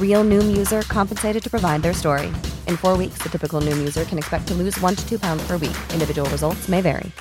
Real 0.00 0.24
Noom 0.24 0.56
user 0.56 0.82
compensated 0.82 1.42
to 1.42 1.48
provide 1.48 1.80
their 1.80 1.94
story. 1.94 2.26
In 2.66 2.76
four 2.76 2.96
weeks, 2.98 3.22
the 3.22 3.30
typical 3.30 3.60
Noom 3.60 3.78
user 3.78 4.04
can 4.04 4.18
expect 4.18 4.46
to 4.48 4.54
lose 4.54 4.78
one 4.80 4.94
to 4.94 5.08
two 5.08 5.18
pounds 5.18 5.46
per 5.46 5.56
week. 5.56 5.76
Individual 5.94 6.28
results 6.30 6.68
may 6.68 6.80
vary. 6.82 7.12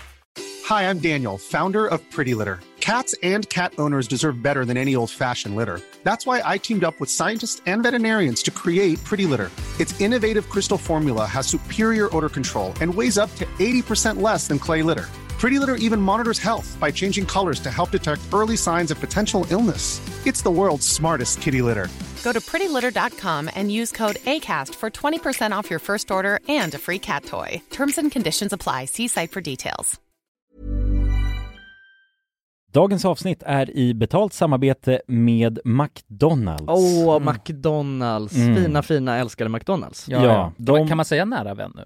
Hi, 0.65 0.89
I'm 0.89 0.99
Daniel, 0.99 1.37
founder 1.37 1.87
of 1.87 1.99
Pretty 2.09 2.33
Litter. 2.33 2.59
Cats 2.79 3.13
and 3.21 3.47
cat 3.49 3.73
owners 3.77 4.07
deserve 4.07 4.41
better 4.41 4.65
than 4.65 4.77
any 4.77 4.95
old 4.95 5.11
fashioned 5.11 5.55
litter. 5.55 5.81
That's 6.03 6.25
why 6.25 6.41
I 6.45 6.57
teamed 6.57 6.83
up 6.83 6.99
with 6.99 7.09
scientists 7.09 7.61
and 7.65 7.83
veterinarians 7.83 8.43
to 8.43 8.51
create 8.51 9.03
Pretty 9.03 9.25
Litter. 9.25 9.51
Its 9.79 9.99
innovative 9.99 10.49
crystal 10.49 10.77
formula 10.77 11.25
has 11.25 11.47
superior 11.47 12.15
odor 12.15 12.29
control 12.29 12.73
and 12.81 12.93
weighs 12.93 13.17
up 13.17 13.33
to 13.35 13.45
80% 13.59 14.21
less 14.21 14.47
than 14.47 14.59
clay 14.59 14.83
litter. 14.83 15.09
Pretty 15.39 15.59
Litter 15.59 15.75
even 15.75 16.01
monitors 16.01 16.39
health 16.39 16.77
by 16.79 16.91
changing 16.91 17.25
colors 17.25 17.59
to 17.61 17.71
help 17.71 17.91
detect 17.91 18.21
early 18.33 18.57
signs 18.57 18.91
of 18.91 18.99
potential 18.99 19.45
illness. 19.49 20.01
It's 20.25 20.41
the 20.41 20.51
world's 20.51 20.87
smartest 20.87 21.41
kitty 21.41 21.61
litter. 21.61 21.87
Go 22.23 22.33
to 22.33 22.39
prettylitter.com 22.39 23.49
and 23.55 23.71
use 23.71 23.91
code 23.97 24.15
ACAST 24.25 24.75
for 24.75 24.89
20% 24.89 25.59
off 25.59 25.69
your 25.71 25.79
first 25.79 26.11
order 26.11 26.39
and 26.63 26.73
a 26.75 26.77
free 26.77 26.99
cat 26.99 27.25
toy. 27.25 27.61
Terms 27.77 27.97
and 27.97 28.13
conditions 28.13 28.53
apply. 28.53 28.85
See 28.87 29.07
site 29.07 29.31
for 29.31 29.41
details. 29.41 29.99
Dagens 32.71 33.05
avsnitt 33.05 33.43
är 33.45 33.77
i 33.77 33.93
betalt 33.93 34.33
samarbete 34.33 35.01
med 35.07 35.59
McDonalds. 35.65 36.63
Åh, 36.67 37.19
McDonalds, 37.19 38.35
Mm. 38.35 38.55
fina 38.55 38.81
fina 38.83 39.17
älskade 39.17 39.49
McDonalds 39.49 40.07
Ja, 40.09 40.23
Ja, 40.25 40.53
de- 40.57 40.87
Kan 40.87 40.97
man 40.97 41.05
säga 41.05 41.25
nära 41.25 41.53
vän 41.53 41.71
nu? 41.75 41.85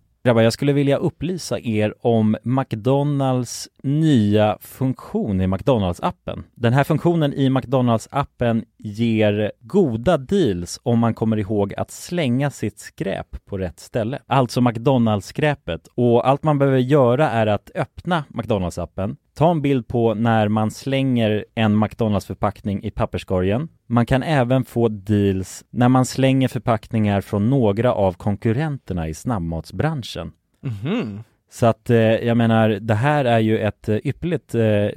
Grabbar, 0.23 0.41
jag 0.41 0.53
skulle 0.53 0.73
vilja 0.73 0.97
upplysa 0.97 1.59
er 1.59 1.93
om 1.99 2.37
McDonalds 2.43 3.69
nya 3.83 4.57
funktion 4.61 5.41
i 5.41 5.47
McDonalds-appen. 5.47 6.43
Den 6.55 6.73
här 6.73 6.83
funktionen 6.83 7.33
i 7.33 7.49
McDonalds-appen 7.49 8.63
ger 8.77 9.51
goda 9.59 10.17
deals 10.17 10.79
om 10.83 10.99
man 10.99 11.13
kommer 11.13 11.37
ihåg 11.37 11.73
att 11.73 11.91
slänga 11.91 12.51
sitt 12.51 12.79
skräp 12.79 13.45
på 13.45 13.57
rätt 13.57 13.79
ställe. 13.79 14.19
Alltså 14.27 14.61
McDonalds-skräpet. 14.61 15.87
Och 15.95 16.27
allt 16.27 16.43
man 16.43 16.59
behöver 16.59 16.79
göra 16.79 17.29
är 17.29 17.47
att 17.47 17.71
öppna 17.75 18.23
McDonalds-appen, 18.29 19.15
ta 19.33 19.51
en 19.51 19.61
bild 19.61 19.87
på 19.87 20.13
när 20.13 20.47
man 20.47 20.71
slänger 20.71 21.45
en 21.55 21.83
McDonalds-förpackning 21.83 22.83
i 22.83 22.91
papperskorgen. 22.91 23.69
Man 23.87 24.05
kan 24.05 24.23
även 24.23 24.65
få 24.65 24.87
deals 24.87 25.63
när 25.69 25.89
man 25.89 26.05
slänger 26.05 26.47
förpackningar 26.47 27.21
från 27.21 27.49
några 27.49 27.93
av 27.93 28.13
konkurrenterna 28.13 29.07
i 29.07 29.13
snabbmatsbranschen. 29.13 30.31
Mhm. 30.61 31.23
Så 31.51 31.65
att 31.65 31.89
eh, 31.89 31.97
jag 31.97 32.37
menar, 32.37 32.69
det 32.69 32.93
här 32.95 33.25
är 33.25 33.39
ju 33.39 33.59
ett 33.59 33.89
eh, 33.89 33.97
ypperligt 34.03 34.55
eh, 34.55 34.87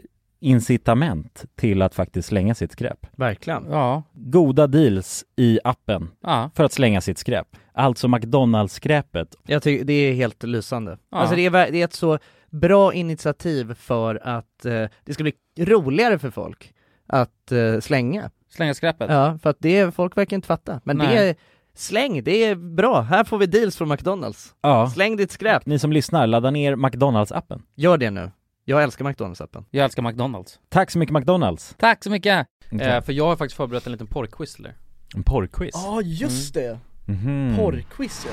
incitament 0.40 1.44
till 1.56 1.82
att 1.82 1.94
faktiskt 1.94 2.28
slänga 2.28 2.54
sitt 2.54 2.72
skräp. 2.72 3.06
Verkligen 3.16 3.66
Ja. 3.70 4.02
Goda 4.12 4.66
deals 4.66 5.24
i 5.36 5.58
appen 5.64 6.10
Ja. 6.22 6.50
för 6.54 6.64
att 6.64 6.72
slänga 6.72 7.00
sitt 7.00 7.18
skräp. 7.18 7.46
Alltså 7.72 8.08
McDonalds-skräpet. 8.08 9.34
Jag 9.46 9.62
tycker 9.62 9.84
det 9.84 9.92
är 9.92 10.14
helt 10.14 10.42
lysande 10.42 10.98
Ja. 11.10 11.18
Alltså 11.18 11.36
det 11.36 11.46
är, 11.46 11.50
det 11.50 11.80
är 11.80 11.84
ett 11.84 11.92
så 11.94 12.18
bra 12.50 12.94
initiativ 12.94 13.74
för 13.74 14.20
att 14.28 14.64
eh, 14.64 14.84
det 15.04 15.14
ska 15.14 15.22
bli 15.22 15.32
roligare 15.58 16.18
för 16.18 16.30
folk 16.30 16.72
att 17.06 17.52
eh, 17.52 17.80
slänga 17.80 18.30
Slänga 18.48 18.74
skräpet. 18.74 19.10
Ja, 19.10 19.38
för 19.42 19.50
att 19.50 19.56
det, 19.60 19.78
är- 19.78 19.90
folk 19.90 20.16
verkar 20.16 20.36
inte 20.36 20.46
fatta 20.48 20.80
Men 20.84 20.98
det 20.98 21.04
Nej. 21.06 21.28
är, 21.28 21.34
släng, 21.74 22.24
det 22.24 22.44
är 22.44 22.54
bra, 22.54 23.00
här 23.00 23.24
får 23.24 23.38
vi 23.38 23.46
deals 23.46 23.76
från 23.76 23.88
McDonalds 23.88 24.54
Ja. 24.60 24.90
Släng 24.90 25.16
ditt 25.16 25.30
skräp, 25.32 25.66
Ni 25.66 25.78
som 25.78 25.92
lyssnar, 25.92 26.26
ladda 26.26 26.50
ner 26.50 26.76
McDonalds-appen. 26.76 27.62
gör 27.74 27.98
det 27.98 28.10
nu 28.10 28.30
Jag 28.64 28.82
älskar 28.82 29.04
McDonalds-appen 29.04 29.64
Jag 29.70 29.84
älskar 29.84 30.02
McDonalds. 30.02 30.58
Tack 30.68 30.90
så 30.90 30.98
mycket 30.98 31.12
McDonalds! 31.12 31.74
Tack 31.78 32.04
så 32.04 32.10
mycket! 32.10 32.46
Okej. 32.72 32.86
Eh, 32.88 33.00
för 33.02 33.12
jag 33.12 33.24
har 33.26 33.36
faktiskt 33.36 33.56
förberett 33.56 33.86
en 33.86 33.92
liten 33.92 34.06
porrquiz. 34.06 34.56
En 35.14 35.22
porrquiz. 35.22 35.70
Ja 35.74 36.00
just 36.02 36.54
det, 36.54 36.78
Mhm. 37.06 37.54
porrquiz 37.56 38.26
ja 38.26 38.32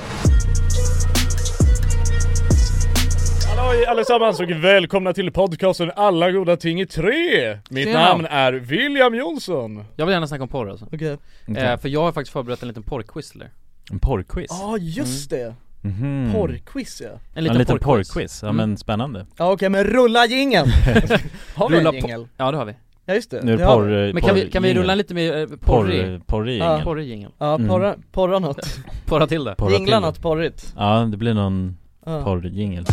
Halloj 3.62 3.84
allesammans 3.86 4.40
och 4.40 4.50
välkomna 4.50 5.12
till 5.12 5.32
podcasten 5.32 5.90
Alla 5.96 6.30
goda 6.30 6.56
ting 6.56 6.80
i 6.80 6.86
tre! 6.86 7.58
Mitt 7.70 7.84
Tjena. 7.84 8.00
namn 8.00 8.26
är 8.30 8.52
William 8.52 9.14
Jonsson 9.14 9.84
Jag 9.96 10.06
vill 10.06 10.12
gärna 10.12 10.26
snacka 10.26 10.42
om 10.42 10.48
porr 10.48 10.70
alltså. 10.70 10.86
Okej. 10.92 11.16
Eh, 11.56 11.76
för 11.78 11.88
jag 11.88 12.00
har 12.02 12.12
faktiskt 12.12 12.32
förberett 12.32 12.62
en 12.62 12.68
liten 12.68 12.82
porrquiz 12.82 13.30
till 13.30 13.42
er. 13.42 13.50
En 13.90 13.98
porrquiz. 13.98 14.46
Ja 14.50 14.76
just 14.78 15.30
det, 15.30 15.54
Mhm. 15.80 16.30
porrquiz 16.34 17.00
ja 17.04 17.08
En 17.08 17.18
En 17.34 17.44
liten, 17.44 17.58
liten 17.58 17.78
porrquiz. 17.78 18.08
porrquiz, 18.14 18.42
ja 18.42 18.48
Mm. 18.48 18.56
men 18.56 18.76
spännande. 18.76 19.26
Ja 19.36 19.52
okej 19.52 19.68
men 19.68 19.84
rulla 19.84 20.26
jingeln! 20.26 20.68
Har 21.54 21.68
vi 21.70 21.76
Rulla 21.80 21.88
en 21.90 21.94
jingel? 21.96 22.28
Ja 22.36 22.50
det 22.50 22.56
har 22.56 22.64
vi. 22.64 22.74
Ja 23.06 23.14
just 23.14 23.30
det, 23.30 23.42
Nu 23.42 23.52
är 23.52 23.56
det 23.56 23.62
det 23.62 23.66
har 23.68 23.80
vi. 23.82 23.88
porr, 24.08 24.12
Men 24.12 24.22
kan 24.22 24.34
vi, 24.34 24.50
kan 24.50 24.62
vi 24.62 24.74
rulla 24.74 24.94
lite 24.94 25.14
mer 25.14 25.36
eh, 25.36 25.46
porrig, 25.46 25.60
porr, 25.60 26.20
porrig 26.26 26.58
Ja. 26.60 26.64
jingel. 26.70 26.84
porrig 26.84 27.08
jingel? 27.08 27.30
Ja, 27.38 27.54
Mm. 27.54 27.68
porra, 27.68 27.94
porra 28.12 28.38
något, 28.38 28.78
Porra 29.06 29.26
till 29.26 29.44
det. 29.44 29.54
Porra 29.54 29.68
till 29.70 29.78
jingla 29.78 29.96
det. 30.00 30.06
något 30.06 30.20
porrigt 30.22 30.74
Ja, 30.76 31.08
det 31.10 31.16
blir 31.16 31.34
någon 31.34 31.76
ja. 32.06 32.22
porrjingel. 32.24 32.84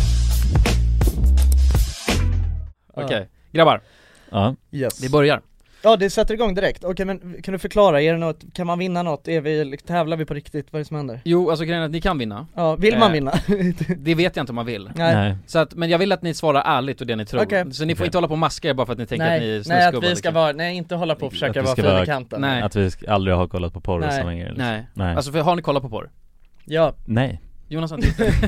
Okej, 3.04 3.28
grabbar. 3.52 3.80
Ja. 4.30 4.54
Yes. 4.72 5.04
Vi 5.04 5.10
börjar. 5.10 5.40
Ja 5.82 5.96
det 5.96 6.10
sätter 6.10 6.34
igång 6.34 6.54
direkt, 6.54 6.84
okej 6.84 7.06
men 7.06 7.42
kan 7.42 7.52
du 7.52 7.58
förklara, 7.58 8.02
är 8.02 8.12
det 8.12 8.18
något, 8.18 8.44
kan 8.54 8.66
man 8.66 8.78
vinna 8.78 9.02
något? 9.02 9.28
Är 9.28 9.40
vi, 9.40 9.76
tävlar 9.76 10.16
vi 10.16 10.24
på 10.24 10.34
riktigt? 10.34 10.72
Vad 10.72 10.80
är 10.80 10.84
det 10.84 10.88
som 10.88 10.96
händer? 10.96 11.20
Jo, 11.24 11.50
alltså 11.50 11.64
grejen 11.64 11.82
är 11.82 11.86
att 11.86 11.90
ni 11.92 12.00
kan 12.00 12.18
vinna. 12.18 12.46
Ja, 12.54 12.76
vill 12.76 12.98
man 12.98 13.08
Eh, 13.08 13.12
vinna? 13.12 13.32
Det 13.96 14.14
vet 14.14 14.36
jag 14.36 14.42
inte 14.42 14.52
om 14.52 14.56
man 14.56 14.66
vill. 14.66 14.90
Nej, 14.94 15.14
Nej. 15.14 15.36
Så 15.46 15.58
att, 15.58 15.74
men 15.74 15.90
jag 15.90 15.98
vill 15.98 16.12
att 16.12 16.22
ni 16.22 16.34
svarar 16.34 16.62
ärligt 16.66 17.00
och 17.00 17.06
det 17.06 17.16
ni 17.16 17.26
tror. 17.26 17.42
Okej. 17.42 17.72
Så 17.72 17.84
ni 17.84 17.94
får 17.94 18.02
Okej. 18.02 18.06
inte 18.06 18.16
hålla 18.18 18.28
på 18.28 18.32
och 18.34 18.38
maska 18.38 18.68
er 18.68 18.74
bara 18.74 18.86
för 18.86 18.92
att 18.92 18.98
ni 18.98 19.06
tänker 19.06 19.34
att 19.34 19.40
ni 19.40 19.48
är 19.48 19.52
nej, 19.52 19.62
nej 19.66 19.86
att 19.86 19.94
vi 19.94 20.00
ska 20.00 20.08
liksom. 20.08 20.34
vara, 20.34 20.52
nej 20.52 20.76
inte 20.76 20.94
hålla 20.94 21.14
på 21.14 21.20
och 21.20 21.26
Att 21.26 21.32
försöka 21.32 21.52
vi 21.60 21.64
vara 21.64 21.72
ska 21.72 21.82
fina 21.82 22.02
i 22.02 22.06
kanten 22.06 22.40
Nej. 22.40 22.62
Att 22.62 22.76
vi 22.76 22.90
aldrig 23.08 23.36
har 23.36 23.48
kollat 23.48 23.72
på 23.72 23.80
porr 23.80 24.00
Nej. 24.00 24.20
så 24.20 24.26
länge 24.26 24.44
liksom. 24.44 24.64
Nej. 24.64 24.86
Nej. 24.94 25.16
Alltså 25.16 25.32
för, 25.32 25.40
har 25.40 25.56
ni 25.56 25.62
kollat 25.62 25.82
på 25.82 25.88
porr? 25.88 26.10
Ja, 26.64 26.94
Nej. 27.04 27.40
Jonas 27.72 27.90
har 27.90 27.98
inte 27.98 28.08
gjort 28.08 28.40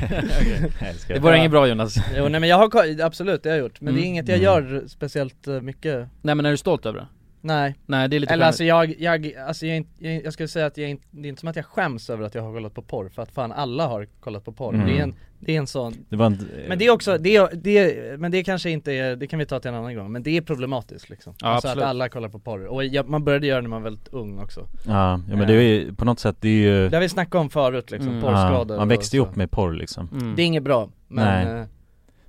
det? 0.81 0.95
Ska 0.99 1.15
Det 1.15 1.21
börjar 1.21 1.39
inget 1.39 1.51
bra 1.51 1.67
Jonas. 1.69 1.95
jo 2.17 2.29
nej 2.29 2.41
men 2.41 2.49
jag 2.49 2.57
har, 2.57 3.01
absolut 3.03 3.43
det 3.43 3.49
har 3.49 3.57
jag 3.57 3.63
gjort, 3.65 3.81
men 3.81 3.95
det 3.95 4.01
är 4.01 4.03
Mm. 4.03 4.09
inget 4.09 4.29
jag 4.29 4.39
Mm. 4.39 4.45
gör 4.45 4.85
speciellt 4.87 5.47
eh, 5.47 5.61
mycket 5.61 6.09
Nej 6.23 6.35
men 6.35 6.47
är 6.47 6.51
du 6.51 6.57
stolt 6.57 6.87
över 6.87 6.99
det? 6.99 7.07
Nej, 7.41 7.75
Nej 7.87 8.09
det 8.09 8.17
är 8.17 8.21
lite 8.21 8.33
eller 8.35 8.47
alltså 8.47 8.65
jag, 8.65 8.95
jag, 9.01 9.35
alltså 9.35 9.67
jag, 9.67 9.87
jag, 9.99 10.25
jag 10.25 10.33
skulle 10.33 10.49
säga 10.49 10.67
att 10.67 10.77
jag 10.79 10.91
inte, 10.91 11.05
det 11.11 11.27
är 11.27 11.29
inte 11.29 11.41
som 11.41 11.49
att 11.49 11.57
jag 11.57 11.65
skäms 11.67 12.11
över 12.11 12.25
att 12.25 12.35
jag 12.35 12.43
har 12.43 12.53
kollat 12.55 12.75
på 12.75 12.83
porr, 12.83 13.09
för 13.09 13.23
att 13.23 13.33
fan 13.33 13.53
alla 13.53 13.87
har 13.87 14.07
kollat 14.21 14.45
på 14.45 14.53
porr 14.53 14.75
Mm. 14.75 14.87
Det 14.87 14.99
är 14.99 15.03
en 15.03 15.15
det 15.47 15.55
är 15.55 15.59
en 15.59 15.67
sån 15.67 15.95
Det 16.09 16.17
var 16.17 16.27
en, 16.27 16.49
Men 16.69 16.79
det 16.79 16.87
är 16.87 16.91
också, 16.91 17.19
det 17.19 17.37
är, 17.37 17.49
det 17.55 17.79
är, 17.79 18.17
men 18.17 18.31
det 18.31 18.45
kanske 18.45 18.71
inte 18.71 18.93
är, 18.93 19.17
det 19.17 19.27
kan 19.27 19.39
vi 19.39 19.47
ta 19.47 19.61
till 19.61 19.69
en 19.69 19.75
annan 19.75 19.95
gång, 19.97 20.13
men 20.13 20.23
det 20.23 20.37
är 20.37 20.41
problematiskt 20.41 21.11
liksom 21.11 21.35
Ja, 21.41 21.47
Alltså 21.49 21.69
absolut. 21.69 21.85
att 21.85 21.91
alla 21.91 22.09
kollar 22.09 22.29
på 22.29 22.39
porr, 22.39 22.67
och 22.67 22.85
jag, 22.85 23.09
man 23.09 23.25
började 23.25 23.47
göra 23.47 23.57
det 23.59 23.63
när 23.63 23.69
man 23.71 23.83
var 23.83 23.91
väldigt 23.91 24.09
ung 24.09 24.39
också 24.39 24.61
Ja, 24.87 25.21
ja 25.31 25.37
men 25.37 25.47
det 25.47 25.55
är 25.55 25.61
ju 25.61 25.95
på 25.95 26.05
något 26.05 26.21
sätt, 26.21 26.37
det 26.41 26.49
är 26.49 26.53
ju 26.53 26.89
Det 26.89 26.97
har 26.97 27.01
vi 27.03 27.09
snackat 27.09 27.35
om 27.35 27.51
förut 27.51 27.91
liksom, 27.91 28.09
Mm. 28.11 28.23
porrskador 28.23 28.77
ja, 28.77 28.81
Man 28.81 28.89
växte 28.89 29.17
ju 29.17 29.23
upp 29.23 29.37
med 29.37 29.51
porr 29.51 29.73
liksom 29.73 30.09
Mm. 30.13 30.35
Det 30.37 30.43
är 30.43 30.47
inget 30.47 30.63
bra, 30.63 30.89
men, 31.09 31.49
Nej. 31.49 31.61
eh, 31.61 31.67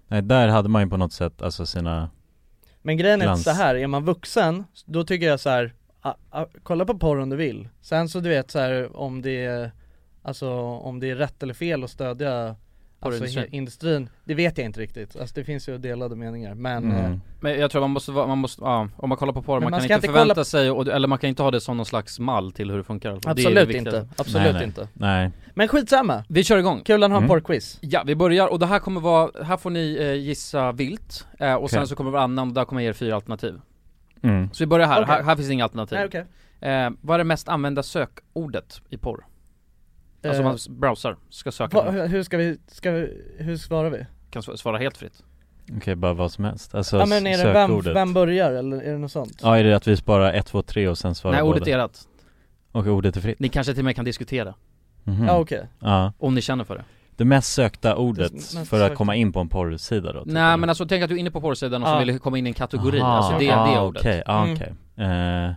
Nej 0.07 0.21
där 0.21 0.47
hade 0.47 0.69
man 0.69 0.83
ju 0.83 0.89
på 0.89 0.97
något 0.97 1.13
sätt, 1.13 1.41
alltså 1.41 1.65
sina 1.65 2.09
men 2.81 2.97
grejen 2.97 3.21
är 3.21 3.25
Glans. 3.25 3.43
så 3.43 3.51
här 3.51 3.75
är 3.75 3.87
man 3.87 4.05
vuxen, 4.05 4.63
då 4.85 5.03
tycker 5.03 5.27
jag 5.27 5.39
så 5.39 5.49
här, 5.49 5.73
a, 6.01 6.13
a, 6.29 6.45
kolla 6.63 6.85
på 6.85 6.97
porr 6.97 7.19
om 7.19 7.29
du 7.29 7.35
vill 7.35 7.67
Sen 7.81 8.09
så 8.09 8.19
du 8.19 8.29
vet 8.29 8.51
så 8.51 8.59
här 8.59 8.97
om 8.97 9.21
det 9.21 9.45
är, 9.45 9.71
alltså 10.21 10.49
om 10.59 10.99
det 10.99 11.09
är 11.09 11.15
rätt 11.15 11.43
eller 11.43 11.53
fel 11.53 11.83
att 11.83 11.89
stödja 11.89 12.55
Alltså 13.05 13.19
Porrindustrin. 13.19 13.45
he- 13.45 13.55
industrin, 13.57 14.09
det 14.23 14.33
vet 14.33 14.57
jag 14.57 14.65
inte 14.65 14.79
riktigt, 14.79 15.15
alltså 15.15 15.35
det 15.35 15.43
finns 15.43 15.69
ju 15.69 15.77
delade 15.77 16.15
meningar 16.15 16.53
men 16.55 16.91
eh, 16.91 17.05
mm. 17.05 17.21
Men 17.39 17.59
jag 17.59 17.71
tror 17.71 17.81
man 17.81 17.89
måste 17.89 18.11
vara, 18.11 18.27
man 18.27 18.37
måste, 18.37 18.61
ja, 18.63 18.89
om 18.97 19.09
man 19.09 19.17
kollar 19.17 19.33
på 19.33 19.41
porr, 19.41 19.59
man, 19.59 19.71
man 19.71 19.79
kan 19.79 19.83
inte 19.83 19.93
inte 19.93 20.07
förvänta 20.07 20.33
kolla- 20.33 20.45
sig, 20.45 20.71
och, 20.71 20.87
eller 20.87 21.07
man 21.07 21.17
kan 21.19 21.27
inte 21.29 21.43
ha 21.43 21.51
det 21.51 21.61
som 21.61 21.77
någon 21.77 21.85
slags 21.85 22.19
mall 22.19 22.51
till 22.51 22.69
hur 22.71 22.77
det 22.77 22.83
funkar 22.83 23.11
fall. 23.11 23.19
Det 23.21 23.27
är 23.27 23.31
Absolut 23.47 23.67
det 23.67 23.77
inte, 23.77 24.07
absolut 24.17 24.43
Nej, 24.43 24.53
nej. 24.53 24.63
inte 24.63 24.87
Nej, 24.93 25.31
Men 25.53 25.67
skitsamma, 25.67 26.23
Vi 26.29 26.43
kör 26.43 26.57
igång. 26.57 26.81
kul 26.85 27.03
att 27.03 27.09
ha 27.09 27.17
en 27.17 27.23
Mm. 27.23 27.29
porrquiz 27.29 27.77
Ja, 27.81 28.03
vi 28.05 28.15
börjar 28.15 28.47
och 28.47 28.59
det 28.59 28.65
här 28.65 28.79
kommer 28.79 29.01
vara, 29.01 29.43
här 29.43 29.57
får 29.57 29.69
ni 29.69 29.97
eh, 30.01 30.13
gissa 30.13 30.71
vilt, 30.71 31.27
eh, 31.39 31.53
och 31.53 31.69
sen 31.69 31.79
Okej. 31.79 31.87
så 31.87 31.95
kommer 31.95 32.11
varannan, 32.11 32.47
och 32.47 32.53
där 32.53 32.65
kommer 32.65 32.81
jag 32.81 32.85
ge 32.85 32.89
er 32.89 32.93
fyra 32.93 33.15
alternativ. 33.15 33.59
mm. 34.23 34.49
Så 34.53 34.63
vi 34.63 34.67
börjar 34.67 34.87
här, 34.87 35.01
Okej. 35.03 35.13
här, 35.15 35.23
här 35.23 35.35
finns 35.35 35.49
inga 35.49 35.63
alternativ. 35.63 35.97
Nej 35.97 36.05
okej 36.07 36.25
eh, 36.71 36.89
vad 37.01 37.13
är 37.13 37.17
det 37.17 37.23
mest 37.23 37.49
använda 37.49 37.83
sökordet 37.83 38.81
i 38.89 38.97
porr? 38.97 39.25
Alltså 40.23 40.41
Eh, 40.41 40.47
man 40.47 40.57
browsar, 40.79 41.15
ska 41.29 41.51
söka, 41.51 41.77
Va, 41.81 41.91
hur 41.91 42.23
ska 42.23 42.37
vi, 42.37 42.57
ska 42.67 42.91
vi, 42.91 43.21
hur 43.37 43.57
svarar 43.57 43.89
vi? 43.89 44.05
kan 44.29 44.41
sv- 44.41 44.55
svara 44.55 44.77
helt 44.77 44.97
fritt. 44.97 45.23
Okej 45.77 45.95
bara 45.95 46.13
vad 46.13 46.31
som 46.31 46.45
helst, 46.45 46.75
alltså 46.75 46.97
Ja 46.97 47.05
men 47.05 47.27
är 47.27 47.37
det 47.45 47.53
vem, 47.53 47.81
vem 47.81 48.13
börjar 48.13 48.51
eller 48.51 48.77
är 48.81 48.91
det 48.91 48.97
något 48.97 49.11
sånt? 49.11 49.39
Ja 49.43 49.57
är 49.59 49.63
det 49.63 49.73
att 49.75 49.87
vi 49.87 49.97
sparar 49.97 50.33
1, 50.33 50.45
2, 50.45 50.61
3 50.61 50.87
och 50.87 50.97
sen 50.97 51.15
svarar 51.15 51.33
Nej, 51.35 51.43
ordet 51.43 51.63
båda? 51.63 51.71
är 51.81 51.85
ert. 51.85 51.97
Och 52.71 52.87
ordet 52.87 53.17
är 53.17 53.21
fritt? 53.21 53.39
Ni 53.39 53.49
kanske 53.49 53.73
till 53.73 53.81
och 53.81 53.85
med 53.85 53.95
kan 53.95 54.05
diskutera, 54.05 54.53
Mhm. 55.03 55.25
Ja 55.27 55.39
okej, 55.39 55.67
Ja, 55.79 56.13
om 56.17 56.35
ni 56.35 56.41
känner 56.41 56.63
för 56.63 56.75
det. 56.75 56.83
det 57.15 57.25
mest 57.25 57.53
sökta 57.53 57.95
ordet 57.95 58.31
Det 58.31 58.33
mest 58.35 58.51
för 58.53 58.61
att 58.61 58.69
sökta. 58.83 58.95
komma 58.95 59.15
in 59.15 59.31
på 59.33 59.39
en 59.39 59.49
porrsida 59.49 60.13
då? 60.13 60.23
typ, 60.23 60.33
Nej 60.33 60.57
men 60.57 60.69
alltså 60.69 60.85
tänk 60.87 61.03
att 61.03 61.09
du 61.09 61.15
är 61.15 61.19
inne 61.19 61.31
på 61.31 61.41
porrsidan 61.41 61.83
och 61.83 61.89
Ja. 61.89 61.93
så 61.93 61.99
vill 61.99 62.07
du 62.13 62.19
komma 62.19 62.37
in 62.37 62.45
i 62.47 62.49
en 62.49 62.53
kategori, 62.53 62.99
Aha, 63.01 63.11
alltså 63.17 63.39
det 63.39 63.47
är 63.49 63.57
ah, 63.57 63.73
det 63.75 63.79
ordet. 63.87 64.01
Okej, 64.01 64.23
ja 64.25 64.43
Mm. 64.43 64.55
okej 64.55 64.73
Eh, 64.97 65.51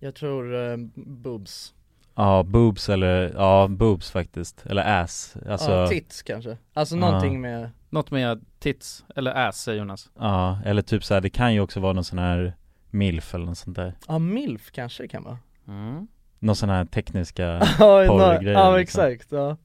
jag 0.00 0.14
tror 0.14 0.70
eh, 0.70 0.76
boobs 0.94 1.74
Ja, 2.14 2.42
boobs 2.42 2.88
eller, 2.88 3.32
ja 3.36 3.68
boobs 3.68 4.10
faktiskt, 4.10 4.66
eller 4.66 5.02
ass, 5.02 5.36
alltså 5.48 5.70
Ja, 5.70 5.86
tits 5.88 6.22
kanske, 6.22 6.56
alltså 6.74 6.94
Ja. 6.96 7.00
någonting 7.00 7.40
med 7.40 7.70
Något 7.90 8.10
med 8.10 8.44
tits, 8.58 9.04
eller 9.16 9.48
ass 9.48 9.62
säger 9.62 9.78
Jonas. 9.78 10.10
Ja, 10.18 10.58
eller 10.64 10.82
typ 10.82 11.04
så 11.04 11.14
här, 11.14 11.20
det 11.20 11.30
kan 11.30 11.54
ju 11.54 11.60
också 11.60 11.80
vara 11.80 11.92
någon 11.92 12.04
sån 12.04 12.18
här 12.18 12.54
milf 12.90 13.34
eller 13.34 13.46
något 13.46 13.58
sånt 13.58 13.76
där 13.76 13.94
Ja 14.08 14.18
milf 14.18 14.70
kanske 14.72 15.02
det 15.02 15.08
kan 15.08 15.22
vara 15.24 15.38
Mm. 15.68 16.06
Någon 16.38 16.56
sån 16.56 16.68
här 16.68 16.84
tekniska 16.84 17.44
Ja, 17.78 18.04
porrgrejer 18.08 18.52
ja 18.58 18.76
liksom. 18.76 19.02
exakt, 19.04 19.32
ja 19.32 19.56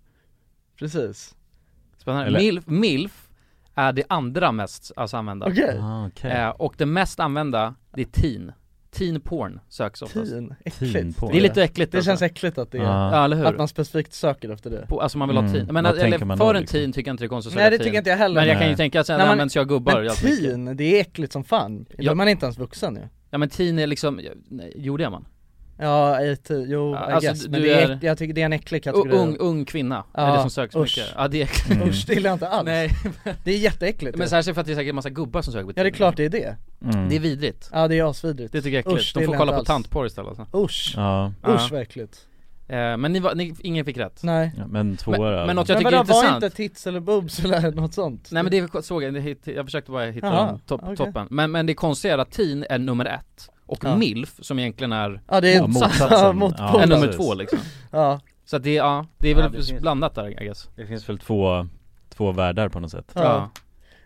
Precis 0.80 1.36
Spännande. 1.98 2.28
Eller- 2.28 2.40
Milf, 2.40 2.68
milf 2.68 3.30
är 3.76 3.94
det 3.94 4.04
andra 4.10 4.52
mest 4.52 4.92
alltså, 4.96 5.18
använda. 5.18 5.46
Okej, 5.48 5.80
ah, 5.82 6.08
okej 6.08 6.32
Eh, 6.32 6.50
och 6.50 6.74
det 6.78 6.86
mest 6.86 7.20
använda, 7.20 7.76
det 7.94 8.02
är 8.02 8.06
teen. 8.06 8.52
Teen 8.92 9.22
porn 9.22 9.60
söks 9.70 10.02
oftast. 10.02 10.32
teen, 10.32 10.48
Teen 10.48 10.56
äckligt 10.66 11.18
porn. 11.20 11.32
Det 11.32 11.38
är 11.38 11.42
lite 11.42 11.64
äckligt 11.64 11.92
Det 11.92 11.98
alltså. 11.98 12.10
känns 12.10 12.22
äckligt 12.22 12.58
att 12.58 12.72
det 12.72 12.78
är, 12.78 12.82
Ja. 12.84 13.12
Ja, 13.16 13.26
eller 13.26 13.36
hur? 13.38 13.46
att 13.46 13.58
man 13.58 13.68
specifikt 13.68 14.14
söker 14.14 14.50
efter 14.50 14.70
det 14.70 14.86
På, 14.88 15.02
alltså 15.02 15.18
man 15.18 15.28
vill 15.28 15.38
ha 15.38 15.44
Mm. 15.44 15.54
teen. 15.54 15.66
Men 15.74 15.84
Vad 15.84 15.98
eller, 15.98 16.18
för 16.20 16.36
då, 16.38 16.50
en 16.50 16.56
liksom? 16.62 16.80
teen 16.80 16.92
tycker 16.94 17.10
jag 17.10 17.14
inte 17.14 17.24
det 17.24 17.26
är 17.26 17.30
konstigt 17.30 17.52
att 17.52 17.56
Nej 17.56 17.62
säga 17.62 17.70
det 17.70 17.78
teen. 17.78 17.86
tycker 17.86 17.98
inte 17.98 18.10
jag 18.10 18.18
heller 18.18 18.36
Men 18.42 18.48
jag 18.48 18.56
kan 18.58 18.64
ju 18.64 18.70
Nej. 18.70 18.78
tänka 18.78 19.00
att 19.02 19.08
Nej, 19.08 19.18
det 19.18 19.24
men- 19.24 19.32
används 19.32 19.56
ju 19.56 19.60
av 19.60 19.66
gubbar 19.66 20.02
Men 20.02 20.10
teen, 20.16 20.78
det 20.78 20.84
är 20.84 21.02
äckligt 21.02 21.34
som 21.34 21.44
fan, 21.44 21.84
då 21.84 21.96
Ja. 21.98 22.12
är 22.12 22.16
man 22.16 22.28
inte 22.30 22.46
ens 22.46 22.58
vuxen 22.58 22.96
ju 22.96 23.02
Ja 23.30 23.38
men 23.38 23.50
teen 23.50 23.80
är 23.80 23.88
liksom, 23.88 24.22
nej, 24.50 24.74
jo 24.76 24.98
det 24.98 25.04
är 25.04 25.10
man. 25.10 25.26
Ja, 25.80 26.22
i 26.22 26.36
te- 26.36 26.54
jo, 26.68 26.94
Ja, 26.96 27.10
I 27.10 27.14
alltså, 27.14 27.30
guess, 27.32 27.48
men 27.48 27.62
du 27.62 27.68
det 27.68 27.74
är, 27.82 27.90
är- 27.90 28.00
jag 28.02 28.18
tycker 28.18 28.34
det 28.34 28.42
är 28.42 28.46
en 28.46 28.54
äcklig 28.54 28.84
kategori 28.84 29.18
ung, 29.18 29.38
ung 29.40 29.66
kvinna, 29.66 30.04
är 30.14 30.28
Ja, 30.28 30.34
det 30.36 30.42
som 30.42 30.50
söks 30.50 30.76
usch. 30.76 30.82
mycket. 30.82 31.14
Ja 31.18 31.28
det 31.28 31.38
är 31.42 31.44
äckligt. 31.44 31.72
Mm. 31.72 31.90
Usch, 31.90 32.04
det 32.08 32.14
gillar 32.14 32.30
jag 32.30 32.36
inte 32.36 32.48
alls 32.48 32.66
Nej, 32.66 32.90
Det 33.44 33.52
är 33.52 33.58
jätteäckligt 33.58 34.18
men 34.18 34.30
särskilt 34.30 34.56
för 34.56 34.62
att 34.62 34.68
det 34.68 34.74
är 34.74 34.76
säkert 34.76 34.90
en 34.90 34.96
massa 34.96 35.10
gubbar 35.10 35.42
som 35.42 35.54
söker 35.54 35.66
på 35.66 35.74
Ja 35.76 35.84
det 35.84 35.90
är 35.90 35.92
klart 35.92 36.18
det 36.18 36.26
är 36.26 36.30
det 36.30 36.56
mm. 36.94 37.10
Det 37.10 37.16
är 37.16 37.20
vidrigt. 37.20 37.70
Ja 37.74 37.88
det 37.88 38.00
är 38.00 38.10
asvidrigt 38.10 38.52
Det 38.54 38.62
tycker 38.62 38.78
jag 38.78 38.86
är 38.86 38.90
äckligt. 38.92 39.00
Usch, 39.08 39.14
De 39.16 39.26
får 39.26 39.34
kolla 39.38 39.58
på 39.58 39.64
tantporr 39.66 40.06
istället 40.06 40.40
alltså. 40.40 40.58
Usch, 40.58 40.94
Ja, 40.98 41.32
Ja. 41.44 41.56
usch 41.56 41.72
vad 41.72 41.82
äckligt 41.82 42.18
eh, 42.68 42.98
Men 42.98 43.14
ni 43.14 43.20
var, 43.20 43.36
ni, 43.36 43.56
ingen 43.60 43.86
fick 43.86 43.98
rätt. 43.98 44.24
Nej 44.24 44.52
ja, 44.58 44.68
men 44.68 44.98
två 44.98 45.12
Men- 45.12 45.22
men 45.22 45.34
alltså. 45.34 45.54
något 45.54 45.70
jag 45.70 45.76
Men 45.76 45.84
tycker 45.84 45.94
är 45.94 45.98
vadå, 45.98 46.14
var 46.14 46.20
intressant 46.20 46.44
inte 46.44 46.56
tits 46.56 46.88
eller 46.88 47.00
boobs 47.00 47.40
eller 47.46 47.72
något 47.72 47.94
sånt? 47.94 48.28
Nej 48.32 48.44
men 48.44 48.52
det 48.52 48.84
såg 48.86 49.04
jag, 49.04 49.36
jag 49.46 49.66
försökte 49.66 49.92
bara 49.92 50.06
hitta 50.06 50.28
Jaha, 50.28 50.46
dem, 50.48 50.60
topp, 50.60 50.82
okej. 50.84 50.98
toppen 50.98 51.28
men, 51.30 51.52
men 51.52 51.66
det 51.66 51.74
konstiga 51.74 52.14
är 52.14 52.18
att 52.18 52.32
teen 52.32 52.66
är 52.70 52.78
nummer 52.78 53.06
ett 53.06 53.50
Och 53.68 53.80
Ja. 53.84 53.96
milf, 53.96 54.36
som 54.42 54.60
egentligen 54.60 54.92
är, 54.92 55.22
Ja 55.30 55.42
det 55.42 55.54
är 55.54 55.56
Ja, 55.56 55.68
motsatsen. 55.68 56.08
Ja, 56.12 56.32
mot 56.34 56.56
Ja, 56.58 56.70
polen. 56.72 56.92
är 56.92 56.96
nummer 56.96 57.14
två 57.14 57.34
liksom 57.34 57.60
Ja, 57.92 58.20
Så 58.46 58.56
att 58.56 58.64
det, 58.64 58.74
ja, 58.74 59.06
det 59.18 59.28
är 59.28 59.36
Ja, 59.36 59.42
väl 59.42 59.52
det 59.52 59.58
finns- 59.66 59.82
blandat 59.82 60.16
där 60.16 60.42
I 60.42 60.46
guess 60.46 60.70
Det 60.76 60.86
finns 60.86 61.10
väl 61.10 61.20
två, 61.20 61.68
två 62.10 62.32
världar 62.32 62.70
på 62.70 62.80
något 62.80 62.92
sätt 62.92 63.12
ja. 63.14 63.50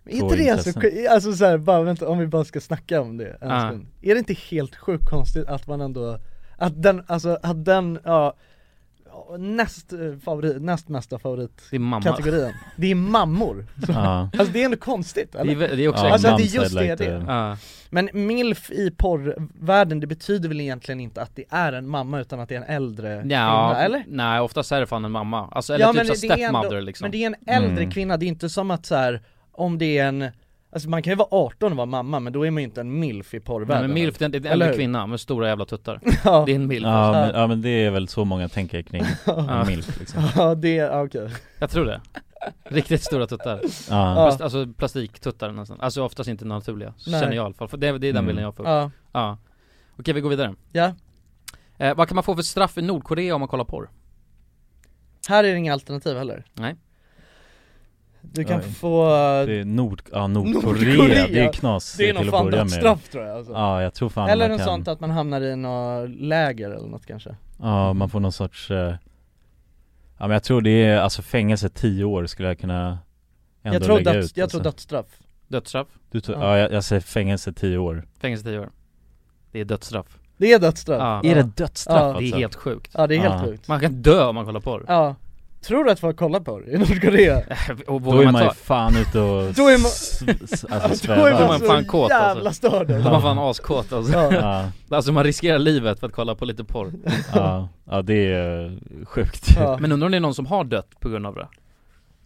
Men 0.03 0.13
inte 0.13 0.35
det 0.35 0.61
så, 0.63 0.69
intressen. 0.69 1.07
alltså 1.13 1.33
så 1.33 1.45
här, 1.45 1.57
bara 1.57 1.81
vänta 1.81 2.07
om 2.09 2.17
vi 2.17 2.27
bara 2.27 2.43
ska 2.43 2.61
snacka 2.61 3.01
om 3.01 3.17
det 3.17 3.37
en 3.41 3.49
Ja. 3.49 3.67
stund 3.69 3.87
Är 4.01 4.13
det 4.13 4.19
inte 4.19 4.33
helt 4.33 4.75
sjukt 4.75 5.05
konstigt 5.09 5.47
att 5.47 5.67
man 5.67 5.81
ändå, 5.81 6.19
att 6.57 6.81
den, 6.81 7.03
alltså 7.07 7.37
att 7.43 7.65
den, 7.65 7.99
ja, 8.03 8.33
Näst 9.37 9.93
eh, 9.93 9.99
favorit, 10.25 10.61
näst 10.61 10.89
mesta 10.89 11.19
favoritkategorin 11.19 12.33
Det 12.41 12.47
är 12.47 12.53
Det 12.75 12.91
är 12.91 12.95
mammor 12.95 13.65
Ja, 13.87 14.29
Alltså 14.37 14.53
det 14.53 14.61
är 14.61 14.65
ändå 14.65 14.77
konstigt 14.77 15.31
det 15.31 15.39
eller? 15.39 15.51
är, 15.51 15.55
vä- 15.67 15.75
det 15.75 15.83
är 15.83 15.87
också 15.89 16.05
ja 16.05 16.11
Alltså 16.13 16.27
att 16.27 16.37
det 16.37 16.43
just 16.43 16.75
är 16.75 16.81
like 16.81 16.95
det. 16.95 17.17
to- 17.17 17.23
Ja, 17.27 17.57
Men 17.89 18.09
milf 18.13 18.71
i 18.71 18.91
porrvärlden, 18.91 19.99
det 19.99 20.07
betyder 20.07 20.49
väl 20.49 20.61
egentligen 20.61 20.99
inte 20.99 21.21
att 21.21 21.35
det 21.35 21.43
är 21.49 21.73
en 21.73 21.87
mamma 21.87 22.19
utan 22.19 22.39
att 22.39 22.49
det 22.49 22.55
är 22.55 22.59
en 22.61 22.75
äldre 22.75 23.09
ja 23.15 23.19
kvinna, 23.19 23.83
eller? 23.83 24.03
nej 24.07 24.39
oftast 24.39 24.71
är 24.71 24.79
det 24.79 24.87
fan 24.87 25.05
en 25.05 25.11
mamma, 25.11 25.47
alltså 25.51 25.73
eller 25.73 25.93
typ 25.93 26.15
så 26.17 26.27
det 26.27 26.33
är 26.33 26.35
stepmother 26.37 26.67
ändå, 26.67 26.79
liksom 26.79 27.05
Men 27.05 27.11
det 27.11 27.23
är 27.23 27.27
en 27.27 27.35
äldre 27.63 27.77
Mm. 27.83 27.91
kvinna, 27.91 28.17
det 28.17 28.25
är 28.25 28.27
inte 28.27 28.49
som 28.49 28.71
att 28.71 28.85
så 28.85 28.95
här, 28.95 29.21
om 29.51 29.77
det 29.77 29.97
är 29.97 30.07
en 30.07 30.25
Alltså 30.73 30.89
man 30.89 31.03
kan 31.03 31.11
ju 31.11 31.15
vara 31.17 31.27
18 31.31 31.71
och 31.71 31.77
vara 31.77 31.85
mamma 31.85 32.19
men 32.19 32.33
då 32.33 32.45
är 32.47 32.51
man 32.51 32.61
ju 32.63 32.67
inte 32.67 32.81
en 32.81 32.99
milf 32.99 33.33
i 33.33 33.37
Nej, 33.37 33.43
porrvärlden 33.45 33.81
men 33.89 33.93
milf, 33.93 34.17
det 34.17 34.25
är 34.25 34.35
en 34.35 34.45
äldre 34.45 34.73
kvinna 34.75 35.07
med 35.07 35.19
stora 35.19 35.47
jävla 35.47 35.65
tuttar. 35.65 35.99
Ja, 36.23 36.43
Det 36.45 36.51
är 36.51 36.55
en 36.55 36.67
milf. 36.67 36.83
Ja 36.83 36.89
alltså. 36.89 37.21
men, 37.31 37.41
ja 37.41 37.47
men 37.47 37.61
det 37.61 37.69
är 37.69 37.91
väl 37.91 38.07
så 38.07 38.25
många 38.25 38.49
tänker 38.49 38.81
kring 38.81 39.03
Ja. 39.25 39.65
milf 39.67 39.99
liksom. 39.99 40.23
Ja 40.35 40.55
det, 40.55 40.75
ja, 40.75 41.03
okej. 41.03 41.29
Jag 41.59 41.69
tror 41.69 41.85
det. 41.85 42.01
Riktigt 42.63 43.03
stora 43.03 43.27
tuttar. 43.27 43.61
Ja. 43.89 44.13
Plast, 44.15 44.41
Alltså 44.41 44.67
plastiktuttar 44.77 45.51
nästan, 45.51 45.81
alltså 45.81 46.03
oftast 46.03 46.29
inte 46.29 46.45
naturliga, 46.45 46.93
Nej. 47.07 47.21
känner 47.21 47.35
jag 47.35 47.43
i 47.43 47.45
alla 47.45 47.53
fall, 47.53 47.67
för 47.67 47.77
det, 47.77 47.87
det 47.97 48.07
är 48.07 48.13
den 48.13 48.17
Mm. 48.17 48.25
bilden 48.25 48.43
jag 48.43 48.55
får. 48.55 48.67
Ja, 48.67 48.91
Ja. 49.11 49.37
Okej 49.99 50.13
vi 50.13 50.21
går 50.21 50.29
vidare. 50.29 50.55
Ja, 50.71 50.93
eh, 51.77 51.95
Vad 51.95 52.07
kan 52.07 52.15
man 52.15 52.23
få 52.23 52.35
för 52.35 52.41
straff 52.43 52.77
i 52.77 52.81
Nordkorea 52.81 53.35
om 53.35 53.41
man 53.41 53.47
kollar 53.47 53.65
porr? 53.65 53.89
här 55.29 55.43
är 55.43 55.51
det 55.51 55.57
inga 55.57 55.73
alternativ 55.73 56.17
heller. 56.17 56.45
Nej 56.53 56.75
Du 58.21 58.43
kan 58.43 58.59
Oj. 58.59 58.65
få, 58.71 59.05
det 59.45 59.53
är 59.59 59.65
Nord, 59.65 60.01
ja 60.11 60.27
Nordkorea, 60.27 60.63
Nordkorea. 60.97 61.27
det 61.27 61.39
är 61.39 61.53
knas 61.53 61.93
det 61.97 62.09
är 62.09 62.13
till 62.13 62.29
fan 62.31 62.45
att 62.45 62.51
börja 62.51 62.63
med 62.63 62.71
dödsstraff 62.71 63.09
tror 63.09 63.23
jag 63.25 63.37
alltså. 63.37 63.53
Ja 63.53 63.81
jag 63.81 63.93
tror 63.93 64.09
fan 64.09 64.29
Eller 64.29 64.43
man 64.43 64.51
något 64.51 64.59
kan, 64.59 64.67
sånt 64.67 64.87
att 64.87 64.99
man 64.99 65.09
hamnar 65.11 65.41
i 65.41 65.55
något 65.55 66.09
läger 66.09 66.69
eller 66.71 66.87
något 66.87 67.05
kanske 67.05 67.35
ja 67.59 67.93
man 67.93 68.09
får 68.09 68.19
någon 68.19 68.31
sorts 68.31 68.71
eh, 68.71 68.77
Ja 70.17 70.27
men 70.27 70.31
jag 70.31 70.43
tror 70.43 70.61
det 70.61 70.69
är, 70.85 70.97
alltså 70.99 71.21
fängelse 71.21 71.69
10 71.69 72.03
år 72.03 72.25
skulle 72.25 72.47
jag 72.47 72.59
kunna 72.59 72.99
ändå 73.63 73.75
Jag 73.75 73.83
tror, 73.83 73.97
lägga 73.97 74.13
döds, 74.13 74.31
ut 74.31 74.37
jag 74.37 74.43
alltså. 74.43 74.57
tror 74.57 74.63
dödsstraff 74.63 75.05
Dödsstraff, 75.47 75.87
Du 76.11 76.21
tror, 76.21 76.37
Ja. 76.37 76.43
ja 76.47 76.57
jag, 76.57 76.71
jag 76.71 76.83
säger 76.83 77.01
fängelse 77.01 77.53
10 77.53 77.77
år 77.77 78.07
fängelse 78.19 78.43
10 78.43 78.59
år 78.59 78.69
Det 79.51 79.59
är 79.59 79.65
dödsstraff 79.65 80.17
Det 80.37 80.53
är 80.53 80.59
dödsstraff 80.59 80.99
Ja. 81.23 81.31
Är 81.31 81.35
det 81.35 81.43
dödsstraff 81.57 81.97
Ja. 81.99 82.05
alltså? 82.05 82.21
Det 82.21 82.27
är 82.29 82.37
helt 82.39 82.55
sjukt 82.55 82.91
Ja 82.97 83.07
det 83.07 83.15
är 83.15 83.19
helt 83.19 83.33
Ja. 83.41 83.45
sjukt 83.45 83.67
Man 83.67 83.79
kan 83.79 84.01
dö 84.01 84.25
om 84.25 84.35
man 84.35 84.45
kollar 84.45 84.59
porr 84.59 84.85
Ja 84.87 85.15
Tror 85.67 85.83
du 85.83 85.91
att 85.91 85.99
folk 85.99 86.17
kollar 86.17 86.39
på 86.39 86.59
det 86.59 86.71
i 86.71 86.77
Nordkorea? 86.77 87.37
Och 87.87 88.01
Då 88.01 88.21
är 88.21 88.31
man 88.31 88.43
ju 88.43 88.49
fan 88.49 88.97
ute 88.97 89.19
och 89.19 89.53
Då 89.53 89.67
är 89.67 89.77
man- 89.77 89.85
alltså 89.85 90.67
Då 90.67 90.73
är 90.75 90.95
svävar 90.95 91.17
Då 91.21 91.25
är 91.27 91.31
man 91.31 91.47
man 91.47 91.59
så 91.59 91.65
fan 91.65 91.85
kåt, 91.85 92.11
alltså. 92.11 92.35
jävla 92.35 92.53
störd 92.53 92.87
då 92.87 92.93
är 92.93 92.99
man 92.99 93.21
fan 93.21 93.39
askåt 93.39 93.93
alltså. 93.93 94.13
Ja, 94.13 94.65
alltså 94.95 95.11
man 95.11 95.23
riskerar 95.23 95.59
livet 95.59 95.99
för 95.99 96.07
att 96.07 96.13
kolla 96.13 96.35
på 96.35 96.45
lite 96.45 96.63
porr 96.63 96.91
ja, 97.33 97.69
ja 97.89 98.01
det 98.01 98.33
är 98.33 98.79
sjukt 99.05 99.47
ja. 99.59 99.77
Men 99.81 99.91
undrar 99.91 100.05
om 100.05 100.11
det 100.11 100.17
är 100.17 100.21
någon 100.21 100.35
som 100.35 100.45
har 100.45 100.63
dött 100.63 100.89
på 100.99 101.09
grund 101.09 101.25
av 101.25 101.35
det? 101.35 101.47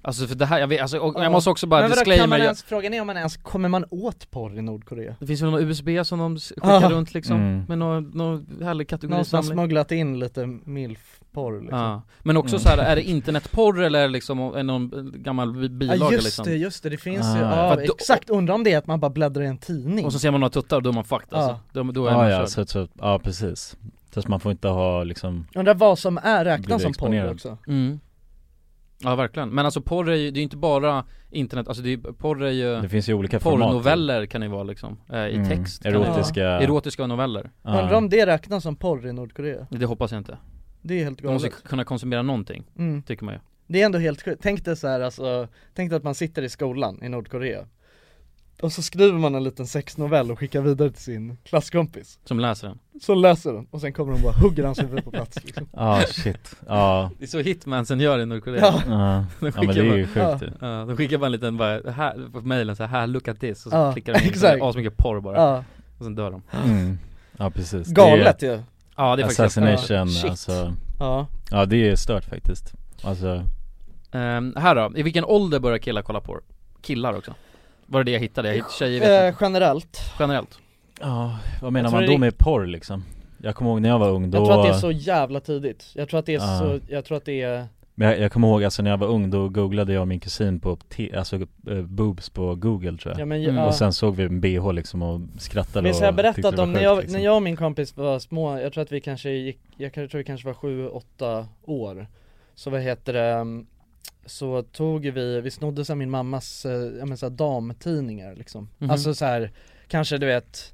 Alltså 0.08 0.28
för 0.28 0.36
det 0.36 0.46
här, 0.46 0.60
jag 0.60 0.68
vet, 0.68 0.82
alltså, 0.82 0.98
och 1.00 1.14
Ja. 1.18 1.24
jag 1.24 1.32
måste 1.32 1.50
också 1.50 1.68
bara 1.68 1.82
Men 1.82 1.90
vadå, 1.90 1.96
kan 2.02 2.06
disclaimer 2.10 2.28
man 2.28 2.42
ens, 2.42 2.64
frågan 2.64 2.94
är 2.94 3.02
om 3.02 3.08
man 3.08 3.18
ens, 3.18 3.38
kommer 3.38 3.70
man 3.70 3.86
åt 3.90 4.32
porr 4.32 4.58
i 4.58 4.62
Nordkorea? 4.62 5.16
Det 5.20 5.28
finns 5.28 5.42
väl 5.42 5.52
någon 5.52 5.62
USB 5.62 5.90
som 6.06 6.20
de 6.20 6.38
skickar 6.38 6.86
Ah. 6.86 6.90
runt 6.90 7.14
liksom, 7.14 7.36
Mm. 7.38 7.64
med 7.68 7.78
någon, 7.78 8.04
någon 8.04 8.48
härlig 8.64 9.10
Någon 9.10 9.26
som 9.26 9.38
har 9.38 9.44
smugglat 9.44 9.92
in 9.92 10.20
lite 10.20 10.46
milf-porr 10.46 11.62
liksom 11.62 11.80
Ja, 11.80 12.02
men 12.24 12.38
också 12.38 12.56
Mm. 12.56 12.60
så 12.60 12.70
här, 12.70 12.78
är 12.78 12.96
det 12.96 13.02
internetporr 13.04 13.82
eller 13.82 14.00
är 14.00 14.04
det 14.04 14.14
liksom 14.14 14.40
är 14.40 14.52
det 14.58 14.64
någon 14.64 15.14
gammal 15.16 15.54
bi- 15.54 15.70
bilaga 15.70 16.00
Ja 16.00 16.12
just 16.12 16.26
liksom? 16.26 16.46
det, 16.46 16.56
just 16.56 16.84
det, 16.84 16.90
det 16.90 16.98
finns 16.98 17.26
Ah. 17.26 17.36
ju, 17.38 17.42
ja 17.42 17.82
exakt, 17.82 18.30
undrar 18.30 18.56
om 18.56 18.64
det 18.64 18.74
är 18.74 18.78
att 18.78 18.88
man 18.88 19.00
bara 19.00 19.10
bläddrar 19.12 19.44
i 19.44 19.48
en 19.48 19.58
tidning 19.58 20.06
Och 20.06 20.14
så 20.14 20.20
ser 20.20 20.32
man 20.32 20.40
några 20.40 20.50
tuttar 20.52 20.78
och 20.78 20.84
då 20.84 20.90
är 20.90 20.94
man 20.94 21.04
fucked 21.04 21.28
Ja. 21.32 21.38
alltså, 21.38 21.60
då, 21.74 21.84
då 21.84 22.06
är 22.06 22.12
Ja 22.12 22.18
man 22.18 22.30
ja, 22.32 22.48
så, 22.48 22.66
så, 22.66 22.88
ja 23.02 23.20
precis 23.24 23.78
Så 24.14 24.22
man 24.28 24.40
får 24.40 24.52
inte 24.52 24.68
ha 24.68 25.04
liksom 25.04 25.48
Undrar 25.56 25.74
vad 25.74 26.00
som 26.00 26.18
är, 26.24 26.46
räknas 26.46 26.82
som 26.82 26.94
porr 26.94 27.32
också? 27.32 27.58
mm. 27.68 28.00
Ja 29.00 29.16
verkligen, 29.16 29.50
men 29.50 29.66
alltså 29.66 29.82
porr 29.82 30.10
är 30.10 30.16
ju, 30.16 30.32
det 30.32 30.38
är 30.38 30.42
ju 30.42 30.44
inte 30.44 30.58
bara 30.58 31.06
internet, 31.32 31.68
alltså 31.68 31.84
det 31.84 31.94
är, 31.94 31.98
porr 31.98 32.44
är 32.44 32.52
ju 32.52 32.82
Det 32.82 32.90
finns 32.90 33.10
ju 33.10 33.14
olika 33.14 33.40
format 33.40 33.68
Porrnoveller 33.68 34.26
kan 34.26 34.42
det 34.42 34.46
ju 34.48 34.52
vara 34.52 34.64
liksom, 34.64 34.98
eh, 35.10 35.20
i 35.28 35.36
Mm, 35.36 35.50
text 35.50 35.86
erotiska- 35.86 36.44
vara. 36.44 36.60
Erotiska 36.62 37.08
noveller. 37.08 37.52
Ja. 37.64 37.82
Undrar 37.82 37.94
om 37.98 38.10
det 38.10 38.26
räknas 38.26 38.64
som 38.64 38.76
porr 38.76 39.08
i 39.08 39.14
Nordkorea? 39.14 39.68
Det 39.70 39.86
hoppas 39.86 40.12
jag 40.12 40.20
inte. 40.20 40.38
Det 40.82 41.00
är 41.00 41.04
helt 41.04 41.24
Man 41.24 41.34
måste 41.34 41.50
galet. 41.50 41.64
kunna 41.64 41.84
konsumera 41.84 42.22
någonting, 42.22 42.64
Mm. 42.78 43.04
tycker 43.04 43.26
man 43.26 43.34
ju. 43.34 43.40
Det 43.68 43.82
är 43.82 43.86
ändå 43.86 44.00
helt 44.00 44.22
sjukt, 44.22 44.40
tänk 44.44 44.66
dig 44.66 44.76
så 44.78 44.88
här, 44.88 45.02
alltså, 45.02 45.48
tänk 45.74 45.90
dig 45.90 45.98
att 45.98 46.04
man 46.04 46.16
sitter 46.16 46.42
i 46.42 46.50
skolan 46.50 47.00
i 47.04 47.10
Nordkorea 47.10 47.66
Och 48.62 48.72
så 48.72 48.82
skriver 48.82 49.18
man 49.20 49.36
en 49.36 49.44
liten 49.44 49.68
sexnovell 49.68 50.32
och 50.32 50.40
skickar 50.40 50.62
vidare 50.62 50.90
till 50.92 51.02
sin 51.04 51.38
klasskompis. 51.44 52.20
Som 52.26 52.40
läser 52.40 52.68
den. 52.68 52.80
Så 53.02 53.16
läser 53.16 53.54
den 53.54 53.68
och 53.72 53.82
sen 53.82 53.94
kommer 53.94 54.14
de 54.14 54.22
bara 54.22 54.34
hugger 54.34 54.64
hans 54.66 54.80
huvud 54.84 55.04
på 55.04 55.12
plats 55.12 55.44
liksom. 55.44 55.68
Ja 55.74 56.02
shit, 56.08 56.56
ja. 56.68 57.12
Det 57.20 57.26
är 57.26 57.28
så 57.28 57.40
hitmansen 57.40 58.00
gör 58.00 58.20
i 58.20 58.26
Nordkorea 58.26 58.62
Ja. 58.62 58.72
De 58.88 58.92
ja. 58.94 59.26
Men 59.40 59.52
det 59.76 59.82
är 59.82 59.88
bara- 59.90 59.98
ju 59.98 60.08
sjukt 60.08 60.42
ju. 60.44 60.52
Ja, 60.68 60.86
de 60.86 60.98
skickar 60.98 61.18
bara 61.18 61.26
en 61.26 61.32
liten, 61.32 61.58
bara, 61.58 61.92
här, 61.92 62.30
på 62.34 62.42
mailen 62.42 62.76
så 62.76 62.84
här, 62.84 63.00
här, 63.00 63.08
look 63.08 63.28
at 63.28 63.40
this, 63.40 63.66
och 63.66 63.72
så 63.72 63.92
klickar 63.94 64.14
de 64.14 64.20
in. 64.24 64.30
Exakt. 64.30 64.60
så 64.60 64.70
asmycket 64.70 64.98
porr 64.98 65.20
bara, 65.22 65.58
och 65.98 66.04
sen 66.04 66.16
dör 66.16 66.32
de. 66.32 66.42
Mm. 66.66 66.98
Ja 67.38 67.50
precis. 67.50 67.88
Galet 67.88 68.42
ju. 68.42 68.48
Ja 68.48 68.56
det 68.56 69.04
är 69.04 69.16
det 69.18 69.22
är 69.22 69.24
faktiskt 69.24 69.40
Assassination, 69.40 70.10
Shit. 70.10 70.30
alltså. 70.30 70.74
Ja, 71.00 71.28
Ja 71.52 71.66
det 71.66 71.90
är 71.90 71.96
stört 71.96 72.26
faktiskt. 72.26 72.74
Alltså, 73.04 73.44
Ehm, 74.12 74.54
Här 74.58 74.76
då, 74.76 74.92
i 74.98 75.04
vilken 75.04 75.26
ålder 75.26 75.60
börjar 75.60 75.78
killar 75.78 76.02
kolla 76.02 76.22
porr? 76.22 76.42
Killar 76.82 77.18
också? 77.18 77.34
Var 77.86 78.00
det 78.00 78.04
det 78.04 78.12
jag 78.12 78.20
hittade? 78.20 78.48
Jag 78.48 78.56
hittade 78.56 78.74
tjejer 78.74 79.00
vet 79.00 79.34
eh, 79.34 79.38
generellt 79.42 80.00
Generellt 80.20 80.60
ja 81.00 81.38
vad 81.62 81.74
menar 81.74 81.92
man 81.92 82.06
då 82.06 82.18
med 82.18 82.38
porr 82.38 82.66
liksom? 82.66 83.04
Jag 83.38 83.56
kommer 83.56 83.72
ihåg 83.72 83.82
när 83.82 83.90
jag 83.90 84.00
var 84.00 84.10
ung 84.10 84.32
då 84.32 84.38
Jag 84.38 84.46
tror 84.46 84.60
att 84.60 84.66
det 84.66 84.70
är 84.70 84.80
så 84.80 84.92
jävla 84.92 85.40
tidigt, 85.40 85.92
jag 85.96 86.10
tror 86.10 86.20
att 86.20 86.26
det 86.26 86.36
är 86.36 86.40
Ja. 86.40 86.60
så, 86.60 86.80
jag 86.94 87.06
tror 87.06 87.18
att 87.18 87.26
det 87.26 87.42
är 87.42 87.66
Men 87.96 88.08
jag, 88.08 88.20
jag 88.20 88.32
kommer 88.32 88.48
ihåg 88.48 88.64
alltså 88.64 88.84
när 88.84 88.90
jag 88.92 88.98
var 88.98 89.08
ung 89.08 89.30
då 89.30 89.50
googlade 89.50 89.94
jag 89.94 90.02
och 90.02 90.08
min 90.08 90.20
kusin 90.20 90.60
på, 90.60 90.76
t- 90.76 91.12
alltså 91.18 91.36
eh, 91.36 91.82
boobs 91.82 92.30
på 92.30 92.56
google 92.56 92.98
tror 92.98 93.12
jag 93.14 93.20
Ja 93.22 93.26
men 93.26 93.44
Mm. 93.44 93.56
ja. 93.56 93.66
Och 93.68 93.74
sen 93.76 93.94
såg 93.94 94.16
vi 94.16 94.24
en 94.24 94.42
bh 94.42 94.74
liksom 94.74 95.02
och 95.02 95.22
skrattade 95.38 95.84
Minns 95.84 96.02
och 96.02 96.08
jag 96.08 96.16
berättat 96.16 96.60
om 96.60 96.74
när 96.74 96.82
jag, 96.82 96.98
liksom. 96.98 97.18
när 97.20 97.26
jag 97.26 97.36
och 97.36 97.44
min 97.44 97.56
kompis 97.56 97.98
var 97.98 98.20
små, 98.20 98.60
jag 98.60 98.74
tror 98.74 98.82
att 98.84 98.92
vi 98.92 99.02
kanske 99.02 99.30
gick, 99.30 99.60
jag 99.78 99.94
tror 99.94 100.18
vi 100.18 100.24
kanske 100.24 100.48
var 100.48 100.54
sju, 100.54 100.88
åtta 100.88 101.48
år 101.66 102.08
Så 102.56 102.70
vad 102.70 102.82
heter 102.82 103.14
det, 103.14 103.32
mm, 103.34 103.66
så 104.26 104.64
tog 104.64 105.06
vi, 105.06 105.42
vi 105.42 105.52
snodde 105.52 105.86
så 105.86 105.96
min 105.96 106.10
mammas, 106.10 106.66
eh, 106.66 106.98
ja 107.00 107.06
men 107.06 107.18
så 107.18 107.30
damtidningar 107.30 108.36
liksom 108.36 108.70
Mhm. 108.78 108.90
Alltså 108.90 109.14
så 109.14 109.26
här, 109.26 109.52
kanske 109.88 110.18
du 110.18 110.26
vet 110.26 110.74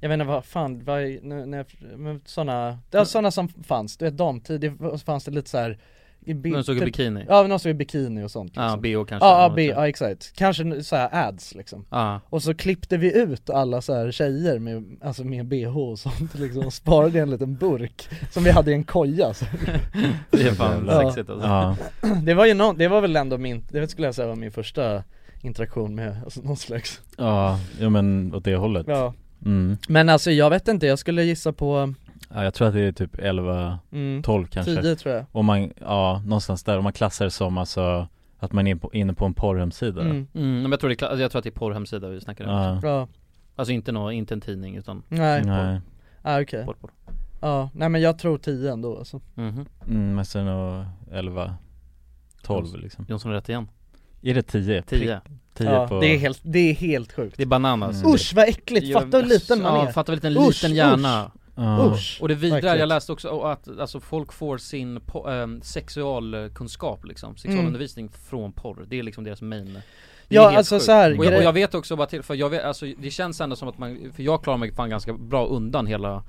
jag 0.00 0.08
vet 0.08 0.14
inte 0.14 0.24
vad 0.26 0.44
fan, 0.44 0.84
vad, 0.84 1.00
när, 1.22 1.46
när, 1.46 2.28
såna, 2.28 2.78
det 2.90 2.98
var 2.98 3.04
såna 3.04 3.30
som 3.30 3.48
fanns, 3.48 3.96
du 3.96 4.04
vet 4.04 4.16
damtid, 4.16 4.60
det 4.60 4.98
fanns 5.04 5.24
det 5.24 5.30
lite 5.30 5.50
så 5.50 5.58
här 5.58 5.70
i 5.70 5.78
bild, 6.34 6.54
Någon 6.54 6.64
såg 6.64 6.76
i 6.76 6.78
typ- 6.78 6.86
bikini? 6.86 7.24
Ja, 7.28 7.42
någon 7.42 7.58
såg 7.58 7.70
i 7.70 7.74
bikini 7.74 8.22
och 8.22 8.30
sånt 8.30 8.52
Ja, 8.54 8.62
liksom. 8.62 8.80
BH 8.80 9.08
kanske 9.08 9.28
Ja, 9.28 9.42
ja, 9.42 9.52
B, 9.56 9.66
ja 9.66 9.88
exakt, 9.88 10.32
kanske 10.36 10.82
så 10.82 10.96
här 10.96 11.28
ads 11.28 11.54
liksom. 11.54 11.84
Ja, 11.90 12.20
och 12.28 12.42
så 12.42 12.54
klippte 12.54 12.96
vi 12.96 13.18
ut 13.22 13.50
alla 13.50 13.80
så 13.80 13.94
här 13.94 14.10
tjejer 14.10 14.58
med, 14.58 14.96
alltså 15.00 15.24
med 15.24 15.46
bh 15.46 15.78
och 15.78 15.98
sånt 15.98 16.34
liksom 16.38 16.66
och 16.66 16.72
sparade 16.72 17.18
i 17.18 17.20
en 17.20 17.30
liten 17.30 17.56
burk 17.56 18.08
som 18.30 18.44
vi 18.44 18.50
hade 18.50 18.70
i 18.70 18.74
en 18.74 18.84
koja 18.84 19.34
så. 19.34 19.44
det 20.30 20.42
är 20.42 20.52
fan 20.52 20.86
sexigt 20.86 21.30
alltså. 21.30 21.46
Ja, 21.46 21.76
Det 22.22 22.34
var 22.34 22.46
ju 22.46 22.54
någon, 22.54 22.78
det 22.78 22.88
var 22.88 23.00
väl 23.00 23.16
ändå 23.16 23.38
min, 23.38 23.64
det 23.70 23.88
skulle 23.88 24.06
jag 24.06 24.14
säga 24.14 24.28
var 24.28 24.36
min 24.36 24.52
första 24.52 25.02
interaktion 25.40 25.94
med 25.94 26.16
alltså 26.24 26.40
någon 26.40 26.56
slags. 26.56 27.00
Ja, 27.18 27.58
ja 27.80 27.88
men 27.88 28.34
åt 28.34 28.44
det 28.44 28.56
hållet. 28.56 28.86
Ja. 28.88 29.14
Mm. 29.44 29.76
Men 29.88 30.08
alltså 30.08 30.30
jag 30.30 30.50
vet 30.50 30.68
inte, 30.68 30.86
jag 30.86 30.98
skulle 30.98 31.22
gissa 31.22 31.52
på 31.52 31.94
ja, 32.34 32.44
Jag 32.44 32.54
tror 32.54 32.68
att 32.68 32.74
det 32.74 32.80
är 32.80 32.92
typ 32.92 33.18
11, 33.18 33.78
mm, 33.92 34.22
12 34.22 34.46
kanske. 34.46 34.82
10 34.82 34.96
tror 34.96 35.14
jag. 35.14 35.24
Om 35.32 35.46
man, 35.46 35.72
ja 35.80 36.22
någonstans 36.24 36.64
där, 36.64 36.78
om 36.78 36.84
man 36.84 36.92
klassar 36.92 37.24
det 37.24 37.30
som 37.30 37.58
alltså 37.58 38.08
att 38.38 38.52
man 38.52 38.66
är 38.66 38.74
på, 38.74 38.90
inne 38.92 39.14
på 39.14 39.24
en 39.24 39.34
porrhemsida. 39.34 40.00
Mm. 40.00 40.26
mm, 40.34 40.62
men 40.62 40.70
jag 40.70 40.80
tror 40.80 40.90
det 40.90 41.20
jag 41.22 41.30
tror 41.30 41.38
att 41.38 41.44
det 41.44 41.48
är 41.48 41.58
porrhemsida 41.58 42.08
vi 42.08 42.20
snackar 42.20 42.44
om. 42.44 42.50
Ja, 42.50 42.80
Ja, 42.82 43.08
Alltså 43.56 43.72
inte 43.72 43.92
nå, 43.92 44.10
inte 44.10 44.34
en 44.34 44.40
tidning 44.40 44.76
utan 44.76 45.02
nej, 45.08 45.44
nej, 45.44 45.80
ah, 46.22 46.40
okej. 46.40 46.64
Porr, 46.64 46.74
porr. 46.74 46.90
Ja, 47.40 47.70
nej 47.74 47.88
men 47.88 48.00
jag 48.00 48.18
tror 48.18 48.38
10 48.38 48.72
ändå 48.72 48.98
alltså. 48.98 49.20
Mhm, 49.34 49.66
mm, 49.88 50.14
men 50.14 50.24
sen 50.24 50.48
och 50.48 50.84
11 51.12 51.54
12 52.42 52.76
liksom. 52.76 53.06
Jonsson 53.08 53.30
har 53.30 53.36
rätt 53.36 53.48
igen. 53.48 53.68
Är 54.22 54.34
det 54.34 54.42
10? 54.42 54.82
10 54.82 55.20
10 55.54 55.70
Ja, 55.72 55.88
på 55.88 56.00
det 56.00 56.14
är 56.14 56.18
helt, 56.18 56.40
det 56.42 56.58
är 56.58 56.74
helt 56.74 57.12
sjukt. 57.12 57.36
Det 57.36 57.42
är 57.42 57.46
bananas. 57.46 58.02
Mm. 58.02 58.14
Usch 58.14 58.32
vad 58.34 58.48
äckligt, 58.48 58.92
fatta 58.92 59.18
hur 59.18 59.24
liten 59.26 59.62
man 59.62 59.74
Ja, 59.74 59.88
är. 59.88 59.92
fatta 59.92 60.12
vilken 60.12 60.36
Usch, 60.36 60.46
liten 60.48 60.74
hjärna 60.74 61.30
Usch! 61.58 62.18
Och 62.22 62.28
det 62.28 62.34
vidare, 62.34 62.54
Verkligen. 62.60 62.78
jag 62.78 62.88
läste 62.88 63.12
också 63.12 63.40
att 63.40 63.78
alltså, 63.80 64.00
folk 64.00 64.32
får 64.32 64.58
sin 64.58 64.98
po- 65.00 65.42
ähm, 65.42 65.60
sexualkunskap 65.62 67.04
liksom, 67.04 67.36
sexualundervisning 67.36 68.08
från 68.08 68.52
porr, 68.52 68.84
det 68.88 68.98
är 68.98 69.02
liksom 69.02 69.24
deras 69.24 69.42
main 69.42 69.78
Ja 70.28 70.56
alltså 70.56 70.74
sjukt. 70.74 70.84
så 70.84 70.92
här, 70.92 71.18
och, 71.18 71.24
jag, 71.24 71.36
och 71.36 71.42
jag 71.42 71.52
vet 71.52 71.74
också 71.74 71.96
bara 71.96 72.06
till, 72.06 72.22
för 72.22 72.34
jag 72.34 72.48
vet, 72.50 72.64
alltså 72.64 72.86
det 72.98 73.10
känns 73.10 73.40
ändå 73.40 73.56
som 73.56 73.68
att 73.68 73.78
man, 73.78 74.12
för 74.16 74.22
jag 74.22 74.42
klarar 74.44 74.56
mig 74.58 74.72
fan 74.74 74.90
ganska 74.90 75.12
bra 75.12 75.46
undan 75.46 75.86
hela 75.86 76.22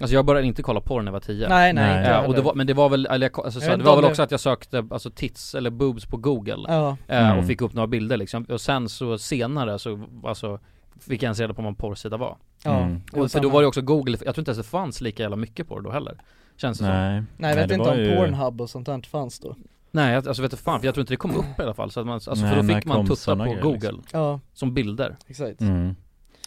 Alltså 0.00 0.14
jag 0.14 0.24
började 0.24 0.46
inte 0.46 0.62
kolla 0.62 0.80
porr 0.80 1.00
när 1.02 1.06
jag 1.06 1.12
var 1.12 1.20
10 1.20 1.48
Nej 1.48 1.72
nej, 1.72 1.94
Nej. 2.00 2.10
jag 2.10 2.28
och 2.28 2.34
det 2.34 2.42
var, 2.42 2.54
men 2.54 2.66
det 2.66 2.74
var 2.74 2.88
väl, 2.88 3.06
eller 3.06 3.30
jag, 3.36 3.44
alltså, 3.44 3.60
så, 3.60 3.76
det 3.76 3.84
var 3.84 3.94
väl 3.96 4.02
det- 4.04 4.10
också 4.10 4.22
att 4.22 4.30
jag 4.30 4.40
sökte 4.40 4.86
alltså 4.90 5.10
tits 5.10 5.54
eller 5.54 5.70
boobs 5.70 6.06
på 6.06 6.16
google 6.16 6.64
Ja, 6.68 6.96
eh, 7.08 7.26
Mm. 7.26 7.38
och 7.38 7.46
fick 7.46 7.60
upp 7.62 7.72
några 7.72 7.86
bilder 7.86 8.16
liksom, 8.16 8.44
och 8.44 8.60
sen 8.60 8.88
så 8.88 9.18
senare 9.18 9.78
så, 9.78 10.06
alltså 10.24 10.58
Fick 11.00 11.22
jag 11.22 11.26
ens 11.26 11.40
reda 11.40 11.54
på 11.54 11.62
vad 11.62 11.68
en 11.68 11.74
porrsida 11.74 12.16
var 12.16 12.36
ja 12.64 12.76
Mm. 12.80 13.02
det 13.12 13.20
och, 13.20 13.30
För 13.30 13.40
då 13.40 13.48
var 13.48 13.60
det 13.62 13.68
också 13.68 13.82
google, 13.82 14.18
jag 14.24 14.34
tror 14.34 14.42
inte 14.42 14.50
ens 14.50 14.58
det 14.66 14.70
fanns 14.70 15.00
lika 15.00 15.22
jävla 15.22 15.36
mycket 15.36 15.68
porr 15.68 15.80
då 15.80 15.90
heller 15.90 16.18
Känns 16.56 16.78
det 16.78 16.84
som 16.84 16.94
Nej, 16.94 17.22
Nej 17.36 17.50
jag 17.50 17.56
vet 17.56 17.68
det 17.68 17.74
inte 17.74 17.90
om 17.90 17.98
ju- 17.98 18.16
Pornhub 18.16 18.60
och 18.60 18.70
sånt 18.70 18.86
där 18.86 19.00
fanns 19.10 19.38
då 19.38 19.56
Nej 19.90 20.12
jag- 20.14 20.28
alltså 20.28 20.42
vet 20.42 20.50
du 20.50 20.56
fan, 20.56 20.80
för 20.80 20.86
jag 20.86 20.94
tror 20.94 21.02
inte 21.02 21.12
det 21.12 21.16
kom 21.16 21.36
upp 21.36 21.58
i 21.58 21.62
alla 21.62 21.74
fall 21.74 21.90
så 21.90 22.00
att 22.00 22.06
man, 22.06 22.14
alltså 22.14 22.34
Nej, 22.34 22.50
för 22.54 22.62
då 22.62 22.74
fick 22.74 22.84
man 22.84 23.06
tutta 23.06 23.36
på 23.36 23.42
grejer, 23.44 23.62
google 23.62 23.92
liksom? 23.92 24.20
Ja, 24.20 24.40
som 24.52 24.74
bilder 24.74 25.16
exakt 25.26 25.60
Mm. 25.60 25.94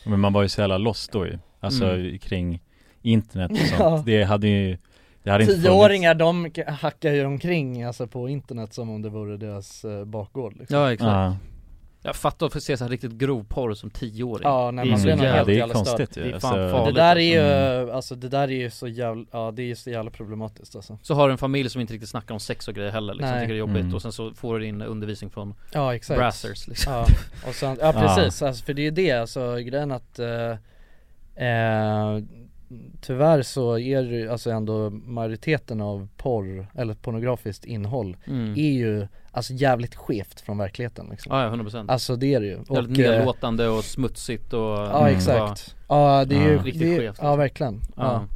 Men 0.05 0.20
man 0.20 0.34
var 0.34 0.41
ju 0.41 0.50
så 0.50 0.62
jävla 0.62 0.77
lost 0.77 1.12
då 1.12 1.25
ju, 1.25 1.39
alltså 1.60 1.86
Mm. 1.86 2.20
kring 2.20 2.62
internet 3.01 3.51
och 3.51 3.58
sånt. 3.67 3.79
Ja. 3.79 4.03
Det 4.05 4.24
hade 4.24 4.48
ju, 4.48 4.77
det 5.24 5.32
hade 5.32 5.43
inte 5.43 5.53
funnits 5.53 5.70
Tioåringar 5.70 6.15
de 6.15 6.51
hackar 6.67 7.12
ju 7.13 7.25
omkring 7.25 7.84
alltså 7.84 8.08
på 8.08 8.29
internet 8.29 8.74
som 8.74 8.89
om 8.89 9.01
det 9.01 9.10
vore 9.10 9.38
deras 9.38 9.86
eh, 9.86 10.05
bakgård 10.05 10.55
liksom. 10.60 10.77
Ja 10.77 10.91
exakt 10.93 11.08
Ja, 11.08 11.38
Jag 12.05 12.15
fattar 12.15 12.45
att 12.45 12.53
få 12.53 12.60
se 12.60 12.77
så 12.77 12.83
här 12.83 12.91
riktigt 12.91 13.12
grov 13.12 13.45
porr 13.50 13.74
som 13.74 13.89
tioåring 13.89 14.43
Ja, 14.48 14.72
nej, 14.72 14.86
Det 14.86 14.89
är 14.89 14.91
man 14.91 15.00
så 15.00 15.03
blir 15.05 15.15
jävla- 15.15 15.31
helt 15.36 15.45
det 15.48 15.53
är 15.53 15.57
jävla 15.57 15.74
störd. 15.75 15.86
konstigt 15.98 16.17
ju 16.17 16.22
Det 16.24 16.36
är 16.36 16.39
fan 16.39 16.51
alltså, 16.60 16.65
Det 16.65 16.72
farligt. 16.72 16.95
där 16.95 17.15
är 17.15 17.19
ju, 17.19 17.79
Mm. 17.81 17.95
alltså 17.95 18.15
det 18.15 18.29
där 18.29 18.43
är 18.43 18.48
ju 18.55 18.69
så 18.69 18.88
jävla, 18.88 19.25
ja 19.31 19.51
det 19.51 19.62
är 19.62 19.65
ju 19.65 19.75
så 19.75 19.89
jävla 19.89 20.12
problematiskt 20.12 20.75
alltså 20.75 20.98
Så 21.01 21.13
har 21.13 21.27
du 21.27 21.31
en 21.31 21.38
familj 21.38 21.69
som 21.69 21.81
inte 21.81 21.93
riktigt 21.93 22.10
snackar 22.10 22.33
om 22.33 22.39
sex 22.39 22.67
och 22.67 22.74
grejer 22.75 22.91
heller 22.91 23.13
liksom, 23.13 23.31
Nej. 23.31 23.39
tycker 23.41 23.53
det 23.53 23.57
är 23.57 23.60
jobbigt 23.60 23.81
Mm. 23.83 23.95
och 23.95 24.01
sen 24.01 24.12
så 24.12 24.33
får 24.33 24.60
du 24.60 24.65
din 24.65 24.81
undervisning 24.81 25.29
från 25.31 25.53
Ja 25.74 25.95
exakt 25.95 26.19
brassers 26.19 26.67
liksom 26.67 26.93
Ja, 26.93 27.05
och 27.48 27.55
sen, 27.55 27.77
ja 27.81 27.93
precis, 27.93 28.41
alltså, 28.41 28.65
för 28.65 28.74
det 28.74 28.81
är 28.81 28.83
ju 28.83 28.91
det, 28.91 29.12
alltså 29.12 29.55
grejen 29.57 29.91
att 29.91 30.19
eh, 30.19 30.51
eh, 31.48 32.19
Tyvärr 33.01 33.41
så 33.41 33.79
är 33.79 34.01
det 34.03 34.15
ju 34.15 34.29
alltså 34.31 34.51
ändå 34.51 34.89
majoriteten 34.89 35.81
av 35.81 36.07
porr, 36.17 36.67
eller 36.75 36.93
pornografiskt 36.93 37.65
innehåll 37.65 38.17
mm. 38.27 38.51
är 38.57 38.72
ju 38.72 39.07
alltså 39.34 39.54
jävligt 39.54 39.96
skevt 39.96 40.42
från 40.42 40.58
verkligheten 40.58 41.08
liksom. 41.10 41.36
Ja, 41.36 41.44
ja 41.44 41.50
100% 41.50 41.86
Alltså 41.92 42.16
det 42.16 42.34
är 42.34 42.40
det 42.40 42.46
ju. 42.46 42.60
Jävligt 42.70 43.00
eh, 43.00 43.12
nedlåtande 43.12 43.68
och 43.68 43.84
smutsigt 43.84 44.54
och 44.54 44.60
Ja 44.62 45.10
exakt, 45.10 45.75
ja 45.90 46.25
det 46.25 46.36
är 46.36 46.50
ju, 46.50 46.54
Ja. 46.54 46.63
Riktigt 46.63 46.82
det 46.82 46.96
är, 46.96 47.00
skevt, 47.00 47.18
ja 47.22 47.36
liksom. 47.36 47.38
verkligen. 47.38 47.82
Ja. 47.96 48.28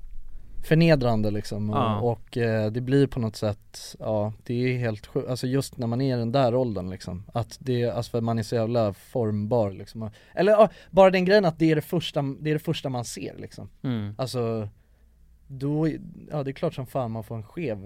Förnedrande 0.63 1.32
liksom. 1.32 1.70
Och, 1.70 2.12
och 2.12 2.38
eh, 2.38 2.72
det 2.72 2.82
blir 2.82 3.08
på 3.08 3.20
något 3.20 3.36
sätt, 3.36 3.96
ja 4.00 4.34
det 4.44 4.54
är 4.54 4.77
helt 4.77 5.08
sjukt, 5.08 5.30
alltså 5.30 5.48
just 5.48 5.77
när 5.77 5.88
man 5.88 6.01
är 6.01 6.16
i 6.16 6.20
den 6.20 6.32
där 6.32 6.56
åldern 6.56 6.89
liksom 6.89 7.24
Att 7.34 7.58
det, 7.60 7.89
alltså 7.89 8.12
för 8.12 8.22
man 8.22 8.39
är 8.39 8.44
så 8.44 8.56
jävla 8.56 8.94
formbar 8.94 9.72
liksom. 9.72 10.10
Eller 10.34 10.51
ja, 10.51 10.70
bara 10.92 11.10
den 11.10 11.25
grejen 11.25 11.46
att 11.46 11.60
det 11.60 11.72
är 11.72 11.75
det 11.75 11.82
första, 11.82 12.22
det 12.22 12.50
är 12.50 12.54
det 12.54 12.60
första 12.60 12.89
man 12.89 13.06
ser 13.06 13.36
liksom. 13.38 13.70
Mm. 13.84 14.16
Alltså 14.18 14.70
då, 15.48 15.88
ja 16.32 16.44
det 16.44 16.51
är 16.51 16.54
klart 16.54 16.74
som 16.74 16.88
fan 16.88 17.12
man 17.12 17.24
får 17.24 17.36
en 17.36 17.44
skev 17.44 17.77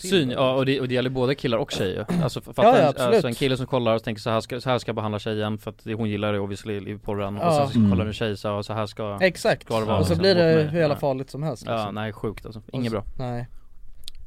Syn, 0.00 0.30
ja 0.30 0.40
det. 0.46 0.52
och 0.54 0.66
det, 0.66 0.80
och 0.80 0.88
det 0.88 0.94
gäller 0.94 1.10
både 1.10 1.34
killar 1.34 1.58
och 1.58 1.70
tjejer 1.70 2.06
Alltså 2.22 2.40
fatta 2.40 2.62
Ja, 2.62 2.78
ja, 2.78 2.92
en, 3.06 3.12
alltså 3.14 3.28
en 3.28 3.34
kille 3.34 3.56
som 3.56 3.66
kollar 3.66 3.94
och 3.94 4.02
tänker 4.02 4.20
så 4.22 4.30
här 4.30 4.40
ska, 4.40 4.60
så 4.60 4.70
här 4.70 4.78
ska 4.78 4.88
jag 4.88 4.96
behandla 4.96 5.18
tjejen 5.18 5.58
för 5.58 5.70
att 5.70 5.84
det- 5.84 5.94
hon 5.94 6.08
gillar 6.10 6.32
det 6.32 6.38
obviously 6.40 6.92
i 6.92 6.98
porren 6.98 7.36
och 7.36 7.42
Ja. 7.44 7.58
sen 7.58 7.68
så 7.72 7.78
Mm. 7.78 7.90
kollar 7.90 8.06
en 8.06 8.12
tjej 8.12 8.36
så, 8.36 8.54
här, 8.54 8.62
så 8.62 8.72
här 8.72 8.86
ska 8.86 9.18
Exakt, 9.20 9.62
Ska 9.62 9.78
det 9.80 9.84
vara 9.86 9.98
och 9.98 10.06
så 10.06 10.12
liksom, 10.12 10.22
blir 10.22 10.34
det 10.34 10.68
hur 10.70 10.78
jävla 10.80 10.94
Ja. 10.94 10.98
farligt 11.00 11.30
som 11.30 11.42
helst 11.42 11.62
Ja 11.66 11.74
liksom. 11.76 11.94
nej 11.94 12.12
sjukt 12.12 12.46
alltså, 12.46 12.60
Och 12.60 12.74
inget 12.74 12.92
bra 12.92 13.04
Nej 13.18 13.46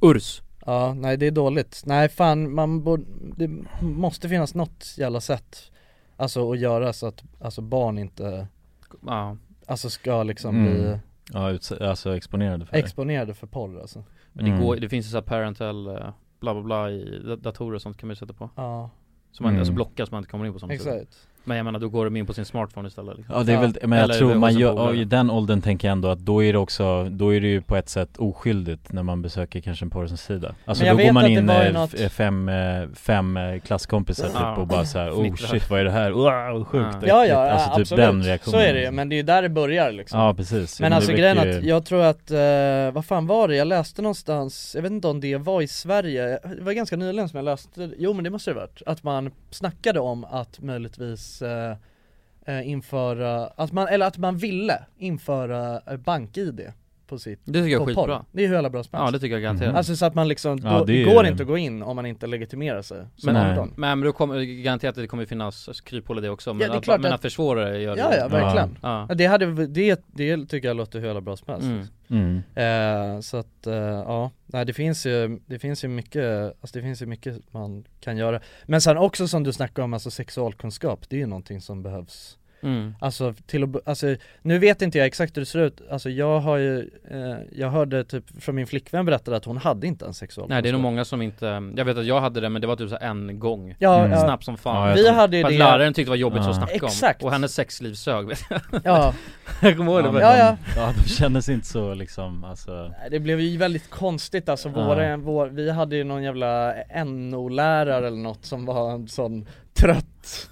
Urs 0.02 0.42
Ja, 0.66 0.94
nej 0.94 1.18
det 1.18 1.28
är 1.28 1.32
dåligt. 1.32 1.82
Nej 1.86 2.10
fan, 2.10 2.54
man 2.56 2.84
borde, 2.84 3.04
det 3.38 3.50
måste 3.82 4.30
finnas 4.30 4.56
något 4.56 4.96
jävla 4.98 5.22
sätt 5.22 5.72
Alltså 6.18 6.52
att 6.52 6.60
göra 6.60 6.94
så 6.94 7.08
att, 7.08 7.24
alltså 7.42 7.62
barn 7.62 7.98
inte, 7.98 8.48
Ja, 9.08 9.38
alltså 9.68 9.90
ska 9.90 10.24
liksom 10.24 10.56
Mm. 10.56 10.74
bli 10.74 11.00
ja 11.34 11.58
alltså 11.90 12.16
exponerade 12.16 12.66
för 12.66 12.78
exponerade 12.78 13.34
för 13.34 13.48
porr 13.48 13.82
alltså 13.82 14.04
men 14.34 14.46
det 14.46 14.52
Mm. 14.52 14.64
går, 14.64 14.76
det 14.76 14.90
finns 14.90 15.06
ju 15.06 15.10
så 15.10 15.18
här 15.18 15.22
parental 15.22 15.88
eh, 15.88 15.94
bla 16.40 16.54
bla 16.54 16.62
bla 16.64 16.92
i 16.92 17.20
da- 17.26 17.36
datorer 17.36 17.76
och 17.76 17.82
sånt 17.82 17.98
kan 17.98 18.08
man 18.08 18.12
ju 18.12 18.16
sätta 18.16 18.34
på 18.34 18.50
Ja, 18.56 18.90
Så 19.32 19.44
man 19.44 19.50
Mm. 19.52 19.60
alltså 19.60 19.74
blockar 19.74 20.06
så 20.06 20.12
man 20.12 20.20
inte 20.20 20.32
kommer 20.32 20.46
in 20.46 20.54
på 20.54 20.60
sidor 20.60 20.74
exakt 20.74 21.28
Men 21.44 21.58
jag 21.58 21.64
menar 21.64 21.80
då 21.80 21.90
går 21.90 22.06
de 22.06 22.16
in 22.18 22.26
på 22.26 22.34
sin 22.34 22.46
smartphone 22.46 22.88
istället 22.88 23.18
liksom. 23.18 23.36
Ja 23.36 23.44
det 23.44 23.54
är 23.54 23.62
väl, 23.62 23.78
men 23.84 23.92
jag 24.00 24.04
Eller 24.04 24.14
tror 24.14 24.36
man 24.36 24.54
gör, 24.58 24.96
i 24.96 25.04
den 25.04 25.30
åldern 25.30 25.62
tänker 25.62 25.88
jag 25.88 25.92
ändå 25.92 26.08
att 26.08 26.20
då 26.20 26.44
är 26.44 26.54
det 26.54 26.60
också, 26.60 27.04
då 27.10 27.34
är 27.36 27.42
det 27.42 27.48
ju 27.48 27.62
på 27.62 27.76
ett 27.76 27.90
sätt 27.90 28.18
oskyldigt 28.18 28.92
när 28.92 29.04
man 29.04 29.22
besöker 29.22 29.62
kanske 29.62 29.86
en 29.86 29.90
porrsida 29.90 30.56
Alltså 30.66 30.84
Men 30.86 30.98
då 30.98 31.04
går 31.04 31.12
man 31.12 31.26
in 31.28 31.50
eh, 31.50 31.74
något- 31.74 31.94
f- 31.94 32.12
fem, 32.12 32.50
eh, 32.50 32.88
fem 32.96 33.38
eh, 33.38 33.60
klasskompisar 33.60 34.28
typ 34.28 34.36
Ja. 34.40 34.56
och 34.56 34.68
bara 34.68 34.86
så 34.86 35.00
här, 35.00 35.12
oh 35.12 35.36
shit 35.36 35.70
vad 35.70 35.80
är 35.80 35.84
det 35.84 35.92
här? 35.92 36.12
Wow, 36.12 36.66
sjukt 36.66 36.88
Ja. 37.02 37.08
Ja 37.08 37.26
ja, 37.26 37.52
Alltså 37.52 37.70
typ 37.70 37.80
absolut, 37.82 38.06
den 38.06 38.24
reaktionen 38.24 38.62
så 38.62 38.68
är 38.68 38.74
det 38.74 38.82
ju, 38.82 38.92
men 38.92 39.10
det 39.10 39.16
är 39.16 39.18
ju 39.18 39.24
där 39.24 39.42
det 39.42 39.50
börjar 39.50 39.92
liksom 39.92 40.20
Ja 40.20 40.34
precis 40.34 40.80
Men 40.80 40.92
det 40.92 40.96
alltså 40.98 41.12
grejen 41.12 41.44
ju- 41.44 41.58
att, 41.58 41.64
jag 41.64 41.86
tror 41.86 42.04
att, 42.04 42.32
eh, 42.32 42.92
vad 42.94 43.06
fan 43.06 43.28
var 43.28 43.48
det? 43.48 43.56
Jag 43.56 43.68
läste 43.68 44.02
någonstans, 44.02 44.72
jag 44.76 44.82
vet 44.82 44.92
inte 44.92 45.08
om 45.08 45.20
det 45.20 45.38
var 45.38 45.62
i 45.62 45.68
Sverige, 45.68 46.40
det 46.58 46.62
var 46.62 46.72
ganska 46.74 46.96
nyligen 46.96 47.30
som 47.30 47.38
jag 47.38 47.46
läste, 47.46 47.92
jo 47.98 48.14
men 48.14 48.24
det 48.24 48.30
måste 48.30 48.52
det 48.52 48.56
ha 48.56 48.62
varit, 48.62 48.82
att 48.86 49.04
man 49.04 49.32
snackade 49.52 50.00
om 50.00 50.26
att 50.26 50.60
möjligtvis 50.62 51.31
lyckades 51.32 51.42
eh, 51.42 51.78
eh, 52.46 52.68
införa, 52.68 53.48
att 53.48 53.72
man, 53.72 53.88
eller 53.88 54.06
att 54.06 54.18
man 54.18 54.38
ville 54.38 54.86
införa 54.98 55.82
bank-id 55.98 56.74
på 57.12 57.20
sitt 57.20 57.40
Det 57.46 57.54
tycker 57.54 57.68
jag 57.68 57.82
är 57.82 57.86
skitbra 57.86 58.26
Det 58.32 58.44
är 58.44 58.48
hur 58.48 58.54
jävla 58.56 58.70
bra 58.70 58.84
som 58.84 58.90
Ja 58.94 59.00
helst. 59.00 59.14
det 59.14 59.20
tycker 59.20 59.34
jag 59.36 59.42
garanterat 59.42 59.70
Mhm. 59.70 59.78
Alltså 59.78 59.96
så 59.96 60.06
att 60.06 60.16
man 60.16 60.28
liksom, 60.28 60.60
Ja, 60.64 60.78
då, 60.80 60.86
det 60.86 60.94
det 60.94 61.02
är- 61.02 61.14
går 61.16 61.26
inte 61.28 61.44
att 61.44 61.48
gå 61.48 61.58
in 61.58 61.84
om 61.84 61.96
man 61.96 62.06
inte 62.06 62.28
legitimerar 62.28 62.82
sig 62.82 63.06
som 63.16 63.34
Nej. 63.34 63.52
18 63.52 63.74
Men, 63.78 64.00
men 64.00 64.06
då 64.06 64.14
kommer, 64.14 64.42
garanterat 64.42 64.98
att 64.98 65.04
det 65.04 65.08
kommer 65.08 65.26
finnas 65.26 65.82
kryphål 65.82 66.18
i 66.18 66.22
det 66.22 66.30
också 66.30 66.54
men, 66.54 66.62
Ja, 66.62 66.68
det 66.68 66.74
är 66.74 66.78
att, 66.78 66.84
klart 66.84 67.02
men 67.02 67.12
att- 67.12 67.16
att 67.16 67.22
försvåra 67.22 67.70
det 67.70 67.80
gör 67.82 67.96
det 67.96 68.02
Ja 68.02 68.14
ja, 68.18 68.28
verkligen 68.28 68.78
Ja. 68.82 69.06
Ja, 69.10 69.16
Det 69.16 69.26
hade, 69.26 69.68
det, 69.68 70.02
det 70.08 70.46
tycker 70.46 70.68
jag 70.68 70.78
låter 70.78 71.00
hur 71.00 71.06
jävla 71.06 71.22
bra 71.22 71.38
som 71.38 71.48
helst 71.54 71.66
Mm. 71.68 71.78
liksom. 71.80 71.92
mm. 72.56 73.16
Eh, 73.16 73.20
så 73.22 73.38
att, 73.38 73.68
eh, 73.68 73.74
ja, 73.76 74.32
nej 74.46 74.66
det 74.66 74.74
finns 74.74 75.06
ju, 75.06 75.40
det 75.46 75.60
finns 75.60 75.84
ju 75.84 75.88
mycket, 75.88 76.44
alltså 76.62 76.80
det 76.80 76.82
finns 76.82 77.02
ju 77.02 77.06
mycket 77.06 77.54
man 77.54 77.84
kan 78.00 78.18
göra 78.18 78.40
Men 78.66 78.82
sen 78.82 78.98
också 78.98 79.28
som 79.28 79.44
du 79.44 79.54
snackade 79.54 79.84
om, 79.86 79.94
alltså 79.94 80.12
sexualkunskap, 80.12 81.10
det 81.10 81.16
är 81.16 81.20
ju 81.20 81.26
någonting 81.28 81.62
som 81.62 81.84
behövs 81.84 82.38
Mm. 82.64 82.96
Alltså 83.00 83.34
till 83.48 83.64
att, 83.64 83.70
b- 83.70 83.80
alltså 83.86 84.16
nu 84.42 84.60
vet 84.60 84.82
inte 84.82 84.98
jag 84.98 85.08
exakt 85.08 85.38
hur 85.38 85.42
det 85.42 85.46
ser 85.46 85.60
ut, 85.60 85.82
alltså 85.92 86.10
jag 86.10 86.40
har 86.40 86.58
ju, 86.58 86.90
eh, 87.12 87.38
jag 87.52 87.70
hörde 87.70 88.04
typ 88.04 88.24
från 88.44 88.56
min 88.56 88.68
flickvän 88.68 89.06
berättade 89.06 89.38
att 89.38 89.46
hon 89.46 89.58
hade 89.58 89.88
inte 89.88 90.06
en 90.06 90.14
sexualkunskap 90.14 90.50
Nej 90.50 90.62
det 90.62 90.70
är 90.70 90.74
nog 90.74 90.82
många 90.82 91.06
som 91.06 91.22
inte, 91.22 91.46
jag 91.76 91.86
vet 91.86 91.98
att 91.98 92.06
jag 92.06 92.22
hade 92.22 92.42
det 92.42 92.50
men 92.50 92.62
det 92.62 92.68
var 92.68 92.76
typ 92.76 92.90
så 92.90 92.98
en 93.02 93.40
gång 93.40 93.76
Ja, 93.80 94.06
Mm. 94.06 94.20
Snabbt 94.20 94.44
som 94.44 94.58
fan 94.58 94.90
Ja, 94.90 94.96
vi 94.96 95.04
tror- 95.04 95.14
hade 95.14 95.38
ju 95.38 95.44
det, 95.44 95.58
läraren 95.58 95.94
tyckte 95.94 96.08
det 96.08 96.12
var 96.12 96.16
jobbigt 96.16 96.42
Ja. 96.44 96.50
att 96.50 96.56
snacka 96.56 96.74
Exakt. 96.74 97.22
om 97.22 97.26
Och 97.28 97.32
hennes 97.34 97.54
sexliv 97.54 97.94
sög 97.94 98.28
vet 98.28 98.40
jag 98.50 98.62
ja, 98.84 99.14
Jag 99.62 99.78
kommer 99.78 99.92
ihåg 100.02 100.14
det 100.14 100.22
ja, 100.22 100.38
Ja, 100.38 100.58
de, 100.76 100.82
ja. 100.82 100.88
ja 100.88 100.94
de 101.04 101.10
kändes 101.10 101.50
inte 101.50 101.68
så 101.68 101.94
liksom, 101.94 102.44
alltså 102.44 102.94
det 103.12 103.20
blev 103.20 103.40
ju 103.40 103.58
väldigt 103.58 103.90
konstigt 103.90 104.50
alltså, 104.50 104.70
Ja. 104.76 104.88
våra, 104.88 105.18
vår, 105.18 105.48
vi 105.48 105.72
hade 105.72 105.96
ju 105.96 106.04
någon 106.04 106.24
jävla 106.24 106.74
NO-lärare 107.06 108.08
eller 108.08 108.18
något 108.18 108.46
som 108.46 108.66
var 108.66 108.92
en 108.92 109.08
sån 109.08 109.48
trött 109.74 110.48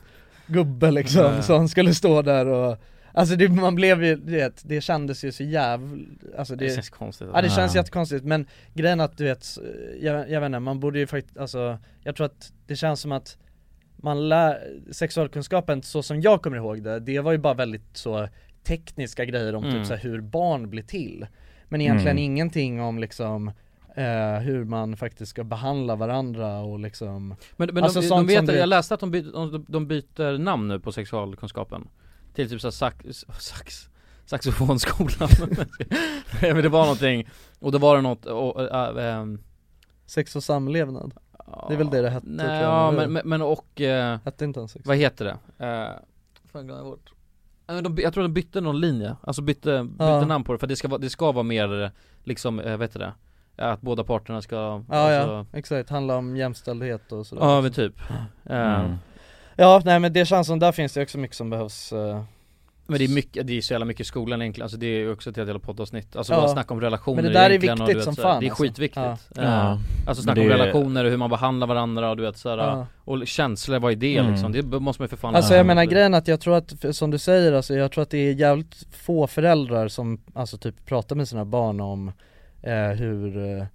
gubbe 0.50 0.92
liksom, 0.92 1.22
Ja. 1.22 1.42
som 1.42 1.70
skulle 1.70 1.94
stå 1.94 2.22
där 2.22 2.46
och 2.48 2.78
Alltså 3.14 3.36
det, 3.36 3.50
man 3.50 3.76
blev 3.76 4.04
ju, 4.04 4.16
du 4.16 4.32
vet, 4.32 4.62
det 4.66 4.82
kändes 4.82 5.24
ju 5.24 5.32
så 5.32 5.44
jävla, 5.44 5.98
alltså 6.38 6.56
Det 6.56 6.66
det, 6.68 6.76
känns 6.76 6.90
konstigt 6.90 7.28
ja 7.34 7.42
det 7.42 7.50
känns 7.50 7.76
Ja. 7.76 7.80
jättekonstigt 7.82 8.26
men 8.26 8.46
grejen 8.74 9.00
att 9.00 9.18
du 9.18 9.24
vet, 9.24 9.48
jag, 10.02 10.30
jag 10.30 10.42
vet 10.42 10.46
inte, 10.48 10.60
man 10.60 10.80
borde 10.80 11.00
ju 11.00 11.08
faktiskt, 11.08 11.38
alltså 11.38 11.78
jag 12.04 12.16
tror 12.16 12.26
att 12.26 12.54
det 12.68 12.76
känns 12.76 13.00
som 13.02 13.12
att 13.12 13.38
man 13.98 14.30
lär, 14.30 14.60
sexualkunskapen 14.92 15.84
så 15.84 16.04
som 16.04 16.22
jag 16.22 16.42
kommer 16.42 16.58
ihåg 16.58 16.84
det, 16.84 17.00
det 17.00 17.20
var 17.20 17.32
ju 17.32 17.38
bara 17.38 17.54
väldigt 17.54 17.98
så 17.98 18.28
tekniska 18.64 19.26
grejer 19.26 19.56
om 19.56 19.64
Mm. 19.64 19.76
typ 19.76 19.86
så 19.88 19.96
hur 19.96 20.22
barn 20.22 20.70
blir 20.70 20.84
till 20.84 21.28
Men 21.70 21.82
egentligen 21.82 22.18
Mm. 22.18 22.24
ingenting 22.24 22.82
om 22.82 23.00
liksom 23.00 23.52
eh, 24.00 24.40
hur 24.40 24.66
man 24.66 24.98
faktiskt 24.98 25.30
ska 25.30 25.44
behandla 25.44 25.96
varandra 25.96 26.60
och 26.60 26.80
liksom 26.80 27.36
Men, 27.56 27.70
men 27.74 27.84
Alltså 27.84 28.02
de, 28.02 28.08
sånt 28.08 28.28
de 28.28 28.36
som 28.36 28.46
vet, 28.46 28.56
jag 28.58 28.70
läste 28.70 28.94
att 28.94 29.00
de, 29.00 29.12
by, 29.12 29.22
de, 29.22 29.66
de 29.68 29.88
byter 29.88 30.38
namn 30.38 30.68
nu 30.68 30.80
på 30.80 30.92
sexualkunskapen 30.92 31.88
Till 32.34 32.50
typ 32.50 32.62
såhär 32.62 32.72
sax, 32.72 33.26
sax, 33.40 33.90
saxofonskolan 34.26 35.30
Nej, 36.42 36.54
Men 36.54 36.64
det 36.64 36.70
var 36.70 36.82
någonting, 36.82 37.30
och 37.60 37.72
då 37.72 37.78
var 37.78 37.96
det 37.96 38.02
något, 38.02 38.26
och, 38.26 38.62
äh, 38.62 39.20
ähm, 39.20 39.40
Sex 40.06 40.36
och 40.36 40.44
samlevnad, 40.44 41.14
Det 41.68 41.74
är 41.74 41.78
väl 41.78 41.90
det 41.90 42.02
det 42.02 42.10
hette, 42.10 42.28
Nej, 42.30 42.46
tror 42.46 42.56
jag, 42.56 42.64
ja, 42.64 42.92
men, 42.92 43.14
men, 43.14 43.30
men 43.30 43.42
och, 43.42 43.82
eh, 43.82 44.20
hette 44.26 44.46
inte 44.46 44.60
ens 44.60 44.78
vad 44.86 44.98
heter 44.98 45.26
det? 45.26 45.66
Eh, 45.66 45.90
fan 46.52 46.66
glömde 46.66 46.84
jag 46.84 46.86
bort 46.86 47.14
de, 47.82 47.98
jag 47.98 48.14
tror 48.14 48.24
de 48.24 48.34
bytte 48.34 48.62
någon 48.62 48.80
linje, 48.80 49.16
alltså 49.22 49.42
bytte, 49.42 49.84
bytte 49.84 50.04
Ja. 50.04 50.26
namn 50.26 50.44
på 50.44 50.54
det 50.54 50.60
för 50.60 50.68
det 50.68 50.76
ska 50.76 50.88
vara, 50.88 50.98
det 50.98 51.10
ska 51.10 51.32
vara 51.32 51.44
mer 51.44 51.92
liksom, 52.24 52.60
eh, 52.60 52.78
vet 52.78 52.94
du 52.94 53.00
det? 53.00 53.14
Att 53.62 53.82
båda 53.82 54.04
parterna 54.04 54.42
ska, 54.42 54.56
Ja 54.56 54.84
alltså, 54.90 55.32
ja, 55.32 55.46
exakt, 55.54 55.90
handla 55.90 56.16
om 56.18 56.38
jämställdhet 56.38 57.12
och 57.12 57.28
sådär 57.28 57.42
Ja 57.46 57.62
men 57.62 57.72
typ 57.72 57.94
mm. 58.50 58.96
Ja 59.56 59.82
nej 59.86 60.00
men 60.00 60.14
det 60.14 60.26
känns 60.26 60.48
som, 60.48 60.60
där 60.60 60.72
finns 60.72 60.94
det 60.94 61.02
också 61.02 61.18
mycket 61.18 61.38
som 61.38 61.50
behövs 61.50 61.94
eh, 61.94 62.22
Men 62.88 62.98
det 63.00 63.04
är 63.06 63.16
mycket, 63.16 63.48
det 63.48 63.58
är 63.58 63.62
så 63.62 63.74
jävla 63.74 63.86
mycket 63.86 64.02
i 64.02 64.04
skolan 64.04 64.42
egentligen, 64.42 64.66
alltså 64.66 64.78
det 64.78 64.86
är 64.86 65.00
ju 65.00 65.12
också 65.12 65.30
ett 65.30 65.38
helt 65.38 65.48
jävla 65.48 65.60
poddavsnitt 65.60 66.16
Alltså 66.16 66.34
Ja. 66.34 66.40
bara 66.42 66.48
snacka 66.50 66.74
om 66.74 66.82
relationer 66.82 67.16
Men 67.22 67.26
det 67.26 67.40
där 67.40 67.50
är 67.50 67.58
och 67.58 67.64
viktigt 67.64 67.88
du 67.88 67.94
vet, 67.94 68.04
som 68.04 68.16
så 68.16 68.22
här, 68.22 68.30
fan, 68.30 68.40
Det 68.40 68.46
är 68.46 68.50
alltså. 68.50 68.64
skitviktigt 68.64 68.98
Ja. 69.36 69.42
Eh, 69.42 69.44
Ja. 69.50 69.78
Alltså 70.08 70.24
snacka 70.24 70.42
om 70.42 70.48
relationer 70.50 71.06
och 71.06 71.12
hur 71.12 71.18
man 71.18 71.30
behandlar 71.30 71.68
varandra 71.68 72.10
och 72.10 72.18
du 72.18 72.24
vet 72.24 72.38
såhär, 72.38 72.58
ja. 72.58 72.86
och 73.06 73.28
känslor, 73.28 73.80
vad 73.80 73.92
är 73.92 73.96
det 73.96 74.18
Mm. 74.18 74.32
liksom? 74.32 74.52
Det 74.52 74.80
måste 74.80 75.02
man 75.02 75.06
ju 75.06 75.10
för 75.10 75.18
fan 75.18 75.36
Alltså 75.36 75.54
jag 75.56 75.66
menar 75.66 75.86
grejen 75.86 76.14
att 76.14 76.28
jag 76.28 76.40
tror 76.40 76.56
att, 76.58 76.96
som 76.96 77.12
du 77.12 77.18
säger 77.18 77.54
alltså, 77.54 77.74
jag 77.74 77.92
tror 77.92 78.02
att 78.02 78.10
det 78.10 78.18
är 78.18 78.34
jävligt 78.34 78.86
få 78.92 79.28
föräldrar 79.28 79.88
som 79.88 80.22
alltså 80.34 80.58
typ 80.58 80.86
pratar 80.86 81.16
med 81.16 81.28
sina 81.28 81.46
barn 81.46 81.80
om 81.82 82.12
eh, 82.62 82.74
hur 82.98 83.58
eh, 83.60 83.66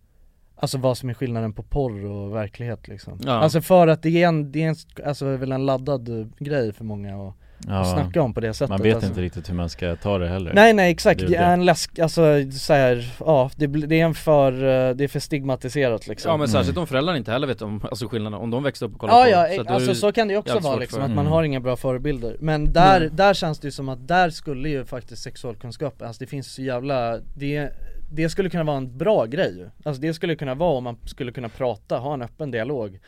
Alltså 0.57 0.79
vad 0.79 0.99
som 0.99 1.11
är 1.11 1.15
skillnaden 1.15 1.53
på 1.53 1.63
porr 1.63 2.05
och 2.07 2.35
verklighet 2.35 2.89
liksom 2.89 3.19
Ja. 3.25 3.33
Alltså 3.33 3.61
för 3.61 3.87
att 3.89 4.03
det 4.03 4.23
är 4.23 4.29
en, 4.29 4.53
det 4.53 4.63
är 4.63 4.69
en, 4.69 4.77
alltså 5.07 5.25
väl 5.37 5.53
en 5.53 5.67
laddad 5.67 6.09
eh, 6.21 6.27
grej 6.39 6.73
för 6.73 6.85
många 6.85 7.15
att, 7.17 7.29
att 7.29 7.35
ja, 7.69 7.85
snacka 7.85 8.23
om 8.23 8.35
på 8.35 8.41
det 8.41 8.55
sättet 8.55 8.69
man 8.69 8.83
vet 8.83 8.95
alltså. 8.95 9.09
inte 9.09 9.21
riktigt 9.23 9.49
hur 9.51 9.55
man 9.55 9.69
ska 9.69 9.97
ta 9.97 10.19
det 10.19 10.29
heller 10.29 10.53
Nej 10.55 10.73
nej 10.73 10.91
exakt, 10.93 11.21
Det 11.21 11.27
är 11.27 11.29
det 11.31 11.37
är 11.37 11.53
en 11.53 11.65
läsk, 11.65 11.99
alltså 11.99 12.23
så 12.53 12.73
här, 12.73 13.13
ja 13.21 13.51
det, 13.57 13.67
det 13.67 14.01
är 14.01 14.05
en 14.05 14.15
för, 14.15 14.53
eh, 14.53 14.95
det 14.95 15.05
är 15.05 15.09
för 15.09 15.21
stigmatiserat 15.21 16.07
liksom 16.09 16.31
Ja 16.31 16.37
men 16.37 16.49
särskilt 16.49 16.77
Mm. 16.77 16.81
om 16.81 16.87
föräldrarna 16.87 17.19
inte 17.19 17.33
heller 17.33 17.47
vet 17.47 17.63
om, 17.63 17.81
alltså 17.85 18.09
skillnaden, 18.09 18.41
om 18.41 18.51
de 18.51 18.63
växte 18.63 18.85
upp 18.85 18.93
och 18.95 19.01
kollade 19.01 19.31
Ja 19.31 19.43
på 19.49 19.55
ja, 19.55 19.61
att 19.61 19.67
är 19.67 19.73
alltså 19.75 19.95
så 19.95 20.13
kan 20.13 20.29
det 20.29 20.35
ju 20.35 20.39
också 20.39 20.59
vara 20.59 20.77
liksom, 20.77 20.97
för- 20.99 21.05
att 21.05 21.11
man 21.11 21.19
Mm. 21.27 21.33
har 21.33 21.43
inga 21.43 21.61
bra 21.61 21.77
förebilder 21.77 22.37
Men 22.41 22.73
där, 22.73 23.01
Nej. 23.01 23.11
där 23.13 23.35
känns 23.35 23.59
det 23.59 23.67
ju 23.67 23.73
som 23.73 23.89
att 23.89 24.09
där 24.09 24.31
skulle 24.31 24.69
ju 24.69 24.85
faktiskt 24.85 25.23
sexualkunskap, 25.23 26.03
alltså 26.03 26.21
det 26.25 26.27
finns 26.27 26.55
så 26.55 26.63
jävla, 26.63 27.19
det, 27.35 27.71
det 28.15 28.29
skulle 28.29 28.51
kunna 28.51 28.65
vara 28.65 28.77
en 28.77 28.99
bra 28.99 29.27
grej 29.27 29.67
Alltså 29.85 30.03
det 30.03 30.15
skulle 30.15 30.37
kunna 30.37 30.55
vara 30.55 30.77
om 30.77 30.85
man 30.85 30.99
skulle 31.05 31.33
kunna 31.33 31.49
prata, 31.49 31.99
ha 31.99 32.15
en 32.15 32.23
öppen 32.23 32.51
dialog 32.51 33.01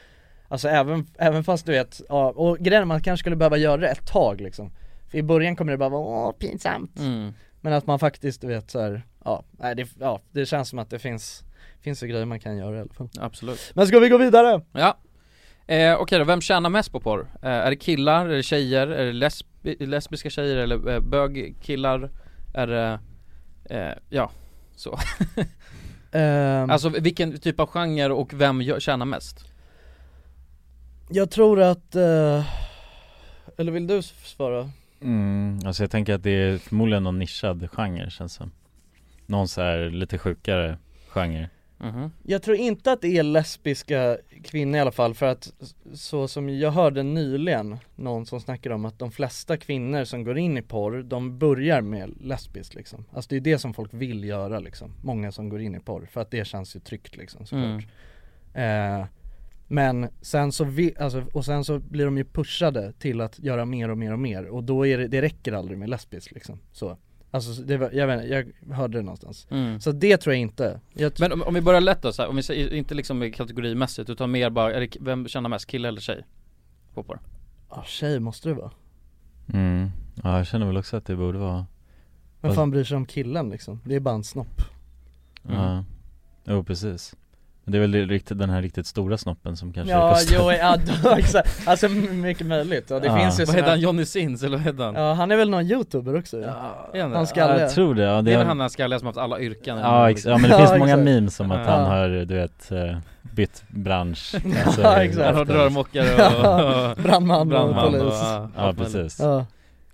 Alltså 0.48 0.68
även, 0.68 1.06
även 1.18 1.44
fast 1.44 1.66
du 1.66 1.72
vet, 1.72 2.00
ja, 2.08 2.30
och 2.30 2.58
grejen 2.58 2.88
man 2.88 3.02
kanske 3.02 3.22
skulle 3.22 3.36
behöva 3.36 3.56
göra 3.56 3.76
det 3.76 3.88
ett 3.88 4.06
tag 4.06 4.40
liksom 4.40 4.70
För 5.10 5.18
i 5.18 5.22
början 5.22 5.56
kommer 5.56 5.72
det 5.72 5.78
bara 5.78 5.88
vara 5.88 6.02
åh 6.02 6.32
pinsamt 6.32 6.98
mm. 6.98 7.32
Men 7.60 7.72
att 7.72 7.86
man 7.86 7.98
faktiskt 7.98 8.40
du 8.40 8.46
vet 8.46 8.70
så 8.70 8.80
här, 8.80 9.02
ja, 9.24 9.44
nej 9.50 9.74
det, 9.74 9.88
ja, 10.00 10.20
det 10.32 10.46
känns 10.46 10.68
som 10.68 10.78
att 10.78 10.90
det 10.90 10.98
finns, 10.98 11.44
finns 11.80 12.02
ju 12.02 12.06
grejer 12.06 12.24
man 12.24 12.40
kan 12.40 12.56
göra 12.56 12.76
i 12.76 12.80
alla 12.80 12.92
fall 12.92 13.08
Absolut 13.20 13.72
Men 13.74 13.86
ska 13.86 13.98
vi 13.98 14.08
gå 14.08 14.18
vidare? 14.18 14.60
Ja 14.72 14.96
eh, 15.66 15.96
Okej 15.96 16.18
då, 16.18 16.24
vem 16.24 16.40
tjänar 16.40 16.70
mest 16.70 16.92
på 16.92 17.00
porr? 17.00 17.26
Eh, 17.42 17.48
är 17.48 17.70
det 17.70 17.76
killar, 17.76 18.28
är 18.28 18.36
det 18.36 18.42
tjejer, 18.42 18.86
är 18.86 19.04
det 19.04 19.12
lesbi- 19.12 19.86
lesbiska 19.86 20.30
tjejer 20.30 20.56
eller 20.56 20.88
eh, 20.94 21.00
bögkillar? 21.00 22.10
Är 22.54 22.66
det, 22.66 22.98
eh, 23.70 23.92
ja, 24.08 24.30
så 24.76 24.98
Ehm, 26.12 26.70
Alltså 26.70 26.88
vilken 26.88 27.38
typ 27.38 27.60
av 27.60 27.66
genre 27.66 28.08
och 28.12 28.34
vem 28.34 28.62
gör, 28.62 28.80
tjänar 28.80 29.06
mest? 29.06 29.44
Jag 31.08 31.30
tror 31.30 31.60
att, 31.60 31.94
eh, 31.94 32.44
eller 33.58 33.72
vill 33.72 33.86
du 33.86 34.02
svara? 34.02 34.70
Mm, 35.00 35.58
alltså 35.66 35.82
jag 35.82 35.90
tänker 35.90 36.14
att 36.14 36.22
det 36.22 36.30
är 36.30 36.58
förmodligen 36.58 37.02
någon 37.02 37.18
nischad 37.18 37.68
genre 37.72 38.10
känns 38.10 38.34
som 38.34 38.50
Någon 39.26 39.48
så 39.48 39.60
här 39.62 39.90
lite 39.90 40.18
sjukare 40.18 40.78
genre 41.08 41.50
Mhm. 41.78 42.10
Jag 42.22 42.42
tror 42.42 42.56
inte 42.56 42.92
att 42.92 43.00
det 43.00 43.18
är 43.18 43.22
lesbiska 43.22 44.18
kvinnor 44.44 44.76
i 44.76 44.80
alla 44.80 44.92
fall 44.92 45.14
för 45.14 45.26
att 45.26 45.52
så 45.94 46.28
som 46.28 46.48
jag 46.58 46.70
hörde 46.70 47.02
nyligen 47.02 47.76
någon 47.96 48.26
som 48.26 48.40
snackade 48.40 48.74
om 48.74 48.84
att 48.84 48.98
de 48.98 49.10
flesta 49.10 49.56
kvinnor 49.56 50.04
som 50.04 50.24
går 50.24 50.38
in 50.38 50.56
i 50.58 50.62
porr, 50.62 51.02
de 51.02 51.38
börjar 51.38 51.80
med 51.80 52.14
lesbiskt 52.20 52.74
liksom 52.74 53.04
Alltså 53.12 53.28
det 53.28 53.36
är 53.36 53.40
det 53.40 53.58
som 53.58 53.74
folk 53.74 53.94
vill 53.94 54.24
göra 54.24 54.60
liksom, 54.60 54.90
många 55.02 55.32
som 55.32 55.48
går 55.48 55.60
in 55.60 55.74
i 55.74 55.80
porr 55.80 56.06
för 56.12 56.20
att 56.20 56.30
det 56.30 56.44
känns 56.46 56.76
ju 56.76 56.80
tryggt 56.80 57.16
liksom 57.16 57.46
såklart 57.46 57.84
Mm. 58.54 59.00
eh, 59.00 59.06
Men 59.68 60.08
sen 60.20 60.52
så, 60.52 60.64
vi, 60.64 60.94
alltså, 60.98 61.24
och 61.32 61.44
sen 61.44 61.64
så 61.64 61.78
blir 61.78 62.04
de 62.04 62.16
ju 62.18 62.24
pushade 62.24 62.92
till 62.92 63.20
att 63.20 63.38
göra 63.38 63.64
mer 63.64 63.88
och 63.88 63.98
mer 63.98 64.12
och 64.12 64.18
mer 64.18 64.46
och 64.46 64.64
då 64.64 64.86
är 64.86 64.98
det, 64.98 65.08
det 65.08 65.22
räcker 65.22 65.52
aldrig 65.52 65.78
med 65.78 65.88
lesbiskt 65.88 66.32
liksom, 66.32 66.58
så 66.72 66.96
Alltså 67.36 67.62
det 67.62 67.76
var, 67.76 67.90
jag 67.92 68.06
vet 68.06 68.22
inte, 68.22 68.34
jag 68.34 68.74
hörde 68.76 68.98
det 68.98 69.02
någonstans 69.02 69.46
Mm. 69.50 69.80
Så 69.80 69.92
det 69.92 70.16
tror 70.16 70.34
jag 70.34 70.40
inte 70.40 70.80
jag 70.92 71.12
Men 71.20 71.32
om, 71.32 71.42
om 71.42 71.54
vi 71.54 71.60
börjar 71.60 71.80
lätt 71.80 72.02
då, 72.02 72.12
så 72.12 72.22
här, 72.22 72.28
om 72.28 72.36
vi 72.36 72.42
säger, 72.42 72.74
inte 72.74 72.94
liksom 72.94 73.32
kategorimässigt 73.32 74.10
utan 74.10 74.30
mer 74.30 74.50
bara, 74.50 74.74
är 74.74 74.80
det, 74.80 74.96
vem 75.00 75.28
tjänar 75.28 75.48
mest, 75.48 75.66
kille 75.66 75.88
eller 75.88 76.00
tjej? 76.00 76.24
På 76.94 77.02
porr? 77.02 77.20
Ja 77.70 77.84
tjej 77.86 78.20
måste 78.20 78.48
det 78.48 78.54
vara 78.54 78.70
mm. 79.52 79.90
Ja 80.22 80.36
jag 80.36 80.46
känner 80.46 80.66
väl 80.66 80.76
också 80.76 80.96
att 80.96 81.06
det 81.06 81.16
borde 81.16 81.38
vara 81.38 81.66
Vem 82.40 82.54
fan 82.54 82.70
bryr 82.70 82.84
sig 82.84 82.96
om 82.96 83.06
killen 83.06 83.50
liksom? 83.50 83.80
Det 83.84 83.94
är 83.94 84.00
bara 84.00 84.14
en 84.14 84.24
snopp 84.24 84.62
Mm. 85.48 85.60
Ja, 85.60 85.84
jo 86.44 86.64
precis 86.64 87.14
Det 87.68 87.78
är 87.78 87.80
väl 87.80 87.92
riktigt, 88.08 88.38
den 88.38 88.50
här 88.50 88.62
riktigt 88.62 88.86
stora 88.86 89.18
snoppen 89.18 89.56
som 89.56 89.72
kanske 89.72 89.92
Ja, 89.92 90.10
kostar 90.10 90.36
jo, 90.38 90.52
ja, 90.52 90.76
då, 91.02 91.10
exakt, 91.10 91.68
alltså 91.68 91.88
mycket 91.88 92.46
möjligt, 92.46 92.90
och 92.90 93.00
det 93.00 93.06
Ja. 93.06 93.16
finns 93.18 93.40
ju 93.40 93.44
Vad 93.44 93.54
heter 93.56 93.70
han, 93.70 93.80
Johnny 93.80 94.04
Sins 94.04 94.42
eller 94.42 94.56
vad 94.56 94.66
heter 94.66 94.84
han? 94.84 94.94
Ja 94.94 95.12
han 95.12 95.30
är 95.30 95.36
väl 95.36 95.50
någon 95.50 95.66
youtuber 95.66 96.18
också 96.18 96.36
han 96.36 96.46
det? 96.46 97.00
Han. 97.02 97.12
Ja, 97.12 97.26
skalliga 97.26 97.60
jag 97.60 97.70
tror 97.70 97.94
det, 97.94 98.02
ja 98.02 98.14
Det 98.16 98.22
det 98.22 98.32
är 98.32 98.38
väl 98.38 98.46
han 98.46 98.58
den 98.58 98.70
skalliga 98.70 98.98
som 98.98 99.06
haft 99.06 99.18
alla 99.18 99.40
yrken. 99.40 99.78
Ja, 99.78 100.10
ex- 100.10 100.24
ja 100.24 100.38
men 100.38 100.42
det 100.42 100.48
Ja, 100.60 100.66
finns 100.66 100.78
många 100.78 100.96
memes 100.96 101.40
om 101.40 101.50
att 101.50 101.66
Ja. 101.66 101.72
han 101.72 101.84
har, 101.84 102.08
du 102.08 102.34
vet, 102.34 102.70
eh, 102.72 102.96
bytt 103.22 103.62
bransch. 103.68 104.34
Alltså, 104.66 104.82
Ja, 104.82 105.02
exakt. 105.02 105.26
Han 105.26 105.36
har 105.36 105.44
rörmokare 105.44 106.06
Ja, 106.18 106.90
och 106.90 106.96
brandman, 107.02 107.48
brandman 107.48 107.84
och 107.84 107.94
och, 107.94 108.00
polis. 108.00 108.14
Ja, 108.22 108.50
Ja 108.56 108.72
precis. 108.78 109.18
Ja, 109.20 109.46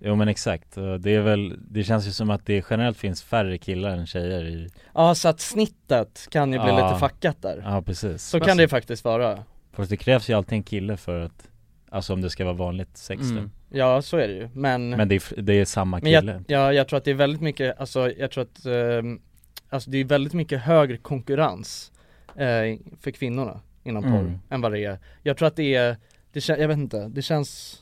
Jo 0.05 0.15
men 0.15 0.27
exakt, 0.27 0.77
Och 0.77 0.99
det 1.01 1.15
är 1.15 1.21
väl, 1.21 1.57
det 1.69 1.83
känns 1.83 2.07
ju 2.07 2.11
som 2.11 2.29
att 2.29 2.45
det 2.45 2.65
generellt 2.69 2.97
finns 2.97 3.23
färre 3.23 3.57
killar 3.57 3.89
än 3.97 4.05
tjejer 4.05 4.45
i 4.45 4.69
ja 4.93 5.15
så 5.15 5.27
att 5.29 5.39
snittet 5.39 6.27
kan 6.31 6.53
ju 6.53 6.59
bli 6.59 6.67
Ja. 6.69 6.87
lite 6.89 6.99
fuckat 6.99 7.41
där. 7.41 7.61
Ja 7.65 7.81
precis. 7.81 8.23
Så 8.23 8.39
kan 8.39 8.57
det 8.57 8.63
ju 8.63 8.69
faktiskt 8.69 9.03
vara. 9.05 9.43
Fast 9.71 9.89
det 9.89 9.97
krävs 9.97 10.29
ju 10.29 10.33
alltid 10.33 10.53
en 10.53 10.63
kille 10.63 10.97
för 10.97 11.19
att 11.19 11.49
Alltså 11.89 12.13
om 12.13 12.21
det 12.21 12.29
ska 12.29 12.43
vara 12.45 12.53
vanligt 12.55 12.97
sex 12.97 13.21
Mm. 13.21 13.51
Ja 13.69 14.01
så 14.01 14.17
är 14.17 14.27
det 14.27 14.33
ju, 14.33 14.49
men 14.53 14.89
Men 14.89 15.07
det 15.07 15.15
är, 15.15 15.41
det 15.41 15.53
är 15.53 15.65
samma 15.65 16.01
kille 16.01 16.43
jag, 16.47 16.59
ja, 16.59 16.73
jag 16.73 16.87
tror 16.87 16.97
att 16.97 17.03
det 17.05 17.11
är 17.11 17.15
väldigt 17.15 17.41
mycket, 17.41 17.79
alltså 17.79 18.11
jag 18.11 18.31
tror 18.31 18.43
att 18.43 18.65
ehm, 18.65 19.21
Alltså 19.69 19.89
det 19.89 19.97
är 19.97 20.05
väldigt 20.05 20.33
mycket 20.33 20.61
högre 20.61 20.97
konkurrens 20.97 21.91
eh, 22.35 22.77
för 23.01 23.11
kvinnorna 23.11 23.59
inom 23.83 24.03
porr 24.03 24.19
Mm. 24.19 24.39
än 24.49 24.61
vad 24.61 24.71
det 24.71 24.79
är. 24.85 24.99
Jag 25.23 25.37
tror 25.37 25.47
att 25.47 25.55
det 25.55 25.75
är, 25.75 25.97
det 26.31 26.49
jag 26.49 26.67
vet 26.67 26.77
inte, 26.77 27.07
det 27.07 27.21
känns 27.21 27.81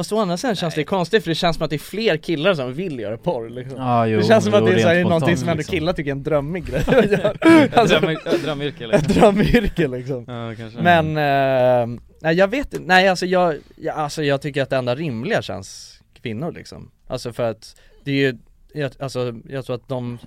Fast 0.00 0.12
å 0.12 0.18
andra 0.18 0.36
sidan 0.36 0.56
känns 0.56 0.74
det 0.74 0.84
konstigt 0.84 1.22
för 1.24 1.30
det 1.30 1.34
känns 1.34 1.56
som 1.56 1.64
att 1.64 1.70
det 1.70 1.76
är 1.76 1.78
fler 1.78 2.16
killar 2.16 2.54
som 2.54 2.74
vill 2.74 2.98
göra 3.00 3.16
porr 3.16 3.48
liksom. 3.48 3.78
Ja, 3.78 4.06
jo, 4.06 4.18
Det 4.18 4.24
känns 4.24 4.44
som 4.44 4.52
jo, 4.52 4.58
att 4.58 4.66
det 4.66 4.72
är, 4.72 4.78
så 4.78 4.88
här, 4.88 5.04
någonting 5.04 5.36
som 5.36 5.48
ändå 5.48 5.58
liksom. 5.58 5.72
killar 5.72 5.92
tycker 5.92 6.10
är 6.10 6.12
en 6.12 6.22
drömmig 6.22 6.66
grej 6.66 6.82
att 6.86 7.10
göra. 7.10 7.34
alltså, 7.80 8.00
Dröm, 8.00 8.16
drömyrke 8.42 8.84
Ett 8.84 8.90
liksom. 8.92 9.20
drömyrke 9.20 9.88
liksom 9.88 10.24
Ja 10.28 10.54
kanske 10.56 10.82
Men, 10.82 11.06
eh, 11.06 12.00
nej 12.20 12.36
jag 12.36 12.48
vet 12.48 12.74
inte, 12.74 12.86
nej 12.86 13.08
alltså 13.08 13.26
jag, 13.26 13.54
jag, 13.76 13.96
alltså 13.96 14.22
jag 14.22 14.40
tycker 14.42 14.62
att 14.62 14.70
det 14.70 14.76
enda 14.76 14.94
rimliga 14.94 15.42
känns 15.42 16.00
kvinnor 16.22 16.52
liksom 16.52 16.90
Alltså 17.06 17.32
för 17.32 17.50
att 17.50 17.76
det 18.04 18.10
är 18.10 18.14
ju, 18.16 18.38
jag, 18.72 18.92
alltså 18.98 19.34
jag 19.48 19.64
tror 19.64 19.76
att 19.76 19.88
de 19.88 20.18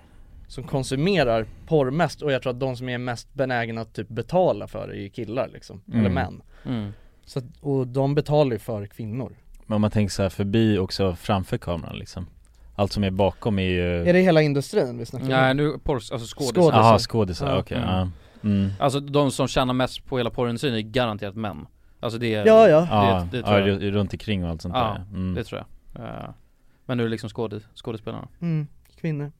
som 0.47 0.63
konsumerar 0.63 1.45
porr 1.67 1.91
mest 1.91 2.21
och 2.21 2.31
jag 2.31 2.41
tror 2.41 2.53
att 2.53 2.59
de 2.59 2.75
som 2.77 2.89
är 2.89 2.97
mest 2.97 3.33
benägna 3.33 3.81
att 3.81 3.93
typ 3.93 4.09
betala 4.09 4.67
för 4.67 4.87
det 4.87 4.99
är 5.01 5.09
killar 5.09 5.49
liksom, 5.53 5.81
eller 5.87 5.99
Mm. 5.99 6.13
män 6.13 6.41
mm. 6.65 6.91
så 7.25 7.39
att, 7.39 7.45
Och 7.61 7.87
de 7.87 8.15
betalar 8.15 8.51
ju 8.51 8.59
för 8.59 8.85
kvinnor 8.85 9.35
Men 9.65 9.75
om 9.75 9.81
man 9.81 9.91
tänker 9.91 10.11
så 10.13 10.21
här 10.21 10.29
förbi 10.29 10.77
också 10.77 11.15
framför 11.15 11.57
kameran 11.57 11.97
liksom 11.97 12.27
Allt 12.75 12.91
som 12.91 13.03
är 13.03 13.11
bakom 13.11 13.59
är 13.59 13.63
ju 13.63 14.07
Är 14.09 14.13
det 14.13 14.19
hela 14.19 14.41
industrin 14.41 14.97
vi 14.97 15.05
snackar 15.05 15.27
Nej 15.27 15.51
om? 15.51 15.57
nu 15.57 15.77
porr, 15.83 15.95
alltså 15.95 16.35
skådisar. 16.37 16.71
Jaha 16.71 16.99
skådisar, 16.99 17.49
Ja. 17.51 17.59
okej, 17.59 17.77
Mm. 17.77 17.89
ja 17.89 18.09
mm. 18.43 18.71
Alltså 18.79 18.99
de 18.99 19.31
som 19.31 19.47
tjänar 19.47 19.73
mest 19.73 20.05
på 20.05 20.17
hela 20.17 20.29
porrindustrin 20.29 20.73
är 20.73 20.79
garanterat 20.79 21.35
män 21.35 21.65
Alltså 21.99 22.19
det 22.19 22.33
är, 22.35 22.45
Ja, 22.45 22.67
ja. 22.69 22.87
Ja, 22.91 23.27
det, 23.31 23.37
det 23.37 23.37
ja, 23.37 23.43
tror 23.57 23.59
jag, 23.59 23.81
ru- 23.81 23.91
runt 23.91 24.13
omkring 24.13 24.43
och 24.43 24.49
allt 24.49 24.61
sånt 24.61 24.75
Ja, 24.75 24.81
där 25.11 25.17
mm. 25.17 25.33
det 25.35 25.43
tror 25.43 25.59
jag 25.61 25.67
Eh, 26.05 26.29
Men 26.85 26.97
nu 26.97 27.03
är 27.03 27.07
det 27.07 27.11
liksom 27.11 27.29
skådis, 27.29 27.63
skådespelarna 27.75 28.27
Mm, 28.41 28.67
kvinnor 29.01 29.31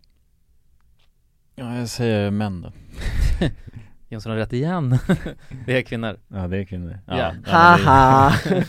Ja 1.56 1.76
jag 1.76 1.90
säger 1.90 2.32
män 2.32 2.62
då 2.62 2.72
Jonsson 4.14 4.32
har 4.32 4.38
rätt 4.40 4.54
igen. 4.54 4.98
Det 5.66 5.78
är 5.78 5.82
kvinnor. 5.82 6.18
Ja 6.28 6.48
det 6.48 6.58
är 6.58 6.64
kvinnor. 6.64 7.00
Ja. 7.08 7.16
det- 7.16 7.52
Haha! 7.52 8.32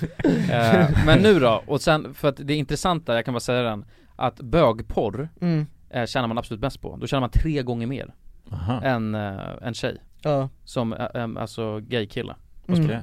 Eh, 0.50 0.88
Men 1.06 1.18
nu 1.18 1.40
då, 1.40 1.62
och 1.66 1.80
sen 1.80 2.14
för 2.14 2.28
att 2.28 2.36
det 2.36 2.54
intressanta, 2.54 3.14
jag 3.14 3.24
kan 3.24 3.34
bara 3.34 3.40
säga 3.40 3.62
den 3.62 3.84
Att 4.16 4.40
bögporr 4.40 5.28
mm, 5.40 5.66
eh, 5.90 6.06
tjänar 6.06 6.28
man 6.28 6.38
absolut 6.38 6.60
mest 6.60 6.80
på, 6.80 6.96
då 6.96 7.06
tjänar 7.06 7.20
man 7.20 7.30
tre 7.30 7.62
gånger 7.62 7.86
mer 7.86 8.14
Aha, 8.52 8.80
än 8.82 9.14
eh, 9.14 9.38
en 9.62 9.74
tjej 9.74 10.02
ja. 10.22 10.48
Som, 10.64 10.92
eh, 10.92 11.06
eh, 11.14 11.28
alltså 11.36 11.80
gaykille 11.80 12.34
mm. 12.68 12.84
okej 12.84 13.00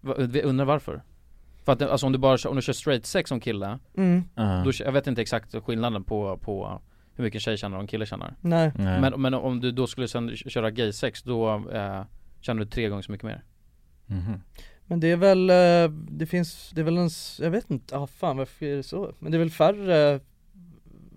Va- 0.00 0.14
Vi 0.18 0.42
undrar 0.42 0.64
varför? 0.64 1.02
För 1.64 1.72
att 1.72 1.82
alltså 1.82 2.06
om 2.06 2.12
du 2.12 2.18
bara 2.18 2.48
om 2.50 2.56
du 2.56 2.62
kör 2.62 2.72
straight 2.72 3.06
sex 3.06 3.28
som 3.28 3.40
kille, 3.40 3.78
Mm, 3.96 4.24
då, 4.64 4.70
jag 4.84 4.92
vet 4.92 5.06
inte 5.06 5.22
exakt 5.22 5.54
skillnaden 5.64 6.04
på, 6.04 6.36
på 6.36 6.80
hur 7.14 7.24
mycket 7.24 7.42
tjej 7.42 7.56
tjänar 7.56 7.76
och 7.76 7.82
en 7.82 7.86
kille 7.86 8.06
tjänar 8.06 8.34
nej 8.40 8.72
Nej. 8.74 9.00
men, 9.00 9.20
men 9.22 9.34
om 9.34 9.60
du 9.60 9.72
då 9.72 9.86
skulle 9.86 10.08
sen 10.08 10.36
köra 10.36 10.70
gay 10.70 10.92
sex 10.92 11.22
då 11.22 11.54
eh, 11.72 12.02
tjänar 12.40 12.60
du 12.64 12.70
tre 12.70 12.88
gånger 12.88 13.02
så 13.02 13.12
mycket 13.12 13.24
mer 13.26 13.42
Mhm. 14.06 14.40
Men 14.86 15.00
det 15.00 15.10
är 15.10 15.16
väl, 15.16 15.50
eh, 15.50 15.96
det 16.10 16.26
finns, 16.26 16.70
det 16.74 16.80
är 16.80 16.84
väl 16.84 16.96
en, 16.98 17.10
jag 17.40 17.50
vet 17.50 17.70
inte, 17.70 17.96
ah 17.98 18.06
fan 18.06 18.36
varför 18.36 18.66
är 18.66 18.76
det 18.76 18.82
så? 18.82 19.14
Men 19.18 19.32
det 19.32 19.36
är 19.36 19.38
väl 19.38 19.50
färre 19.50 20.20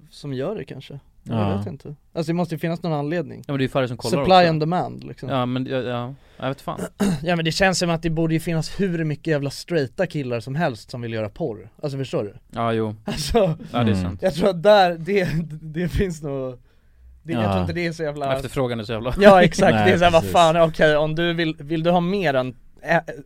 som 0.10 0.34
gör 0.34 0.56
det 0.56 0.66
kanske? 0.66 1.00
Jag 1.24 1.38
Ja. 1.52 1.58
vet 1.58 1.68
inte. 1.68 1.96
Alltså 2.14 2.30
det 2.32 2.34
måste 2.36 2.56
ju 2.56 2.60
finnas 2.60 2.84
någon 2.84 2.94
anledning. 2.94 3.44
Ja 3.48 3.54
men 3.54 3.58
det 3.58 3.62
är 3.62 3.66
ju 3.66 3.70
färre 3.70 3.88
som 3.88 3.98
kollar 3.98 4.18
Supply 4.18 4.36
också. 4.36 4.50
and 4.50 4.60
demand 4.60 5.04
liksom. 5.04 5.30
Ja. 5.30 5.36
Ja 5.40 5.46
men 5.46 5.66
ja, 5.66 5.78
ja, 5.78 6.14
jag 6.38 6.48
vet 6.48 6.62
fan. 6.62 6.80
Men 7.24 7.46
det 7.46 7.52
känns 7.52 7.80
som 7.80 7.90
att 7.90 8.02
det 8.02 8.10
borde 8.10 8.34
ju 8.34 8.40
finnas 8.40 8.80
hur 8.80 9.04
mycket 9.04 9.28
jävla 9.28 9.50
straighta 9.50 10.08
killar 10.08 10.40
som 10.40 10.56
helst 10.56 10.92
som 10.92 11.02
vill 11.02 11.14
göra 11.14 11.30
porr. 11.30 11.70
Alltså 11.84 11.98
förstår 11.98 12.24
du? 12.24 12.34
Ja 12.52 12.74
jo, 12.74 12.96
Alltså, 13.06 13.58
ja 13.72 13.84
det 13.84 13.92
är 13.92 13.96
sant. 13.96 14.20
jag 14.22 14.34
tror 14.34 14.50
att 14.50 14.64
där, 14.64 14.98
det, 15.00 15.28
det 15.62 15.88
finns 15.90 16.22
nog 16.22 16.60
det, 17.24 17.34
Jag 17.34 17.44
Ja. 17.44 17.50
tror 17.52 17.62
inte 17.62 17.74
det 17.74 17.86
är 17.88 17.92
så 17.92 18.04
jävla 18.04 18.36
Efterfrågan 18.36 18.80
är 18.80 18.84
så 18.84 18.92
jävla 18.94 19.14
Ja 19.20 19.44
exakt, 19.44 19.74
Nej, 19.74 19.86
det 19.88 19.94
är 19.94 19.98
såhär 19.98 20.12
vad 20.12 20.24
fan, 20.32 20.58
okej 20.62 20.96
om 20.98 21.16
du 21.16 21.34
vill, 21.34 21.56
vill 21.60 21.84
du 21.84 21.90
ha 21.92 22.00
mer 22.00 22.34
än 22.34 22.56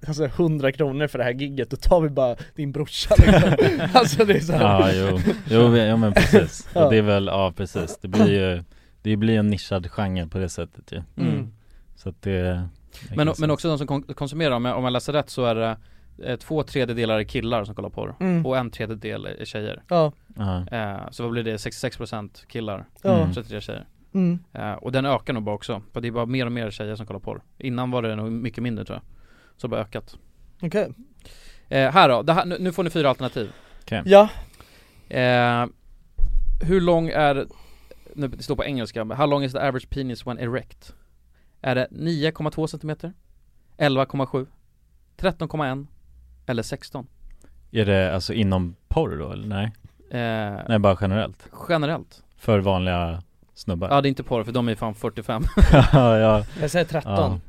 Alltså 0.07 0.25
100 0.25 0.71
kronor 0.71 1.07
för 1.07 1.17
det 1.17 1.23
här 1.23 1.31
gigget, 1.33 1.69
då 1.69 1.77
tar 1.77 2.01
vi 2.01 2.09
bara 2.09 2.35
din 2.55 2.71
brorsa 2.71 3.15
liksom. 3.17 3.51
Alltså 3.93 4.25
det 4.25 4.33
är 4.33 4.39
såhär 4.39 4.61
Ja 4.61 4.91
jo, 4.93 5.19
jo 5.49 5.77
ja 5.77 5.97
men 5.97 6.13
precis. 6.13 6.69
Ja. 6.73 6.83
Och 6.85 6.91
det 6.91 6.97
är 6.97 7.01
väl, 7.01 7.25
ja 7.25 7.53
precis. 7.57 7.97
Det 8.01 8.07
blir 8.07 8.27
ju 8.55 8.63
Det 9.01 9.15
blir 9.17 9.39
en 9.39 9.47
nischad 9.49 9.91
genre 9.91 10.27
på 10.27 10.37
det 10.37 10.49
sättet 10.49 10.91
ju. 10.91 11.01
Mm. 11.23 11.47
Så 11.95 12.09
att 12.09 12.21
det 12.21 12.67
Men, 13.15 13.33
men 13.39 13.51
också 13.51 13.67
de 13.69 13.77
som 13.77 13.87
kon- 13.87 14.03
konsumerar, 14.03 14.55
om 14.55 14.65
jag, 14.65 14.77
om 14.77 14.83
jag 14.83 14.93
läser 14.93 15.13
rätt 15.13 15.29
så 15.29 15.45
är 15.45 15.55
det 15.55 15.77
eh, 16.23 16.35
två 16.37 16.63
tredjedelar 16.63 17.19
är 17.19 17.23
killar 17.23 17.63
som 17.65 17.75
kollar 17.75 17.89
porr. 17.89 18.15
Mm. 18.19 18.45
och 18.45 18.57
en 18.57 18.69
tredjedel 18.71 19.25
är 19.25 19.45
tjejer. 19.45 19.83
Ja, 19.89 20.11
Ja, 20.37 20.65
eh, 20.71 21.09
Så 21.11 21.23
vad 21.23 21.31
blir 21.31 21.43
det? 21.43 21.57
66% 21.57 22.29
killar, 22.47 22.85
ja, 23.01 23.17
Mm. 23.21 23.33
33 23.33 23.61
tjejer. 23.61 23.85
Mm. 24.13 24.39
eh, 24.53 24.71
Och 24.71 24.91
den 24.91 25.05
ökar 25.05 25.33
nog 25.33 25.43
bara 25.43 25.55
också, 25.55 25.81
för 25.93 26.01
det 26.01 26.07
är 26.07 26.11
bara 26.11 26.25
mer 26.25 26.45
och 26.45 26.51
mer 26.51 26.71
tjejer 26.71 26.95
som 26.95 27.05
kollar 27.05 27.19
porr. 27.19 27.41
Innan 27.57 27.91
var 27.91 28.01
det 28.01 28.15
nog 28.15 28.31
mycket 28.31 28.63
mindre 28.63 28.85
tror 28.85 28.95
jag 28.95 29.03
Så 29.57 29.67
det 29.67 29.75
har 29.75 29.77
bara 29.77 29.87
ökat 29.87 30.17
okej 30.61 30.93
eh, 31.69 31.91
Här 31.91 32.09
då, 32.09 32.21
det 32.21 32.33
här, 32.33 32.45
nu, 32.45 32.57
nu 32.59 32.71
får 32.71 32.83
ni 32.83 32.89
fyra 32.89 33.09
alternativ 33.09 33.51
Ja, 34.05 34.29
eh, 35.09 35.65
Hur 36.61 36.81
lång 36.81 37.09
är, 37.09 37.47
nu 38.15 38.27
det 38.27 38.43
står 38.43 38.55
på 38.55 38.65
engelska, 38.65 39.05
men 39.05 39.17
how 39.17 39.25
long 39.25 39.43
is 39.43 39.51
the 39.51 39.59
average 39.59 39.89
penis 39.89 40.27
when 40.27 40.39
erect? 40.39 40.93
Är 41.61 41.75
det 41.75 41.87
9,2 41.91 42.67
cm? 42.67 43.13
11,7? 43.77 44.47
13,1? 45.17 45.87
Eller 46.45 46.63
16? 46.63 47.07
Är 47.71 47.85
det 47.85 48.15
alltså 48.15 48.33
inom 48.33 48.75
porr 48.87 49.17
då 49.17 49.31
eller 49.31 49.47
nej? 49.47 49.71
Eh, 50.11 50.59
Nej 50.69 50.79
bara 50.79 50.97
generellt? 51.01 51.49
Generellt? 51.69 52.23
För 52.37 52.59
vanliga 52.59 53.23
snubbar? 53.53 53.89
Ja 53.89 54.01
det 54.01 54.07
är 54.07 54.09
inte 54.09 54.23
porr 54.23 54.43
för 54.43 54.51
de 54.51 54.69
är 54.69 54.75
fan 54.75 54.95
45 54.95 55.43
ja, 55.71 56.17
ja, 56.17 56.45
jag 56.61 56.71
säger 56.71 56.85
13 56.85 57.13
ja. 57.13 57.39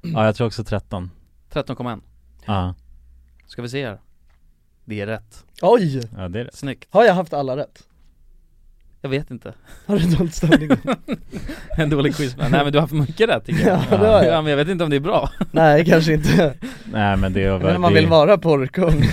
ja 0.00 0.24
jag 0.24 0.36
tror 0.36 0.46
också 0.46 0.64
13 0.64 1.10
13,1 1.62 2.00
Ja, 2.46 2.74
Ska 3.46 3.62
vi 3.62 3.68
se 3.68 3.86
här. 3.86 3.98
Det 4.84 5.00
är 5.00 5.06
rätt. 5.06 5.44
Oj! 5.62 6.00
ja 6.16 6.28
det 6.28 6.40
är 6.40 6.44
det 6.44 6.50
Snyggt. 6.52 6.88
Har 6.90 7.04
jag 7.04 7.14
haft 7.14 7.32
alla 7.32 7.56
rätt? 7.56 7.82
Jag 9.00 9.10
vet 9.10 9.30
inte. 9.30 9.54
Har 9.86 9.98
du 9.98 10.16
dålig 10.16 10.34
stämning? 10.34 10.70
En 11.76 11.90
dålig 11.90 12.16
quiz. 12.16 12.36
Nej 12.36 12.50
men 12.50 12.72
du 12.72 12.78
har 12.78 12.80
haft 12.80 12.92
mycket 12.92 13.28
rätt 13.28 13.44
tycker 13.44 13.68
jag. 13.68 13.80
Ja, 13.90 13.96
det 13.96 14.06
har 14.06 14.22
jag. 14.22 14.26
Ja 14.34 14.42
men 14.42 14.50
jag 14.50 14.56
vet 14.56 14.68
inte 14.68 14.84
om 14.84 14.90
det 14.90 14.96
är 14.96 15.00
bra. 15.00 15.30
Nej 15.52 15.84
kanske 15.84 16.12
inte. 16.12 16.54
Nej 16.92 17.16
men 17.16 17.32
det 17.32 17.42
är 17.42 17.58
Men 17.58 17.80
man 17.80 17.92
det, 17.92 18.00
vill 18.00 18.08
vara 18.08 18.38
porrkung. 18.38 19.04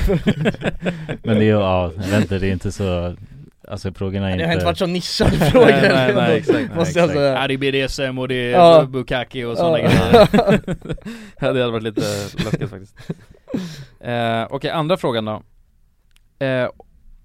Men 1.23 1.37
det 1.39 1.45
är 1.45 1.49
ja, 1.49 1.91
jag 1.95 2.03
vet 2.07 2.21
inte, 2.21 2.39
det 2.39 2.47
är 2.47 2.51
inte 2.51 2.71
så 2.71 3.15
Alltså 3.67 3.93
frågorna 3.93 4.25
är 4.31 4.37
Det 4.37 4.43
inte 4.43 4.45
har 4.47 4.53
inte 4.53 4.65
varit 4.65 4.77
så 4.77 4.85
nischade 4.85 5.31
frågor. 5.51 5.65
Nej 5.67 5.89
nej, 5.89 6.13
nej 6.15 6.37
exakt 6.37 6.75
Måste 6.75 6.99
jag 6.99 7.09
säga. 7.09 7.41
Ja. 7.41 7.47
Det 7.47 7.53
är 7.53 7.57
BDSM 7.87 8.19
och 8.19 8.27
det 8.27 8.35
är 8.35 8.51
Ja. 8.51 8.85
Bukaki 8.85 9.43
och 9.43 9.57
sådana 9.57 9.79
Ja. 9.79 9.87
grejer? 9.87 10.27
Ja 11.39 11.53
det 11.53 11.59
hade 11.61 11.71
varit 11.71 11.83
lite 11.83 12.01
läskigt 12.01 12.69
faktiskt. 12.69 12.95
Eh, 13.99 14.47
Okej, 14.49 14.69
andra 14.71 14.97
frågan 14.97 15.25
då. 15.25 15.43
Eh, 16.45 16.69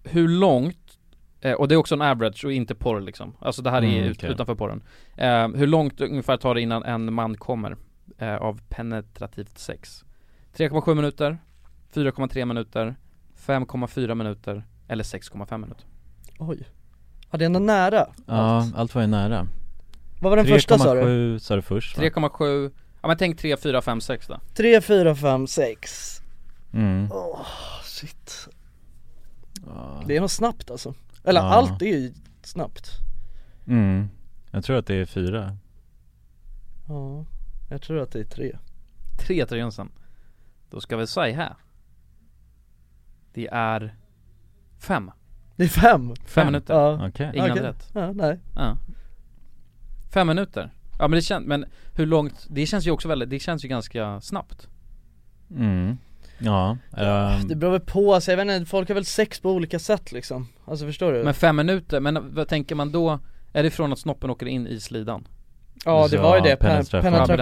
Hur 0.04 0.28
långt, 0.28 0.98
eh, 1.40 1.52
och 1.52 1.68
det 1.68 1.74
är 1.74 1.76
också 1.76 1.94
en 1.94 2.02
average 2.02 2.44
och 2.44 2.52
inte 2.52 2.74
porr 2.74 3.00
liksom. 3.00 3.36
Alltså 3.40 3.62
det 3.62 3.70
här 3.70 3.82
är 3.82 3.98
Mm, 3.98 4.12
okej. 4.12 4.30
utanför 4.30 4.54
porren. 4.54 4.82
Eh, 5.16 5.48
Hur 5.48 5.66
långt 5.66 6.00
ungefär 6.00 6.36
tar 6.36 6.54
det 6.54 6.60
innan 6.60 6.84
en 6.84 7.12
man 7.12 7.36
kommer 7.36 7.76
eh, 8.18 8.36
av 8.36 8.60
penetrativt 8.68 9.58
sex? 9.58 10.04
3,7 10.56 10.94
minuter, 10.94 11.38
4,3 11.94 12.44
minuter, 12.44 12.94
5,4 13.46 14.14
minuter 14.14 14.62
eller 14.88 15.04
6,5 15.04 15.58
minuter 15.58 15.84
Oj. 16.38 16.68
Ja 17.30 17.38
det 17.38 17.44
är 17.44 17.46
ändå 17.46 17.60
nära. 17.60 18.06
Ja, 18.26 18.66
allt 18.74 18.94
var 18.94 19.02
ju 19.02 19.08
nära. 19.08 19.46
Vad 20.20 20.30
var 20.30 20.36
den 20.36 20.46
första 20.46 20.78
sa 20.78 20.94
du? 20.94 21.00
3,7 21.00 21.38
sa 21.38 21.56
du 21.56 21.62
först 21.62 21.96
va? 21.98 22.02
3,7, 22.04 22.70
ja 23.02 23.08
men 23.08 23.16
tänk 23.16 23.38
3, 23.38 23.56
4, 23.56 23.82
5, 23.82 24.00
6 24.00 24.26
då. 24.26 24.40
3, 24.54 24.80
4, 24.80 25.14
5, 25.14 25.46
6 25.46 26.22
Mm. 26.72 27.08
Åh 27.12 27.46
shit. 27.84 28.48
Ja. 29.66 30.02
Det 30.06 30.16
är 30.16 30.20
nog 30.20 30.30
snabbt 30.30 30.70
alltså. 30.70 30.94
Eller 31.24 31.40
Ja. 31.40 31.46
allt 31.46 31.82
är 31.82 31.86
ju 31.86 32.12
snabbt. 32.42 32.90
Mm. 33.66 34.08
Jag 34.50 34.64
tror 34.64 34.76
att 34.78 34.86
det 34.86 34.94
är 34.94 35.04
fyra. 35.04 35.56
Ja 36.88 37.24
Jag 37.70 37.82
tror 37.82 38.00
att 38.00 38.12
det 38.12 38.20
är 38.20 38.24
tre. 38.24 38.58
Tre 39.18 39.46
till 39.46 39.58
Jonsson. 39.58 39.90
Då 40.70 40.80
ska 40.80 40.96
vi 40.96 41.06
säga 41.06 41.36
här. 41.36 41.54
Det 43.34 43.48
är 43.52 43.94
fem 44.78 45.10
Det 45.58 45.64
är 45.64 45.68
fem? 45.68 46.14
Fem 46.24 46.46
minuter 46.46 46.74
Ja, 46.74 47.08
Okej. 47.08 47.30
Ingen 47.34 47.50
hade 47.50 47.68
rätt 47.68 47.90
ja 47.92 48.12
nej 48.12 48.38
Ja 48.56 48.76
Fem 50.10 50.26
minuter 50.26 50.70
Ja 50.98 51.08
men 51.08 51.16
det 51.16 51.22
känns, 51.22 51.46
men 51.46 51.64
hur 51.94 52.06
långt, 52.06 52.46
det 52.50 52.66
känns 52.66 52.86
ju 52.86 52.90
också 52.90 53.08
väldigt, 53.08 53.30
det 53.30 53.38
känns 53.38 53.64
ju 53.64 53.68
ganska 53.68 54.20
snabbt 54.20 54.68
Mm. 55.50 55.98
Ja, 56.38 56.76
ehm, 56.96 57.48
Det 57.48 57.54
beror 57.56 57.70
väl 57.70 57.80
på, 57.80 58.14
alltså, 58.14 58.32
jag 58.32 58.36
vet 58.36 58.56
inte, 58.56 58.70
folk 58.70 58.88
har 58.88 58.94
väl 58.94 59.04
sex 59.04 59.40
på 59.40 59.50
olika 59.52 59.78
sätt 59.78 60.12
liksom 60.12 60.48
Alltså 60.64 60.86
förstår 60.86 61.12
du? 61.12 61.24
Men 61.24 61.34
fem 61.34 61.56
minuter, 61.56 62.00
men 62.00 62.34
vad 62.34 62.48
tänker 62.48 62.74
man 62.74 62.92
då? 62.92 63.18
Är 63.52 63.62
det 63.62 63.70
från 63.70 63.92
att 63.92 63.98
snoppen 63.98 64.30
åker 64.30 64.46
in 64.46 64.66
i 64.66 64.80
slidan? 64.80 65.28
Ja 65.88 66.08
det 66.10 66.18
var 66.18 66.36
ju 66.36 66.42
det, 66.42 66.56
penetration. 66.56 67.14
Alltså 67.14 67.32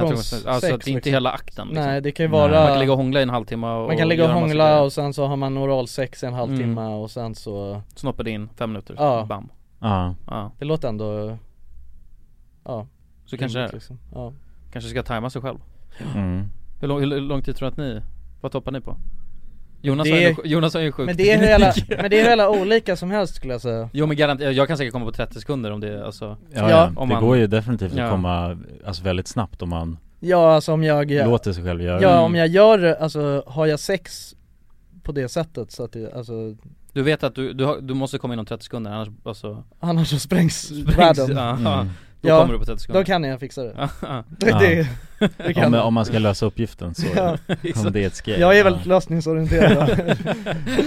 att 0.48 0.60
det 0.60 0.66
är 0.68 0.72
inte 0.72 0.90
liksom. 0.90 1.12
hela 1.12 1.30
akten 1.30 1.68
liksom. 1.68 1.84
Nej 1.84 2.00
det 2.00 2.12
kan 2.12 2.24
ju 2.26 2.30
Nej. 2.30 2.40
vara 2.40 2.60
Man 2.60 2.68
kan 2.68 2.78
ligga 2.78 2.92
och 2.92 2.98
hångla 2.98 3.20
i 3.20 3.22
en 3.22 3.30
halvtimme 3.30 3.66
och 3.66 3.86
Man 3.88 3.96
kan 3.96 4.08
ligga 4.08 4.24
och 4.24 4.30
hångla 4.30 4.82
och 4.82 4.92
sen 4.92 5.12
så 5.14 5.26
har 5.26 5.36
man 5.36 5.58
oralsex 5.58 6.22
i 6.22 6.26
en 6.26 6.34
halvtimme 6.34 6.80
Mm. 6.80 6.92
och 6.92 7.10
sen 7.10 7.34
så 7.34 7.82
Snoppen 7.94 8.26
in, 8.26 8.48
fem 8.56 8.70
minuter, 8.72 8.94
Ja. 8.98 9.24
bam 9.28 9.48
ja. 9.80 10.14
Ja, 10.26 10.50
Det 10.58 10.64
låter 10.64 10.88
ändå 10.88 11.38
Ja 12.64 12.86
så 13.24 13.38
kanske 13.38 13.58
det 13.58 13.72
liksom. 13.72 13.98
Ja 14.14 14.32
Kanske 14.72 14.90
ska 14.90 15.02
tajma 15.02 15.30
sig 15.30 15.42
själv 15.42 15.58
Mm. 16.14 16.44
hur 16.80 16.88
lång, 16.88 17.00
hur 17.00 17.20
lång 17.20 17.42
tid 17.42 17.56
tror 17.56 17.66
du 17.68 17.72
att 17.72 17.76
ni, 17.78 18.00
vad 18.40 18.52
toppar 18.52 18.72
ni 18.72 18.80
på? 18.80 18.96
Jonas, 19.86 20.04
Det 20.04 20.10
har, 20.12 20.18
ju, 20.18 20.26
är- 20.26 20.36
Jonas 20.46 20.74
har 20.74 20.80
ju 20.80 20.92
sjukt 20.92 21.06
Men 21.06 21.16
det 21.16 21.30
är 21.30 21.38
hur 21.38 21.46
jävla, 21.46 21.72
men 21.88 22.10
det 22.10 22.16
är 22.18 22.22
hur 22.22 22.28
jävla 22.28 22.50
olika 22.50 22.96
som 22.96 23.10
helst 23.10 23.34
skulle 23.34 23.52
jag 23.54 23.60
säga 23.60 23.88
Jo 23.92 24.06
men 24.06 24.16
garanterat, 24.16 24.54
jag 24.56 24.68
kan 24.68 24.76
säkert 24.76 24.92
komma 24.92 25.04
på 25.06 25.12
30 25.12 25.40
sekunder 25.40 25.70
om 25.70 25.80
det 25.80 25.88
är 25.88 26.02
alltså 26.02 26.36
Ja, 26.54 26.70
Ja. 26.70 26.90
Om 26.96 27.08
det 27.08 27.14
man- 27.14 27.24
går 27.24 27.36
ju 27.36 27.46
definitivt 27.46 27.92
Ja. 27.94 28.04
att 28.04 28.10
komma 28.10 28.58
alltså 28.86 29.02
väldigt 29.02 29.28
snabbt 29.28 29.62
om 29.62 29.68
man 29.68 29.98
Ja 30.20 30.54
alltså 30.54 30.72
om 30.72 30.84
jag 30.84 31.10
låter 31.10 31.52
sig 31.52 31.64
själv 31.64 31.82
göra 31.82 32.02
Ja 32.02 32.10
det. 32.12 32.18
om 32.18 32.34
jag 32.34 32.48
gör, 32.48 32.84
alltså 33.00 33.42
har 33.46 33.66
jag 33.66 33.80
sex 33.80 34.34
på 35.02 35.12
det 35.12 35.28
sättet 35.28 35.70
så 35.72 35.84
att 35.84 35.92
det, 35.92 36.12
alltså 36.14 36.32
Du 36.92 37.02
vet 37.02 37.24
att 37.24 37.34
du, 37.34 37.52
du, 37.52 37.64
har, 37.64 37.80
du 37.80 37.94
måste 37.94 38.18
komma 38.18 38.34
inom 38.34 38.46
30 38.46 38.64
sekunder 38.64 38.90
annars, 38.90 39.08
alltså 39.24 39.64
Annars 39.80 40.08
så 40.08 40.18
sprängs, 40.18 40.70
sprängs- 40.70 40.96
världen 40.98 41.36
ja, 41.36 41.50
Mm. 41.80 41.90
Då 42.26 42.32
Ja, 42.32 42.40
kommer 42.40 42.52
du 42.52 42.58
på 42.58 42.64
30 42.64 42.80
sekunder 42.82 43.00
Då 43.00 43.04
kan 43.06 43.24
jag 43.24 43.40
fixa 43.40 43.62
det 43.62 43.72
Ja, 43.78 43.88
ja. 44.02 44.24
Det, 44.38 44.48
Ja. 44.50 44.58
det, 44.58 44.86
det 45.46 45.54
kan 45.54 45.74
om, 45.74 45.80
om 45.80 45.94
man 45.94 46.04
ska 46.04 46.18
lösa 46.18 46.46
uppgiften 46.46 46.94
så, 46.94 47.06
Ja. 47.16 47.36
om 47.86 47.92
det 47.92 48.02
är 48.02 48.06
ett 48.06 48.14
skate 48.14 48.40
Jag 48.40 48.52
är 48.54 48.58
ja. 48.58 48.64
väldigt 48.64 48.86
lösningsorienterad 48.86 50.00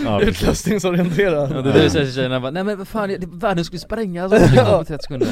Ja. 0.06 0.22
Utlösningsorienterad 0.22 1.52
Ja, 1.56 1.62
det 1.62 1.70
är 1.70 1.74
det 1.74 1.84
du 1.84 1.90
säger 1.90 2.06
till 2.06 2.16
tjejerna 2.16 2.40
bara, 2.40 2.52
nej 2.52 2.64
men 2.64 2.78
vad 2.78 2.88
fan, 2.88 3.16
världen 3.34 3.66
skulle 3.66 3.80
sprängas 3.80 4.32
om 4.32 4.38
du 4.40 4.58
kom 4.58 4.66
på 4.66 4.84
30 4.86 5.04
sekunder 5.04 5.28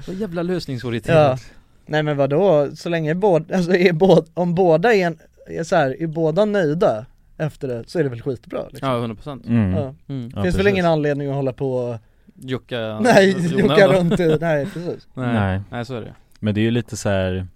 Så 0.00 0.12
jävla 0.12 0.38
Ja, 0.40 0.42
lösningsorienterat 0.42 1.40
nej 1.86 2.02
men 2.02 2.16
vadå, 2.16 2.68
så 2.76 2.88
länge 2.88 3.14
båda, 3.14 3.56
alltså 3.56 3.74
är 3.74 3.92
båda, 3.92 4.22
om 4.34 4.54
båda 4.54 4.94
är, 4.94 5.06
en, 5.06 5.18
är 5.46 5.64
så 5.64 5.76
här, 5.76 6.02
är 6.02 6.06
båda 6.06 6.44
nöjda 6.44 7.06
efter 7.38 7.68
det 7.68 7.84
så 7.86 7.98
är 7.98 8.02
det 8.02 8.08
väl 8.08 8.22
skitbra 8.22 8.60
liksom. 8.70 8.88
Ja, 8.88 8.94
100% 8.96 9.46
Mm. 9.48 9.72
Ja. 9.72 9.94
mm. 10.08 10.32
Ja, 10.34 10.42
Finns 10.42 10.54
väl 10.54 10.62
precis. 10.64 10.72
ingen 10.72 10.86
anledning 10.86 11.28
att 11.28 11.34
hålla 11.34 11.52
på 11.52 11.98
och, 12.44 12.50
Jocka 12.50 12.98
nej, 13.00 13.34
då. 13.86 13.92
runt 13.92 14.18
nej 14.40 14.66
precis 14.66 15.08
Nej. 15.14 15.34
Nej. 15.34 15.60
nej, 15.70 15.84
så 15.84 15.94
är 15.94 16.00
det 16.00 16.14
Men 16.38 16.54
det 16.54 16.60
är 16.60 16.62
ju 16.62 16.70
lite 16.70 16.96
så 16.96 17.08
här. 17.08 17.46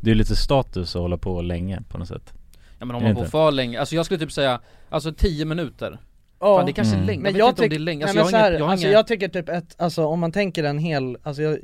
Det 0.00 0.06
är 0.10 0.14
ju 0.14 0.18
lite 0.18 0.36
status 0.36 0.96
att 0.96 1.02
hålla 1.02 1.16
på 1.16 1.42
länge 1.42 1.82
på 1.88 1.98
något 1.98 2.08
sätt 2.08 2.32
Ja 2.78 2.86
men 2.86 2.96
om 2.96 3.02
Är 3.02 3.08
man 3.08 3.16
inte? 3.18 3.30
för 3.30 3.50
länge, 3.50 3.80
alltså 3.80 3.94
jag 3.94 4.04
skulle 4.06 4.20
typ 4.20 4.32
säga, 4.32 4.60
alltså 4.90 5.12
10 5.12 5.44
minuter 5.44 5.98
Ja, 6.40 6.56
Fan 6.58 6.66
det 6.66 6.72
kanske 6.72 6.94
Mm. 6.94 7.02
är 7.02 7.06
länge, 7.06 7.22
men 7.22 7.32
jag, 7.32 7.40
jag 7.40 7.46
vet 7.46 7.50
inte 7.52 7.62
om 7.62 7.68
tycker, 7.68 7.78
det 7.78 7.82
är 7.82 7.84
länge, 7.84 8.04
nej 8.06 8.18
alltså, 8.18 8.24
men 8.24 8.32
jag 8.32 8.38
här, 8.38 8.50
inget, 8.50 8.58
jag 8.60 8.66
har 8.66 8.72
alltså 8.72 8.86
inga 8.86 8.92
jag 8.96 9.06
tycker 9.06 9.28
typ 9.28 9.48
ett, 9.48 9.74
alltså 9.78 10.04
om 10.06 10.20
man 10.20 10.32
tänker 10.32 10.64
en 10.64 10.78
hel, 10.78 11.16
alltså 11.22 11.42
jag, 11.42 11.58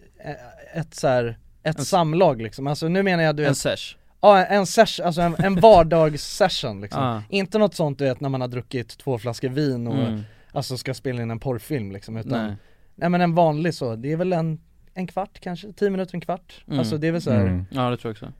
ett 0.74 0.94
så 0.94 1.08
här, 1.08 1.38
ett 1.62 1.78
En- 1.78 1.84
samlag 1.84 2.42
liksom, 2.42 2.66
alltså 2.66 2.88
nu 2.88 3.02
menar 3.02 3.22
jag 3.24 3.36
du 3.36 3.46
En 3.46 3.54
sesh 3.54 3.96
ja 4.20 4.44
en 4.44 4.66
session, 4.66 5.06
alltså 5.06 5.20
en, 5.20 5.34
en 5.38 5.60
vardagssession 5.60 6.80
liksom 6.80 7.02
Ah. 7.04 7.22
Inte 7.28 7.58
något 7.58 7.74
sånt 7.74 7.98
du 7.98 8.04
vet 8.04 8.20
när 8.20 8.28
man 8.28 8.40
har 8.40 8.48
druckit 8.48 8.98
två 8.98 9.18
flaskor 9.18 9.48
vin 9.48 9.86
och 9.86 9.94
mm. 9.94 10.22
Alltså 10.52 10.76
ska 10.76 10.94
spela 10.94 11.22
in 11.22 11.30
en 11.30 11.38
porrfilm 11.40 11.92
liksom 11.92 12.16
utan 12.16 12.46
Nej, 12.46 12.56
Nej 12.94 13.08
men 13.08 13.20
en 13.20 13.34
vanlig 13.34 13.74
så, 13.74 13.96
det 13.96 14.12
är 14.12 14.16
väl 14.16 14.32
en, 14.32 14.60
en 14.94 15.06
kvart 15.06 15.40
kanske, 15.40 15.72
tio 15.72 15.90
minuter, 15.90 16.14
en 16.14 16.20
kvart 16.20 16.64
Mm. 16.66 16.78
Alltså 16.78 16.98
det 16.98 17.06
är 17.08 17.12
väl 17.12 17.22
så 17.22 17.30
här, 17.30 17.46
Mm. 17.46 17.64
ja 17.70 17.90
det 17.90 17.96
tror 17.96 18.08
jag 18.10 18.12
också 18.14 18.32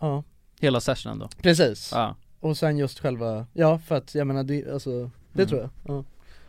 ja 0.00 0.22
Hela 0.60 0.80
sessionen 0.80 1.18
då 1.18 1.28
Precis, 1.42 1.90
Ja, 1.94 2.16
och 2.40 2.56
sen 2.56 2.78
just 2.78 2.98
själva, 2.98 3.46
ja 3.52 3.78
för 3.78 3.96
att 3.96 4.14
jag 4.14 4.26
menar 4.26 4.44
det, 4.44 4.72
alltså, 4.72 5.10
det 5.32 5.42
Mm. 5.42 5.48
tror 5.48 5.60
jag 5.60 5.70
ja. 5.86 6.04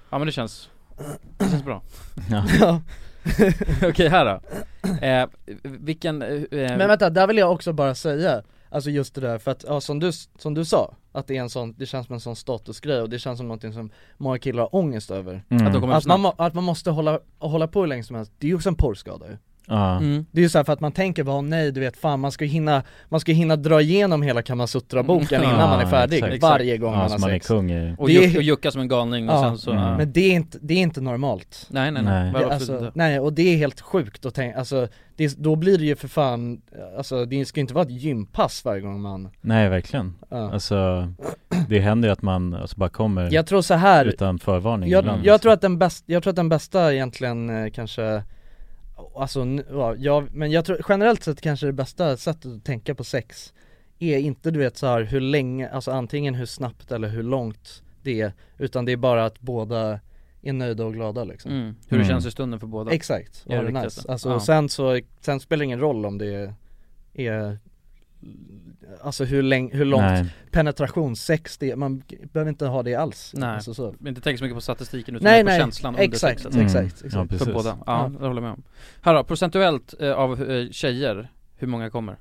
ja 0.09 0.17
men 0.17 0.25
det 0.25 0.31
känns, 0.31 0.69
det 1.37 1.49
känns 1.49 1.63
bra 1.65 1.81
Ja. 2.29 2.45
ja. 2.59 2.81
Okej 3.89 4.07
här 4.09 4.25
då, 4.25 4.41
eh, 5.05 5.27
vilken, 5.63 6.21
eh, 6.21 6.41
Men 6.51 6.87
vänta, 6.87 7.09
där 7.09 7.27
vill 7.27 7.37
jag 7.37 7.51
också 7.51 7.73
bara 7.73 7.95
säga 7.95 8.43
Alltså 8.73 8.89
just 8.89 9.15
det 9.15 9.21
där, 9.21 9.37
för 9.37 9.51
att 9.51 9.65
ja, 9.67 9.81
som, 9.81 9.99
du, 9.99 10.11
som 10.37 10.53
du 10.53 10.65
sa 10.65 10.95
Att 11.11 11.27
det 11.27 11.37
är 11.37 11.41
en 11.41 11.49
sån, 11.49 11.75
det 11.77 11.85
känns 11.85 12.07
som 12.07 12.13
en 12.13 12.19
sån 12.19 12.35
statusgrej 12.35 13.01
och 13.01 13.09
det 13.09 13.19
känns 13.19 13.37
som 13.37 13.47
någonting 13.47 13.73
som 13.73 13.91
många 14.17 14.39
killar 14.39 14.63
har 14.63 14.75
ångest 14.75 15.11
över. 15.11 15.43
Mm. 15.49 15.67
Att 15.67 15.73
de 15.73 15.91
Att 15.91 16.05
man, 16.05 16.33
att 16.37 16.53
man 16.53 16.63
måste 16.63 16.91
hålla, 16.91 17.19
hålla 17.39 17.67
på 17.67 17.79
hur 17.79 17.87
länge 17.87 18.03
som 18.03 18.15
helst, 18.15 18.31
det 18.37 18.47
är 18.47 18.49
ju 18.49 18.55
också 18.55 18.69
en 18.69 18.75
porrskada 18.75 19.27
ju 19.29 19.37
Ja. 19.67 19.97
mm. 19.97 20.25
Det 20.31 20.39
är 20.39 20.43
ju 20.43 20.49
så 20.49 20.57
här 20.59 20.63
för 20.65 20.73
att 20.73 20.79
man 20.79 20.91
tänker 20.91 21.23
bara, 21.23 21.41
nej 21.41 21.71
du 21.71 21.79
vet 21.79 21.97
fan 21.97 22.19
man 22.19 22.31
ska 22.31 22.45
ju 22.45 22.51
hinna, 22.51 22.83
man 23.09 23.19
ska 23.19 23.31
hinna 23.31 23.55
dra 23.55 23.81
igenom 23.81 24.21
hela 24.21 24.41
Kamasutra-boken 24.41 25.41
Mm. 25.41 25.55
innan 25.55 25.69
man 25.69 25.79
är 25.79 25.85
färdig 25.85 26.23
exakt. 26.23 26.41
varje 26.43 26.77
gång 26.77 26.93
Ja, 26.93 26.97
man 26.99 27.09
så 27.09 27.13
har 27.15 27.19
man 27.19 27.29
är 27.29 27.33
sex 27.33 27.47
kung 27.47 27.71
i 27.71 27.95
Och, 27.97 28.07
Det 28.07 28.25
är- 28.25 28.37
och 28.37 28.43
jucka 28.43 28.71
som 28.71 28.81
en 28.81 28.87
galning 28.87 29.29
och 29.29 29.39
sen 29.39 29.57
så, 29.57 29.71
Mm. 29.71 29.97
Men 29.97 30.11
det 30.11 30.21
är 30.21 30.31
inte, 30.33 30.57
det 30.61 30.73
är 30.73 30.77
inte 30.77 31.01
normalt 31.01 31.67
nej 31.69 31.91
nej 31.91 32.03
Nej. 32.03 32.31
nej, 32.31 32.43
det, 32.43 32.53
alltså. 32.53 32.91
Nej 32.95 33.19
och 33.19 33.33
det 33.33 33.53
är 33.53 33.57
helt 33.57 33.81
sjukt 33.81 34.25
att 34.25 34.33
tänka, 34.35 34.59
alltså 34.59 34.87
det, 35.15 35.23
är- 35.23 35.31
då 35.37 35.55
blir 35.55 35.77
det 35.77 35.85
ju 35.85 35.95
för 35.95 36.07
fan, 36.07 36.61
alltså 36.97 37.25
det 37.25 37.45
ska 37.45 37.59
ju 37.59 37.61
inte 37.61 37.73
vara 37.73 37.85
ett 37.85 37.91
gympass 38.01 38.65
varje 38.65 38.81
gång 38.81 39.01
man 39.01 39.29
Nej 39.41 39.69
verkligen 39.69 40.13
ja. 40.29 40.51
Alltså 40.53 41.07
Det 41.69 41.79
händer 41.79 42.07
ju 42.09 42.13
att 42.13 42.21
man 42.21 42.53
alltså 42.53 42.77
bara 42.77 42.89
kommer 42.89 43.29
Jag 43.33 43.47
tror 43.47 43.61
så 43.61 43.73
här 43.73 44.05
utan 44.05 44.39
förvarning 44.39 44.89
jag, 44.89 44.99
ibland 44.99 45.25
jag 45.25 45.41
tror 45.41 45.51
att 45.53 45.61
den 45.61 45.77
bästa, 45.79 46.03
jag 46.11 46.23
tror 46.23 46.31
att 46.31 46.35
den 46.35 46.49
bästa 46.49 46.93
egentligen 46.93 47.49
eh, 47.65 47.71
kanske 47.71 48.23
Alltså, 49.21 49.45
ja, 49.71 49.95
jag, 49.95 50.35
men 50.35 50.51
jag 50.51 50.65
tror 50.65 50.81
generellt 50.89 51.23
sett 51.23 51.41
kanske 51.41 51.65
det 51.65 51.73
bästa 51.73 52.17
sättet 52.17 52.45
att 52.51 52.63
tänka 52.63 52.95
på 52.95 53.03
sex 53.03 53.53
Är 53.99 54.17
inte 54.17 54.51
du 54.51 54.59
vet 54.59 54.77
så 54.77 54.87
här 54.87 55.01
hur 55.01 55.21
länge, 55.21 55.69
alltså 55.69 55.91
antingen 55.91 56.35
hur 56.35 56.45
snabbt 56.45 56.91
eller 56.91 57.07
hur 57.07 57.23
långt 57.23 57.83
det 58.03 58.21
är 58.21 58.33
Utan 58.57 58.85
det 58.85 58.91
är 58.91 58.97
bara 58.97 59.25
att 59.25 59.39
båda 59.39 59.99
är 60.41 60.53
nöjda 60.53 60.85
och 60.85 60.93
glada 60.93 61.23
liksom 61.23 61.51
mm. 61.51 61.65
Hur 61.87 61.97
det 61.97 62.03
Mm. 62.03 62.07
känns 62.07 62.25
i 62.25 62.31
stunden 62.31 62.59
för 62.59 62.67
båda 62.67 62.91
Exakt, 62.91 63.43
Det 63.47 63.53
är 63.53 63.65
och 63.65 63.73
det 63.73 63.83
nice. 63.83 64.11
Alltså 64.11 64.29
Ja. 64.29 64.35
och 64.35 64.41
sen 64.41 64.69
så, 64.69 64.99
sen 65.19 65.39
spelar 65.39 65.59
det 65.59 65.65
ingen 65.65 65.79
roll 65.79 66.05
om 66.05 66.17
det 66.17 66.53
är 67.13 67.57
Alltså 69.01 69.23
hur, 69.23 69.41
länge, 69.43 69.75
hur 69.75 69.85
långt 69.85 70.03
Nej, 70.03 70.25
penetrationssex 70.51 71.57
det 71.57 71.71
är, 71.71 71.75
man 71.75 72.03
behöver 72.33 72.49
inte 72.49 72.65
ha 72.65 72.83
det 72.83 72.95
alls 72.95 73.31
Nej. 73.35 73.49
alltså, 73.49 73.73
så. 73.73 73.95
Inte 74.07 74.21
tänka 74.21 74.37
så 74.37 74.43
mycket 74.43 74.55
på 74.57 74.61
statistiken 74.61 75.15
utan 75.15 75.23
Nej 75.23 75.43
på 75.43 75.49
nej, 75.49 75.59
känslan 75.59 75.93
under 75.95 76.03
exakt, 76.05 76.41
sexet 76.41 76.53
Mm. 76.53 76.65
exakt, 76.65 77.01
ja 77.01 77.07
exakt 77.07 77.29
precis 77.29 77.45
För 77.47 77.53
båda, 77.53 77.69
ja, 77.69 77.83
Ja. 77.85 78.19
det 78.19 78.27
håller 78.27 78.41
jag 78.41 78.43
med 78.43 78.51
om 78.51 78.63
Här 79.01 79.13
då, 79.13 79.23
procentuellt 79.23 79.93
eh, 79.99 80.11
av 80.13 80.51
eh, 80.51 80.69
tjejer, 80.71 81.31
hur 81.57 81.67
många 81.67 81.89
kommer? 81.89 82.15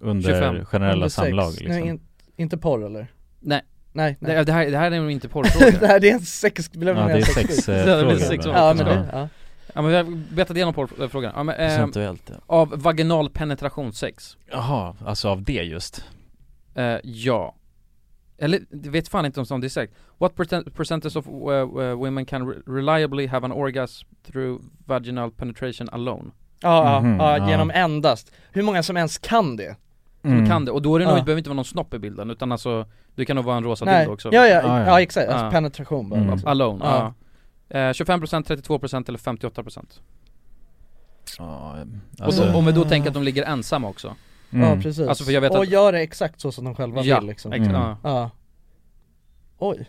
Under 0.00 0.28
25. 0.28 0.64
generella 0.64 0.94
Under 0.94 1.08
sex. 1.08 1.14
samlag 1.14 1.52
Nej, 1.60 1.64
liksom 1.64 1.84
in, 1.88 2.00
inte 2.36 2.58
porr 2.58 2.86
eller? 2.86 3.06
Nej. 3.40 3.62
Nej, 3.92 4.16
nej 4.20 4.36
Det, 4.36 4.44
det, 4.44 4.52
här, 4.52 4.70
det 4.70 4.78
här 4.78 4.90
är 4.90 5.00
nog 5.00 5.10
inte 5.10 5.26
det 5.28 5.32
porrfråga 5.32 5.86
här 5.86 6.00
det 6.00 6.10
är 6.10 6.14
en 6.14 6.20
sex, 6.20 6.68
det 6.68 6.86
Ja 6.86 6.94
det 7.06 7.12
är 7.12 7.22
sex 7.22 7.66
Det 7.66 8.00
eh, 8.12 8.16
sex 8.18 8.46
va? 8.46 8.52
frågor. 8.52 8.58
Ja 8.58 8.74
men 8.74 8.86
Ja. 8.86 8.92
det, 8.94 9.08
ja. 9.12 9.28
Ja 9.78 9.82
men 9.82 9.90
vi 9.90 9.96
har 9.96 10.04
betat 10.34 10.56
igenom 10.56 10.74
porrfrågan, 10.74 11.32
ja, 11.36 11.42
men, 11.42 11.54
eh, 11.54 11.68
Procentuellt 11.68 12.22
ja. 12.30 12.34
Av 12.46 12.68
vaginal 12.82 13.30
penetrationssex, 13.30 14.36
Jaha, 14.50 14.94
alltså 15.06 15.28
av 15.28 15.42
det 15.42 15.52
just 15.62 16.04
eh, 16.74 16.96
ja 17.02 17.54
Eller, 18.38 18.60
vet 18.70 19.08
fan 19.08 19.26
inte 19.26 19.40
om 19.40 19.60
det 19.60 19.66
är 19.66 19.68
säkert 19.68 19.96
What 20.18 20.34
percent- 20.36 20.70
percentage 20.76 21.16
of 21.16 21.26
uh, 21.26 21.32
uh, 21.42 21.94
women 21.94 22.24
can 22.26 22.42
re- 22.52 22.62
reliably 22.76 23.26
have 23.26 23.44
an 23.46 23.52
orgasm 23.52 24.08
through 24.26 24.60
vaginal 24.86 25.30
penetration 25.30 25.88
alone? 25.92 26.30
Ja, 26.62 26.84
ja, 26.92 27.00
Mhm, 27.00 27.16
ja, 27.20 27.38
ja. 27.38 27.50
genom 27.50 27.70
endast. 27.70 28.32
Hur 28.52 28.62
många 28.62 28.82
som 28.82 28.96
ens 28.96 29.18
kan 29.18 29.56
det? 29.56 29.76
Som 30.22 30.32
Mm. 30.32 30.46
kan 30.48 30.64
det, 30.64 30.70
och 30.72 30.82
då 30.82 30.94
är 30.94 30.98
det 30.98 31.04
nog, 31.04 31.14
Ja. 31.14 31.18
det 31.18 31.24
behöver 31.24 31.38
inte 31.38 31.50
vara 31.50 31.56
någon 31.56 31.64
snopp 31.64 31.94
i 31.94 31.98
bilden 31.98 32.30
utan 32.30 32.52
alltså 32.52 32.86
Det 33.14 33.24
kan 33.24 33.36
nog 33.36 33.44
vara 33.44 33.56
en 33.56 33.64
rosa 33.64 33.84
Nej, 33.84 33.98
dildo 33.98 34.12
också 34.14 34.28
ja, 34.32 34.46
ja, 34.46 34.62
Ja, 34.62 34.78
ja, 34.80 34.86
ja. 34.86 35.00
exakt, 35.00 35.28
alltså 35.28 35.50
penetration 35.50 36.08
bara 36.08 36.20
Mm. 36.20 36.30
liksom. 36.32 36.50
Alone, 36.50 36.84
Ja. 36.84 37.14
Eh, 37.70 37.78
25%, 37.92 38.44
32% 38.46 39.08
eller 39.08 39.18
58% 39.18 40.00
Ja, 41.38 41.76
Och 42.18 42.24
alltså, 42.24 42.44
då, 42.52 42.58
om 42.58 42.66
vi 42.66 42.72
då 42.72 42.84
tänker 42.84 43.08
att 43.08 43.14
de 43.14 43.22
ligger 43.22 43.44
ensamma 43.44 43.88
också. 43.88 44.14
Mm. 44.50 44.68
Ja 44.68 44.82
precis, 44.82 45.08
Alltså, 45.08 45.24
för 45.24 45.32
jag 45.32 45.40
vet 45.40 45.50
och 45.50 45.62
att- 45.62 45.68
gör 45.68 45.92
det 45.92 46.00
exakt 46.00 46.40
så 46.40 46.52
som 46.52 46.64
de 46.64 46.74
själva 46.74 47.02
Ja, 47.02 47.18
vill 47.20 47.28
liksom. 47.28 47.52
ex- 47.52 47.60
Mm. 47.68 47.74
ja. 47.80 47.96
Ja. 48.02 48.30
Oj 49.58 49.88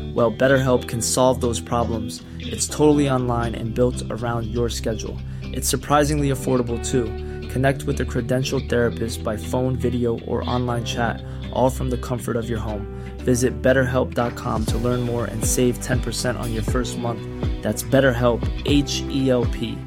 Well, 0.13 0.31
BetterHelp 0.31 0.87
can 0.87 1.01
solve 1.01 1.41
those 1.41 1.59
problems. 1.59 2.21
It's 2.39 2.67
totally 2.67 3.09
online 3.09 3.55
and 3.55 3.73
built 3.73 4.03
around 4.09 4.45
your 4.45 4.69
schedule. 4.69 5.17
It's 5.41 5.67
surprisingly 5.67 6.29
affordable 6.29 6.79
too. 6.85 7.05
Connect 7.49 7.83
with 7.83 7.99
a 8.01 8.05
credentialed 8.05 8.69
therapist 8.69 9.23
by 9.23 9.37
phone, 9.37 9.75
video, 9.75 10.19
or 10.27 10.47
online 10.49 10.85
chat, 10.85 11.21
all 11.53 11.69
from 11.69 11.89
the 11.89 11.97
comfort 11.97 12.35
of 12.35 12.49
your 12.49 12.59
home. 12.59 12.85
Visit 13.25 13.61
betterhelp.com 13.61 14.65
to 14.65 14.77
learn 14.77 15.01
more 15.01 15.25
and 15.25 15.45
save 15.45 15.79
10% 15.79 16.39
on 16.39 16.53
your 16.53 16.63
first 16.63 16.97
month. 16.97 17.21
That's 17.63 17.83
BetterHelp, 17.83 18.41
H 18.65 19.03
E 19.09 19.29
L 19.29 19.45
P. 19.45 19.77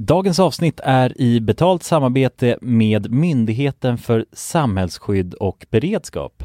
Dagens 0.00 0.40
avsnitt 0.40 0.80
är 0.84 1.20
i 1.20 1.40
betalt 1.40 1.82
samarbete 1.82 2.58
med 2.60 3.12
Myndigheten 3.12 3.98
för 3.98 4.26
samhällsskydd 4.32 5.34
och 5.34 5.66
beredskap, 5.70 6.44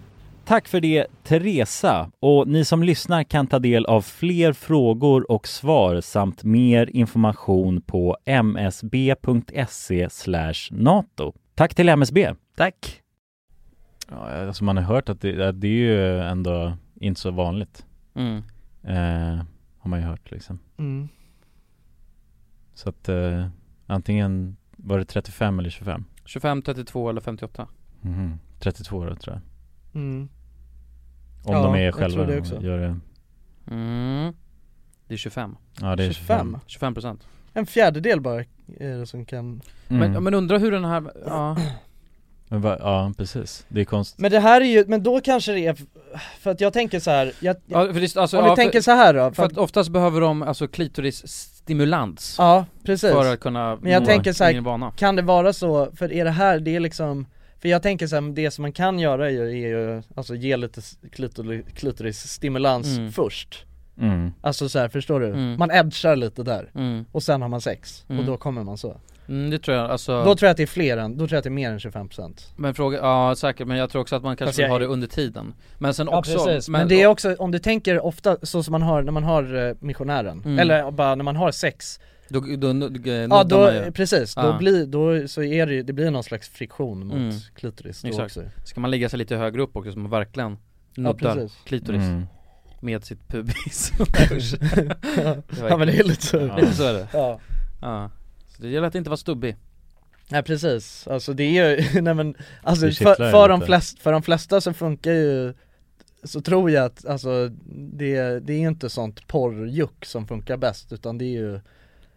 Tack 0.51 0.67
för 0.67 0.81
det 0.81 1.07
Teresa 1.23 2.11
och 2.19 2.47
ni 2.47 2.65
som 2.65 2.83
lyssnar 2.83 3.23
kan 3.23 3.47
ta 3.47 3.59
del 3.59 3.85
av 3.85 4.01
fler 4.01 4.53
frågor 4.53 5.31
och 5.31 5.47
svar 5.47 6.01
samt 6.01 6.43
mer 6.43 6.89
information 6.89 7.81
på 7.81 8.17
msb.se 8.25 10.07
nato. 10.71 11.33
Tack 11.55 11.75
till 11.75 11.89
MSB! 11.89 12.33
Tack! 12.55 13.01
Ja, 14.09 14.47
alltså 14.47 14.63
man 14.63 14.77
har 14.77 14.83
hört 14.83 15.09
att 15.09 15.21
det, 15.21 15.49
att 15.49 15.61
det 15.61 15.67
är 15.67 15.71
ju 15.71 16.19
ändå 16.19 16.77
inte 16.95 17.21
så 17.21 17.31
vanligt. 17.31 17.85
Mm. 18.15 18.37
Eh, 18.83 19.43
har 19.77 19.89
man 19.89 19.99
ju 19.99 20.05
hört 20.05 20.31
liksom. 20.31 20.59
Mm. 20.77 21.09
Så 22.73 22.89
att 22.89 23.09
eh, 23.09 23.47
antingen 23.87 24.57
var 24.71 24.99
det 24.99 25.05
35 25.05 25.59
eller 25.59 25.69
25? 25.69 26.05
25, 26.25 26.61
32 26.61 27.09
eller 27.09 27.21
58? 27.21 27.67
Mhm. 28.01 28.39
32 28.59 29.05
då 29.05 29.15
tror 29.15 29.35
jag. 29.35 29.41
Mm. 30.01 30.29
Om 31.43 31.55
Ja, 31.55 31.63
de 31.63 31.75
är 31.75 31.79
jag 31.79 31.93
själva 31.95 32.23
tror 32.23 32.25
det 32.33 32.39
också. 32.39 32.61
gör 32.61 32.77
det. 32.77 32.99
Mm. 33.71 34.33
Det 35.07 35.13
är 35.13 35.17
25 35.17 35.55
Ja 35.81 35.95
det 35.95 36.03
är 36.03 36.11
25. 36.11 36.57
25 36.67 36.93
procent 36.93 37.27
En 37.53 37.65
fjärdedel 37.65 38.21
bara 38.21 38.41
är 38.79 38.97
det 38.97 39.05
som 39.07 39.25
kan 39.25 39.61
Mm. 39.89 40.11
men, 40.11 40.23
men 40.23 40.33
undrar 40.33 40.59
hur 40.59 40.71
den 40.71 40.85
här, 40.85 41.03
ja 41.25 41.57
Men 42.47 42.61
va, 42.61 42.77
ja 42.79 43.13
precis, 43.17 43.65
det 43.69 43.81
är 43.81 43.85
konstigt. 43.85 44.19
Men 44.19 44.31
det 44.31 44.39
här 44.39 44.61
är 44.61 44.65
ju, 44.65 44.85
men 44.87 45.03
då 45.03 45.21
kanske 45.21 45.51
det 45.51 45.59
är, 45.67 45.77
för 46.39 46.51
att 46.51 46.61
jag 46.61 46.73
tänker 46.73 46.99
så 46.99 47.11
här, 47.11 47.31
jag, 47.39 47.55
Ja, 47.65 47.93
för 47.93 47.99
det, 48.01 48.17
alltså, 48.17 48.39
om 48.39 48.45
ja, 48.45 48.51
vi 48.51 48.55
tänker 48.55 48.79
för, 48.79 48.83
så 48.83 48.91
här 48.91 49.13
då, 49.13 49.31
för 49.31 49.45
att 49.45 49.57
oftast 49.57 49.89
behöver 49.89 50.21
de 50.21 50.43
alltså 50.43 50.67
klitorisstimulans 50.67 52.35
Ja, 52.37 52.65
precis. 52.85 53.11
För 53.11 53.33
att 53.33 53.39
kunna 53.39 53.77
Men 53.81 53.91
jag 53.91 53.99
nå 53.99 54.05
tänker 54.05 54.33
så 54.33 54.43
här, 54.43 54.97
kan 54.97 55.15
det 55.15 55.21
vara 55.21 55.53
så, 55.53 55.91
för 55.95 56.11
är 56.13 56.25
det 56.25 56.31
här, 56.31 56.59
det 56.59 56.75
är 56.75 56.79
liksom 56.79 57.25
för 57.61 57.69
jag 57.69 57.83
tänker 57.83 58.07
så 58.07 58.15
här, 58.15 58.33
det 58.33 58.51
som 58.51 58.61
man 58.61 58.71
kan 58.71 58.99
göra 58.99 59.25
är 59.27 59.31
ju, 59.31 59.41
är 59.63 59.67
ju 59.67 60.03
alltså 60.15 60.35
ge 60.35 60.57
lite 60.57 60.81
klitori- 61.11 61.63
klitorisstimulans 61.75 62.97
Mm. 62.97 63.11
först 63.11 63.65
Mm. 64.01 64.31
Alltså 64.41 64.69
så 64.69 64.79
här, 64.79 64.87
förstår 64.89 65.19
du? 65.19 65.27
Mm. 65.27 65.55
Man 65.59 65.71
edgar 65.71 66.15
lite 66.15 66.43
där, 66.43 66.71
Mm. 66.75 67.05
och 67.11 67.23
sen 67.23 67.41
har 67.41 67.49
man 67.49 67.61
sex, 67.61 68.03
och 68.07 68.13
Mm. 68.13 68.25
då 68.25 68.37
kommer 68.37 68.63
man 68.63 68.77
så 68.77 68.97
Mm, 69.29 69.49
det 69.49 69.59
tror 69.59 69.77
jag, 69.77 69.91
alltså 69.91 70.23
Då 70.23 70.35
tror 70.35 70.47
jag 70.47 70.51
att 70.51 70.57
det 70.57 70.63
är 70.63 70.67
fler 70.67 70.97
än, 70.97 71.11
då 71.11 71.17
tror 71.17 71.31
jag 71.33 71.37
att 71.37 71.43
det 71.43 71.47
är 71.47 71.51
mer 71.51 71.71
än 71.71 71.79
25% 71.79 72.53
Men 72.55 72.73
fråga, 72.73 72.97
ja 72.97 73.35
säkert, 73.35 73.67
men 73.67 73.77
jag 73.77 73.89
tror 73.89 74.01
också 74.01 74.15
att 74.15 74.23
man 74.23 74.35
kanske 74.35 74.61
jag- 74.61 74.69
ha 74.69 74.79
det 74.79 74.85
under 74.85 75.07
tiden 75.07 75.53
Men 75.77 75.93
sen 75.93 76.07
Ja 76.11 76.17
också, 76.17 76.45
precis, 76.45 76.69
men, 76.69 76.87
det 76.87 77.01
är 77.01 77.07
också, 77.07 77.35
om 77.39 77.51
du 77.51 77.59
tänker 77.59 78.05
ofta 78.05 78.37
så 78.43 78.63
som 78.63 78.71
man 78.71 78.81
har 78.81 79.01
när 79.01 79.11
man 79.11 79.23
har 79.23 79.67
eh, 79.69 79.75
missionären, 79.79 80.41
Mm. 80.45 80.59
eller 80.59 80.91
bara 80.91 81.15
när 81.15 81.23
man 81.23 81.35
har 81.35 81.51
sex 81.51 81.99
Då, 82.33 82.39
då, 82.39 82.73
då, 82.73 82.89
då 82.89 83.09
Ja 83.11 83.43
då, 83.43 83.91
precis, 83.91 84.35
då 84.35 84.41
Ja. 84.41 84.57
blir, 84.57 84.85
då 84.85 85.27
så 85.27 85.43
är 85.43 85.65
det 85.67 85.83
det 85.83 85.93
blir 85.93 86.11
någon 86.11 86.23
slags 86.23 86.49
friktion 86.49 87.07
mot 87.07 87.17
Mm. 87.17 87.31
klitoris 87.55 88.01
då 88.01 88.07
Exakt. 88.07 88.37
också. 88.37 88.49
Ska 88.65 88.79
man 88.79 88.91
lägga 88.91 89.09
sig 89.09 89.19
lite 89.19 89.35
högre 89.35 89.61
upp 89.61 89.75
också 89.75 89.91
så 89.91 89.99
man 89.99 90.11
verkligen 90.11 90.57
nuddar 90.97 91.35
precis. 91.35 91.57
klitoris 91.65 92.01
Mm. 92.01 92.25
med 92.79 93.03
sitt 93.05 93.27
pubis. 93.27 93.91
Var 93.99 94.07
Ja 95.69 95.77
men 95.77 95.87
det 95.87 95.99
är 95.99 96.03
lite 96.03 96.25
så. 96.25 96.37
Ja, 96.37 96.55
lite 96.57 96.73
så 96.73 96.83
är 96.83 96.93
det. 96.93 97.07
Ja. 97.13 97.39
Ja, 97.81 98.11
så 98.47 98.61
det 98.61 98.69
gäller 98.69 98.87
att 98.87 98.95
inte 98.95 99.09
vara 99.09 99.17
stubbig. 99.17 99.55
Nej 100.29 100.43
precis, 100.43 101.07
alltså 101.07 101.33
det 101.33 101.43
är 101.43 101.69
ju, 101.93 102.01
nej 102.01 102.13
men 102.13 102.35
alltså 102.63 102.91
för, 102.91 103.31
för, 103.31 103.49
de 103.49 103.61
flest, 103.61 103.99
för 103.99 104.11
de 104.11 104.21
flesta 104.23 104.61
så 104.61 104.73
funkar 104.73 105.11
ju 105.11 105.53
Så 106.23 106.41
tror 106.41 106.71
jag 106.71 106.85
att, 106.85 107.05
alltså 107.05 107.49
det, 107.93 108.39
det 108.39 108.53
är 108.53 108.59
inte 108.59 108.89
sånt 108.89 109.27
porrjuck 109.27 110.05
som 110.05 110.27
funkar 110.27 110.57
bäst 110.57 110.93
utan 110.93 111.17
det 111.17 111.25
är 111.25 111.39
ju 111.41 111.59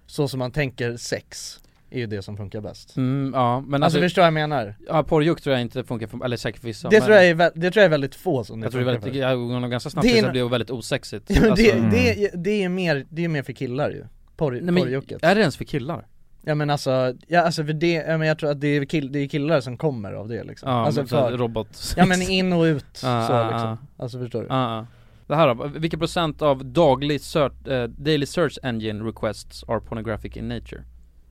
Så 0.07 0.29
som 0.29 0.39
man 0.39 0.51
tänker 0.51 0.97
sex 0.97 1.61
är 1.91 1.99
ju 1.99 2.07
det 2.07 2.23
som 2.23 2.37
funkar 2.37 2.61
bäst 2.61 2.97
mm, 2.97 3.33
Ja, 3.35 3.61
men 3.61 3.83
Alltså, 3.83 3.85
alltså, 3.85 4.01
förstår 4.01 4.23
vad 4.23 4.27
jag 4.27 4.33
menar? 4.35 4.75
Ja, 4.89 5.03
porrjuck 5.03 5.41
tror 5.41 5.53
jag 5.55 5.63
inte 5.63 5.85
funkar 5.85 6.07
för, 6.07 6.25
eller 6.25 6.37
säkert 6.37 6.61
för 6.61 6.67
vissa 6.69 6.89
det, 6.89 6.97
men 6.97 7.05
tror 7.07 7.17
jag 7.17 7.27
är, 7.29 7.35
vä- 7.35 7.53
det 7.55 7.71
tror 7.71 7.81
jag 7.81 7.85
är 7.85 7.91
väldigt 7.91 8.15
få 8.15 8.45
som 8.45 8.61
det 8.61 8.65
Jag 8.65 8.73
tror 8.73 8.81
det 8.85 8.91
är 8.91 8.93
funkar 8.95 9.07
väldigt, 9.07 9.23
för. 9.23 9.29
jag 9.29 9.39
går 9.49 9.61
nog 9.61 9.71
ganska 9.71 9.91
snabbt 9.91 10.03
Det 10.05 10.09
är 10.11 10.13
tills 10.13 10.23
det 10.23 10.29
en- 10.29 10.33
blir 10.33 10.49
väldigt 10.49 10.71
osexigt 10.71 11.25
Ja, 11.31 11.41
men 11.41 11.55
det, 11.55 11.73
alltså, 11.73 11.89
det, 11.91 12.25
är- 12.25 12.37
det 12.37 12.63
är 12.65 12.69
mer, 12.69 13.07
det 13.11 13.25
är 13.25 13.29
mer 13.29 13.43
för 13.43 13.53
killar 13.53 13.91
ju, 13.91 14.05
Porr, 14.37 14.53
Nej, 14.53 14.63
men 14.63 14.77
porrjucket 14.77 15.23
är 15.25 15.35
det 15.35 15.41
ens 15.41 15.57
för 15.57 15.65
killar? 15.65 16.07
Ja 16.47 16.55
men 16.55 16.71
alltså, 16.71 17.15
ja 17.27 17.41
alltså 17.41 17.65
för 17.65 17.73
det, 17.73 17.93
ja, 17.93 18.19
men 18.19 18.29
jag 18.29 18.39
tror 18.39 18.51
att 18.51 18.61
det 18.61 18.69
är, 18.69 18.85
kill, 18.85 19.13
det 19.13 19.19
är 19.19 19.29
killar 19.29 19.61
som 19.61 19.77
kommer 19.77 20.13
av 20.13 20.29
det 20.29 20.45
liksom 20.45 20.71
Ja, 20.71 20.85
Alltså 20.87 21.01
men 21.01 21.09
så 21.09 21.17
här 21.17 21.31
för, 21.31 21.37
robot 21.39 21.95
ja 21.97 22.07
men 22.07 22.23
in 22.23 22.53
och 22.53 22.63
ut 22.63 22.85
så 22.93 23.51
liksom, 23.51 23.77
alltså 23.97 24.19
förstår 24.19 24.41
du? 24.41 24.47
Ja, 24.51 24.77
ja. 24.77 24.87
Det 25.27 25.37
här 25.37 25.55
då, 25.55 25.66
vilken 25.66 25.99
procent 26.01 26.43
av 26.43 26.64
daglig 26.64 27.20
search, 27.20 27.66
eh, 27.68 27.89
daily 27.89 28.27
search 28.27 28.59
engine 28.62 29.05
requests 29.05 29.64
are 29.68 29.81
pornographic 29.81 30.37
in 30.37 30.49
nature? 30.49 30.85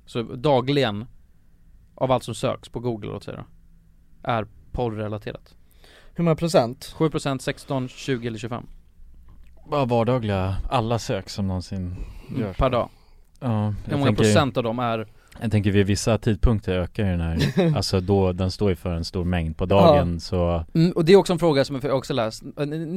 Så 0.06 0.22
dagligen, 0.22 1.06
av 1.96 2.12
allt 2.12 2.24
som 2.24 2.36
söks 2.36 2.70
på 2.70 2.80
google 2.80 3.12
låt 3.12 3.24
säga 3.24 3.38
då, 3.38 3.46
är 4.30 4.48
porrrelaterat 4.72 5.56
Hur 6.16 6.24
många 6.24 6.36
procent? 6.36 6.96
7%, 6.98 7.42
16, 7.42 7.88
20 7.88 8.28
eller 8.28 8.38
25 8.38 8.68
Bara 9.70 9.86
vardagliga, 9.86 10.56
alla 10.70 11.00
sök 11.00 11.30
som 11.30 11.48
någonsin 11.48 11.96
görs 12.30 12.40
Mm, 12.40 12.54
per 12.54 12.70
dag 12.70 12.90
Ja, 13.40 13.74
Hur 13.86 13.92
många 13.92 14.06
tänker, 14.06 14.24
procent 14.24 14.58
av 14.58 14.64
dem 14.64 14.80
är 14.80 15.08
jag 15.42 15.52
tänker 15.52 15.72
vid 15.72 15.86
vissa 15.86 16.18
tidpunkter 16.18 16.74
ökar 16.74 17.04
ju 17.06 17.10
den 17.12 17.22
här 17.22 17.76
Alltså 17.76 18.00
då, 18.00 18.32
den 18.34 18.52
står 18.52 18.70
ju 18.70 18.76
för 18.76 18.90
en 18.90 19.06
stor 19.06 19.24
mängd 19.26 19.58
på 19.58 19.66
dagen 19.66 20.20
så 20.20 20.66
Mm, 20.76 20.92
och 20.92 21.06
det 21.06 21.14
är 21.14 21.18
också 21.18 21.34
en 21.34 21.40
fråga 21.40 21.66
som 21.66 21.80
jag 21.84 21.98
också 21.98 22.14
läst. 22.14 22.44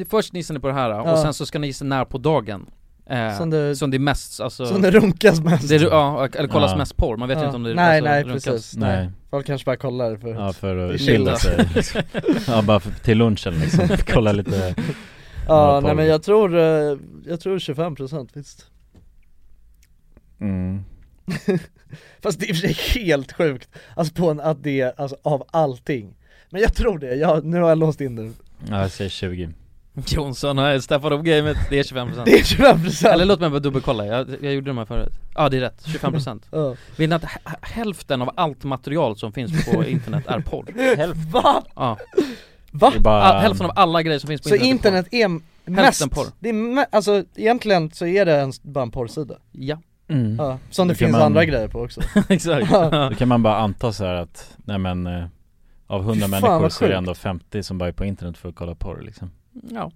Först 0.08 0.34
gissar 0.34 0.54
ni 0.54 0.60
på 0.60 0.66
det 0.68 0.74
här 0.74 1.00
och 1.00 1.08
Ja. 1.08 1.22
sen 1.22 1.34
så 1.34 1.46
ska 1.46 1.58
ni 1.58 1.66
gissa 1.66 1.84
när 1.84 2.04
på 2.04 2.18
dagen 2.18 2.66
eh, 3.06 3.36
Som 3.36 3.50
det- 3.50 3.76
som 3.76 3.90
det 3.90 3.96
är 3.96 3.98
mest, 3.98 4.40
alltså 4.40 4.66
Som 4.66 4.82
det 4.82 4.90
runkas 4.90 5.40
mest 5.40 5.68
det, 5.68 5.76
Ja, 5.76 6.28
eller 6.34 6.48
kollas 6.48 6.70
Ja. 6.70 6.76
mest 6.76 6.96
porr, 6.96 7.16
man 7.16 7.28
vet 7.28 7.38
ju 7.38 7.40
Ja. 7.40 7.46
inte 7.46 7.56
om 7.56 7.62
det 7.62 7.74
Nej 7.74 7.96
alltså, 7.98 8.10
nej 8.10 8.22
runkas. 8.24 8.44
precis, 8.44 8.76
Nej. 8.76 8.96
nej. 8.96 9.10
Folk 9.30 9.46
kanske 9.46 9.64
bara 9.64 9.76
kollar 9.76 10.16
för 10.16 10.28
Ja 10.28 10.52
för 10.52 10.76
att 10.94 11.00
chill. 11.00 11.06
bilda 11.16 11.36
sig 11.36 11.68
liksom. 11.74 12.02
Ja 12.46 12.62
bara 12.62 12.80
för, 12.80 12.90
till 12.90 13.18
lunchen 13.18 13.54
liksom, 13.60 13.88
kolla 14.06 14.32
lite 14.32 14.74
Ja 14.76 14.82
Ja, 15.74 15.80
nej 15.80 15.94
men 15.94 16.06
jag 16.06 16.22
tror, 16.22 16.56
eh, 16.58 16.96
jag 17.26 17.40
tror 17.40 17.58
25% 17.58 18.28
visst 18.34 18.66
mm. 20.40 20.84
Fast 22.22 22.40
det 22.40 22.46
är 22.46 22.48
i 22.48 22.52
och 22.52 22.56
för 22.56 22.68
sig 22.68 23.02
helt 23.02 23.32
sjukt, 23.32 23.68
alltså 23.94 24.14
på 24.14 24.30
en, 24.30 24.40
att 24.40 24.62
det, 24.62 24.98
alltså 24.98 25.16
av 25.22 25.44
allting. 25.50 26.14
Men 26.50 26.60
jag 26.62 26.74
tror 26.74 26.98
det, 26.98 27.14
jag, 27.14 27.44
nu 27.44 27.60
har 27.60 27.68
jag 27.68 27.78
låst 27.78 28.00
in 28.00 28.16
det 28.16 28.32
Ja 28.70 28.80
jag 28.80 28.90
säger 28.90 29.10
20 29.10 29.48
Jonsson 30.06 30.58
har 30.58 30.78
steppat 30.78 31.12
upp 31.12 31.22
gamet, 31.22 31.56
det 31.70 31.78
är 31.78 31.82
25% 31.82 32.22
Det 32.24 32.32
är 32.38 32.42
25% 32.42 33.08
Eller 33.08 33.24
låt 33.24 33.40
mig 33.40 33.50
bara 33.50 33.60
dubbelkolla, 33.60 34.06
jag, 34.06 34.36
jag 34.42 34.54
gjorde 34.54 34.70
de 34.70 34.78
här 34.78 34.84
förut. 34.84 35.12
Ja 35.34 35.48
det 35.48 35.56
är 35.56 35.60
rätt, 35.60 35.86
25% 35.86 36.42
Ja. 36.50 36.76
Vet 36.96 37.08
ni 37.10 37.14
att 37.14 37.24
hälften 37.62 38.22
av 38.22 38.30
allt 38.36 38.64
material 38.64 39.16
som 39.16 39.32
finns 39.32 39.66
på 39.66 39.84
internet 39.84 40.24
är 40.26 40.40
porr? 40.40 41.30
Va? 41.32 41.62
Ja, 41.76 41.98
Va? 42.70 42.92
Är 42.96 43.00
bara, 43.00 43.22
All, 43.22 43.42
hälften 43.42 43.66
av 43.66 43.72
alla 43.76 44.02
grejer 44.02 44.18
som 44.18 44.28
finns 44.28 44.42
på 44.42 44.48
Så 44.48 44.54
internet, 44.54 45.06
internet 45.12 45.42
är 45.66 45.70
mest, 45.70 46.10
porr. 46.10 46.26
det 46.38 46.48
är 46.48 46.52
me- 46.52 46.86
alltså 46.92 47.24
egentligen 47.36 47.90
så 47.90 48.06
är 48.06 48.24
det 48.24 48.36
en, 48.40 48.52
bara 48.62 48.82
en 48.82 48.90
porrsida? 48.90 49.34
Är 49.34 49.38
porr 49.38 49.40
Ja, 49.52 49.78
mm. 50.08 50.36
Ja, 50.38 50.58
som 50.70 50.88
det 50.88 50.94
finns 50.94 51.12
man- 51.12 51.22
andra 51.22 51.44
grejer 51.44 51.68
på 51.68 51.80
också 51.82 52.00
exakt 52.28 52.70
Ja. 52.70 53.08
Då 53.08 53.14
kan 53.16 53.28
man 53.28 53.42
bara 53.42 53.56
anta 53.56 53.92
så 53.92 54.04
här 54.04 54.14
att, 54.14 54.56
nej 54.64 54.78
men 54.78 55.06
eh, 55.06 55.24
Av 55.86 56.00
100 56.00 56.14
Fy 56.14 56.20
fan, 56.20 56.30
människor 56.30 56.68
så 56.68 56.84
är 56.84 56.88
det 56.88 56.96
ändå 56.96 57.14
50 57.14 57.62
som 57.62 57.78
bara 57.78 57.88
är 57.88 57.92
på 57.92 58.04
internet 58.04 58.38
för 58.38 58.48
att 58.48 58.54
kolla 58.54 58.74
porr 58.74 59.00
liksom 59.02 59.30
Ja, 59.70 59.90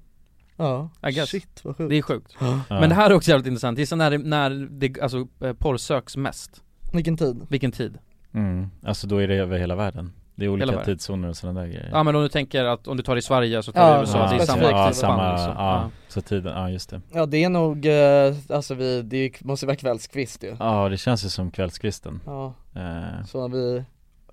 Ja, 0.57 0.91
I 1.09 1.13
guess. 1.13 1.29
shit 1.29 1.61
vad 1.65 1.77
sjukt 1.77 1.91
det 1.91 1.99
är 1.99 2.03
sjukt 2.03 2.37
ja. 2.41 2.61
Men 2.69 2.89
det 2.89 2.95
här 2.95 3.11
är 3.11 3.15
också 3.15 3.31
jävligt 3.31 3.47
intressant, 3.47 3.79
gissa 3.79 3.97
när 3.97 4.11
det, 4.11 4.19
när 4.19 4.51
det 4.71 5.01
alltså, 5.01 5.27
eh, 5.41 5.53
porr 5.53 5.77
söks 5.77 6.17
mest? 6.17 6.63
Vilken 6.93 7.17
tid? 7.17 7.47
Vilken 7.49 7.73
tid? 7.73 7.99
mm. 8.33 8.71
Alltså 8.83 9.07
då 9.07 9.17
är 9.17 9.29
det 9.29 9.35
över 9.35 9.59
hela 9.59 9.77
världen 9.77 10.13
Det 10.41 10.47
är 10.47 10.49
olika 10.49 10.85
tidszoner 10.85 11.29
och 11.29 11.37
sådana 11.37 11.61
där 11.61 11.67
grejer. 11.67 11.89
Ja 11.93 12.03
men 12.03 12.17
om 12.17 12.23
du 12.23 12.29
tänker 12.29 12.65
att 12.65 12.89
om 12.89 12.97
du 12.97 13.03
tar 13.03 13.17
i 13.17 13.23
Sverige 13.23 13.63
så 13.63 13.73
tar 13.73 13.89
Ja, 13.91 13.95
du 13.95 14.01
USA, 14.01 14.31
det 14.31 14.37
är 14.43 14.47
samma 14.47 14.63
ja, 14.63 14.93
samma, 14.93 15.33
liksom. 15.33 15.55
ja, 15.57 15.91
så 16.09 16.21
tiden, 16.21 16.53
ja 16.57 16.71
just 16.71 16.91
det. 16.91 17.01
Ja 17.13 17.27
det 17.27 17.45
är 17.45 17.49
nog, 17.49 17.87
eh, 17.87 18.35
alltså 18.57 18.75
vi, 18.75 19.03
det 19.03 19.45
måste 19.45 19.67
vara 19.67 19.77
kvällskvist 19.77 20.43
ju. 20.45 20.57
Ja 20.59 20.89
det 20.89 20.97
känns 20.97 21.25
ju 21.25 21.29
som 21.29 21.51
kvällskvisten. 21.51 22.21
Ja, 22.27 22.55
eh, 22.75 23.25
så 23.27 23.49
vi 23.49 23.85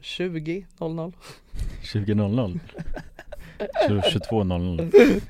20.00 0.01 1.14
20.00 1.84 2.60
22.00 3.89 5.22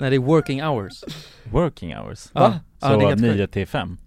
Nej 0.00 0.10
det 0.10 0.16
är 0.16 0.18
working 0.20 0.62
hours. 0.62 1.04
Working 1.44 1.96
hours? 1.96 2.30
Ja, 2.32 2.58
ja 2.80 2.88
det 2.88 2.94
är 2.94 3.00
Så 3.00 3.08
helt 3.08 3.20
9 3.20 3.32
sjukt. 3.32 3.52
till 3.52 3.66
5? 3.66 3.98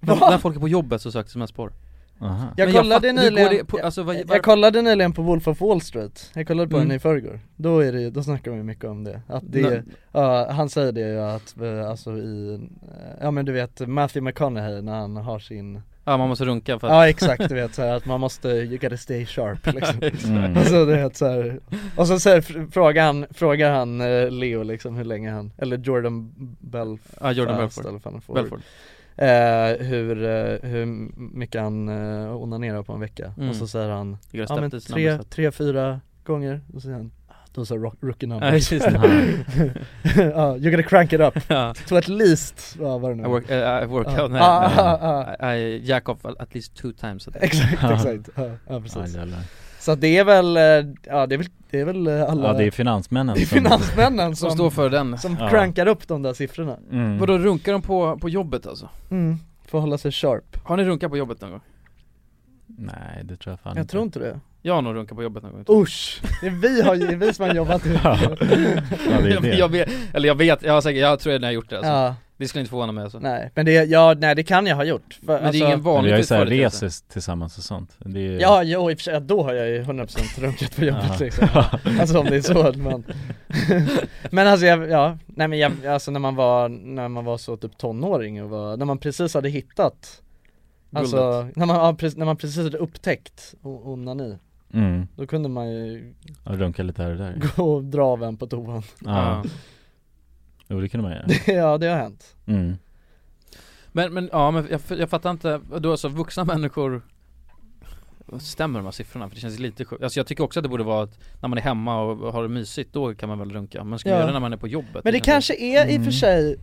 När, 0.00 0.16
Va? 0.16 0.30
när 0.30 0.38
folk 0.38 0.56
är 0.56 0.60
på 0.60 0.68
jobbet 0.68 1.02
så 1.02 1.12
söker 1.12 1.38
mest 1.38 1.54
porr 1.54 1.72
Aha. 2.20 2.46
Jag 2.56 2.66
Men 2.66 2.74
kollade 2.76 3.08
går 3.12 3.14
nyligen, 3.22 3.50
det 3.50 3.64
på, 3.64 3.78
alltså, 3.78 4.02
vad, 4.02 4.16
jag, 4.16 4.24
jag 4.30 4.42
kollade 4.42 4.82
nyligen 4.82 5.12
på 5.12 5.22
Wolf 5.22 5.48
of 5.48 5.60
Wall 5.60 5.80
Street, 5.80 6.30
jag 6.34 6.46
kollade 6.46 6.68
på 6.70 6.76
Mm. 6.76 6.88
den 6.88 6.96
i 6.96 7.00
förrgår 7.00 7.40
Då 7.56 7.78
är 7.80 7.92
det, 7.92 8.10
då 8.10 8.22
snackar 8.22 8.50
de 8.50 8.56
ju 8.56 8.62
mycket 8.62 8.84
om 8.84 9.04
det, 9.04 9.20
att 9.28 9.42
det, 9.46 9.60
Nej. 9.70 9.82
ja 10.12 10.52
han 10.52 10.68
säger 10.68 10.92
det 10.92 11.00
ju 11.00 11.20
att, 11.20 11.60
eh, 11.60 11.90
alltså 11.90 12.10
i, 12.18 12.54
eh, 12.54 13.10
ja 13.20 13.30
men 13.30 13.44
du 13.44 13.52
vet 13.52 13.80
Matthew 13.88 14.20
McConaughey 14.30 14.82
när 14.82 14.94
han 14.94 15.16
har 15.16 15.38
sin 15.38 15.80
Ja 16.08 16.16
man 16.16 16.28
måste 16.28 16.44
runka 16.44 16.78
för 16.78 16.86
att 16.86 16.92
Ja 16.92 17.08
exakt, 17.08 17.48
du 17.48 17.54
vet 17.54 17.74
så 17.74 17.82
här, 17.82 17.94
att 17.96 18.06
man 18.06 18.20
måste, 18.20 18.48
you 18.48 18.78
gotta 18.78 18.96
stay 18.96 19.26
sharp 19.26 19.66
liksom 19.74 20.00
Mm. 20.36 20.56
Och 20.56 20.62
så 20.66 20.84
du 20.84 20.96
vet 20.96 21.16
så 21.16 21.26
här, 21.26 21.60
och 21.96 22.06
så, 22.08 22.18
så 22.20 22.30
här, 22.30 22.40
fr- 22.40 22.70
frågar 22.70 23.04
han, 23.06 23.26
frågar 23.30 23.70
han 23.72 24.00
eh, 24.00 24.30
Leo 24.30 24.62
liksom 24.62 24.96
hur 24.96 25.04
länge 25.04 25.30
han, 25.30 25.52
eller 25.58 25.78
Jordan 25.78 26.34
Belfast 26.60 27.18
Ja, 27.20 27.32
Jordan 27.32 27.56
Belfort. 27.56 27.84
eller 27.86 27.98
fan. 27.98 28.20
Belfort 28.34 28.60
Eh, 29.18 29.86
hur, 29.86 30.24
eh, 30.24 30.58
hur 30.70 30.86
mycket 31.36 31.60
han 31.60 31.88
eh, 31.88 32.36
onanerar 32.36 32.82
på 32.82 32.92
en 32.92 33.00
vecka. 33.00 33.32
Mm. 33.36 33.48
och 33.48 33.56
så 33.56 33.66
säger 33.68 33.88
han 33.88 34.18
Ja 34.30 34.56
men 34.60 34.80
tre, 34.80 35.18
tre, 35.30 35.50
fyra 35.50 36.00
gånger. 36.24 36.60
Och 36.68 36.74
så 36.74 36.80
säger 36.80 36.96
han 36.96 37.10
"Ah, 37.28 37.32
Those 37.54 37.74
are 37.74 37.90
rookie 38.00 38.26
numbers 38.28 38.72
Ja, 38.72 40.56
you 40.56 40.70
gotta 40.70 40.82
crank 40.82 41.12
it 41.12 41.20
up. 41.20 41.34
To 41.88 41.96
at 41.96 42.08
least, 42.08 42.76
ja 42.80 42.98
vad 42.98 43.10
det 43.10 43.14
nu 43.14 43.22
I 43.22 43.26
work, 43.26 43.50
uh, 43.50 43.56
I 43.56 43.86
work 43.86 44.06
Ja. 44.16 44.22
out, 44.22 44.32
ah, 44.34 44.98
ah. 45.40 45.54
I, 45.54 45.58
I 45.58 45.80
jack 45.84 46.08
off 46.08 46.24
at 46.26 46.54
least 46.54 46.74
two 46.76 46.92
times 46.92 47.28
a 47.28 47.30
day. 47.30 47.42
Exakt, 47.42 47.72
exakt, 47.72 48.28
ja, 48.68 48.80
precis. 48.80 49.16
Så 49.86 49.94
det 49.94 50.18
är 50.18 50.24
väl, 50.24 50.56
eh, 50.56 50.62
ja 51.02 51.26
det 51.26 51.34
är 51.34 51.38
väl, 51.38 51.46
det 51.70 51.80
är 51.80 51.84
väl 51.84 52.06
eh, 52.06 52.22
alla 52.22 52.46
ja 52.46 52.52
det 52.52 52.64
är 52.64 52.70
finansmännen 52.70 53.34
det 53.34 53.40
är 53.42 53.46
som- 53.46 53.58
finansmännen 53.58 54.36
Som 54.36 54.50
som, 54.50 54.56
står 54.58 54.70
för 54.70 54.90
den 54.90 55.18
som 55.18 55.36
Ja. 55.40 55.48
crankar 55.48 55.86
upp 55.86 56.08
de 56.08 56.22
där 56.22 56.32
siffrorna 56.32 56.76
mm. 56.92 57.18
Vadå 57.18 57.38
runkar 57.38 57.72
de 57.72 57.82
på, 57.82 58.18
på 58.18 58.28
jobbet 58.28 58.66
alltså? 58.66 58.88
mm, 59.10 59.38
För 59.66 59.78
att 59.78 59.82
hålla 59.82 59.98
sig 59.98 60.12
sharp 60.12 60.56
Har 60.64 60.76
ni 60.76 60.84
runkat 60.84 61.10
på 61.10 61.16
jobbet 61.16 61.40
någon 61.40 61.50
gång? 61.50 61.60
Nej 62.66 63.22
det 63.24 63.36
tror 63.36 63.52
jag 63.52 63.60
fan 63.60 63.72
Jag 63.76 63.82
inte 63.82 63.90
tror 63.90 64.02
inte 64.02 64.18
det 64.18 64.40
Jag 64.62 64.74
har 64.74 64.82
nog 64.82 64.94
runkat 64.94 65.16
på 65.16 65.22
jobbet 65.22 65.42
någon 65.42 65.52
gång 65.64 65.82
Usch! 65.82 66.22
Det 66.40 66.46
är 66.46 66.50
vi, 66.50 66.82
har, 66.82 66.96
det 66.96 67.12
är 67.12 67.16
vi 67.16 67.34
som 67.34 67.46
har 67.48 67.54
jobbat 67.54 67.82
Ja. 68.04 68.18
Ja 68.22 69.20
det 69.22 69.28
är 69.28 69.32
jag, 69.32 69.42
det 69.42 69.56
jag 69.56 69.68
vet, 69.68 69.88
eller 70.14 70.28
jag 70.28 70.34
vet, 70.34 70.62
jag 70.62 70.72
har 70.72 70.80
säkert, 70.80 71.00
jag 71.00 71.20
tror 71.20 71.32
jag 71.34 71.42
har 71.42 71.50
gjort 71.50 71.70
det 71.70 71.76
alltså. 71.76 71.92
Ja, 71.92 72.14
Det 72.38 72.48
skulle 72.48 72.60
inte 72.60 72.70
förvåna 72.70 72.92
mig 72.92 73.04
alltså 73.04 73.18
nej, 73.18 73.50
men 73.54 73.66
det, 73.66 73.72
ja, 73.72 74.14
nej 74.18 74.34
det 74.34 74.42
kan 74.42 74.66
jag 74.66 74.76
ha 74.76 74.84
gjort 74.84 75.18
för, 75.26 75.26
Men 75.26 75.36
det 75.36 75.42
är 75.42 75.46
alltså, 75.46 75.64
ingen 75.64 75.82
Men 75.82 75.82
vi 75.82 75.90
har 75.90 75.96
ju 76.00 76.10
vanlig 76.12 76.24
såhär 76.24 76.44
företeelse. 76.44 76.86
resor 76.86 77.12
tillsammans 77.12 77.58
och 77.58 77.64
sånt 77.64 77.96
det 77.98 78.20
är. 78.20 78.40
Ja, 78.40 78.62
jo 78.62 78.90
i 78.90 78.94
och 78.94 78.98
för 78.98 79.02
sig, 79.02 79.20
då 79.20 79.42
har 79.42 79.52
jag 79.52 79.68
ju 79.68 79.82
100% 79.82 80.40
runkat 80.40 80.76
på 80.76 80.84
jobbet 80.84 81.04
Ja. 81.08 81.16
liksom 81.24 81.48
Alltså 82.00 82.18
om 82.18 82.26
det 82.26 82.36
är 82.36 82.40
så 82.40 82.72
men 82.78 83.04
Men 84.30 84.46
alltså 84.48 84.66
jag, 84.66 84.90
ja, 84.90 85.18
nej 85.26 85.48
men 85.48 85.58
jag, 85.58 85.86
alltså 85.86 86.10
när 86.10 86.20
man 86.20 86.34
var, 86.34 86.68
när 86.68 87.08
man 87.08 87.24
var 87.24 87.38
så 87.38 87.56
typ 87.56 87.78
tonåring 87.78 88.42
och 88.42 88.50
var, 88.50 88.76
när 88.76 88.86
man 88.86 88.98
precis 88.98 89.34
hade 89.34 89.48
hittat 89.48 90.22
Alltså, 90.92 91.48
när 91.56 91.66
man, 91.66 91.76
ja, 91.76 91.94
precis, 91.94 92.16
när 92.18 92.26
man 92.26 92.36
precis 92.36 92.64
hade 92.64 92.78
upptäckt 92.78 93.54
onani 93.62 94.38
mm. 94.74 95.08
Då 95.16 95.26
kunde 95.26 95.48
man 95.48 95.70
ju 95.70 96.14
Ja, 96.44 96.52
runka 96.52 96.82
lite 96.82 97.02
här 97.02 97.10
och 97.10 97.16
där 97.16 97.42
gå 97.56 97.74
och 97.74 97.84
dra 97.84 98.06
av 98.06 98.22
en 98.24 98.36
på 98.36 98.46
toan 98.46 98.82
Ja. 99.04 99.44
Jo 100.68 100.80
det 100.80 100.88
kunde 100.88 101.02
man 101.08 101.12
göra 101.12 101.26
Ja 101.60 101.78
det 101.78 101.86
har 101.86 101.96
hänt 101.96 102.34
mm. 102.46 102.76
Men, 103.92 104.14
men 104.14 104.28
ja, 104.32 104.50
men 104.50 104.68
jag, 104.70 104.98
jag 104.98 105.10
fattar 105.10 105.30
inte, 105.30 105.60
då 105.78 105.90
alltså 105.90 106.08
vuxna 106.08 106.44
människor 106.44 107.02
Stämmer 108.38 108.78
de 108.78 108.84
här 108.84 108.92
siffrorna? 108.92 109.28
För 109.28 109.34
det 109.34 109.40
känns 109.40 109.58
lite 109.58 109.84
sjukt, 109.84 110.02
alltså 110.02 110.20
jag 110.20 110.26
tycker 110.26 110.44
också 110.44 110.60
att 110.60 110.62
det 110.62 110.68
borde 110.68 110.84
vara 110.84 111.02
att 111.02 111.18
när 111.40 111.48
man 111.48 111.58
är 111.58 111.62
hemma 111.62 112.00
och 112.02 112.32
har 112.32 112.42
det 112.42 112.48
mysigt, 112.48 112.92
då 112.92 113.14
kan 113.14 113.28
man 113.28 113.38
väl 113.38 113.50
runka 113.52 113.84
Men 113.84 113.98
ska 113.98 114.08
man 114.08 114.12
Ja. 114.14 114.18
göra 114.18 114.26
det 114.26 114.32
när 114.32 114.40
man 114.40 114.52
är 114.52 114.56
på 114.56 114.68
jobbet? 114.68 115.04
Men 115.04 115.12
det 115.12 115.20
kanske 115.20 115.54
är 115.54 115.84
i 115.84 115.88
och 115.88 115.90
Mm. 115.90 116.04
för 116.04 116.10
sig, 116.10 116.56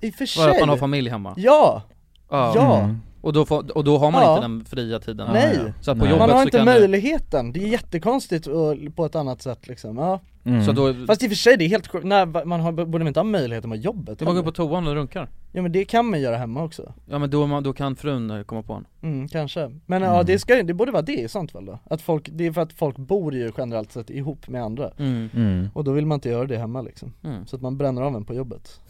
i 0.00 0.10
och 0.10 0.14
för 0.14 0.38
Bara 0.38 0.48
att 0.48 0.54
sig 0.54 0.60
man 0.60 0.68
har 0.68 0.76
familj 0.76 1.08
hemma? 1.10 1.34
Ja! 1.36 1.82
Ja, 2.30 2.52
Ja. 2.54 2.78
Mm. 2.80 2.98
Och, 3.20 3.32
då 3.32 3.44
får, 3.46 3.76
och 3.76 3.84
då 3.84 3.98
har 3.98 4.10
man 4.10 4.22
Ja. 4.22 4.30
inte 4.34 4.42
den 4.42 4.64
fria 4.64 5.00
tiden? 5.00 5.28
Nej. 5.32 5.72
Så 5.80 5.90
att 5.90 5.98
på 5.98 6.04
Nej. 6.04 6.12
jobbet 6.12 6.20
Man 6.28 6.30
har 6.30 6.36
så 6.38 6.42
inte 6.44 6.56
kan 6.56 6.64
möjligheten, 6.64 7.52
det 7.52 7.60
är 7.62 7.68
jättekonstigt 7.68 8.48
på 8.96 9.04
ett 9.06 9.14
annat 9.14 9.42
sätt 9.42 9.66
liksom, 9.68 9.96
ja 9.98 10.20
Mm. 10.44 10.64
Så 10.64 10.72
då, 10.72 10.94
Fast 11.06 11.22
i 11.22 11.26
och 11.26 11.30
för 11.30 11.36
sig 11.36 11.56
det 11.56 11.64
är 11.64 11.68
helt 11.68 11.86
sjukt, 11.86 12.04
när 12.06 12.44
man 12.44 12.60
har, 12.60 12.72
borde 12.72 12.98
man 12.98 13.06
inte 13.06 13.20
ha 13.20 13.24
möjlighet 13.24 13.64
med 13.66 13.78
jobbet 13.80 14.18
det 14.18 14.24
var 14.24 14.32
gå 14.32 14.36
heller? 14.38 14.44
på 14.44 14.52
toan 14.52 14.86
och 14.86 14.94
runkar 14.94 15.28
Ja 15.52 15.62
men 15.62 15.72
det 15.72 15.84
kan 15.84 16.06
man 16.10 16.20
göra 16.20 16.36
hemma 16.36 16.62
också 16.64 16.92
Ja 17.06 17.18
men 17.18 17.30
då, 17.30 17.46
man- 17.46 17.62
då 17.62 17.72
kan 17.72 17.96
frun 17.96 18.44
komma 18.44 18.62
på 18.62 18.72
en 18.72 18.84
Mm, 19.02 19.28
kanske. 19.28 19.70
Men 19.86 20.02
ja, 20.02 20.14
Mm. 20.14 20.26
det, 20.26 20.38
ska, 20.38 20.62
det 20.62 20.74
borde 20.74 20.92
vara 20.92 21.02
det 21.02 21.12
i 21.20 21.28
sånt 21.28 21.52
fall 21.52 21.64
då? 21.66 21.78
Att 21.90 22.02
folk, 22.02 22.28
det 22.32 22.46
är 22.46 22.52
för 22.52 22.60
att 22.60 22.72
folk 22.72 22.96
bor 22.96 23.34
ju 23.34 23.52
generellt 23.58 23.92
sett 23.92 24.10
ihop 24.10 24.48
med 24.48 24.62
andra 24.62 24.90
mm. 24.98 25.28
Mm. 25.34 25.68
Och 25.74 25.84
då 25.84 25.92
vill 25.92 26.06
man 26.06 26.16
inte 26.16 26.28
göra 26.28 26.46
det 26.46 26.58
hemma 26.58 26.82
liksom 26.82 27.12
Mm. 27.24 27.46
Så 27.46 27.56
att 27.56 27.62
man 27.62 27.76
bränner 27.78 28.02
av 28.02 28.16
en 28.16 28.24
på 28.24 28.34
jobbet 28.34 28.80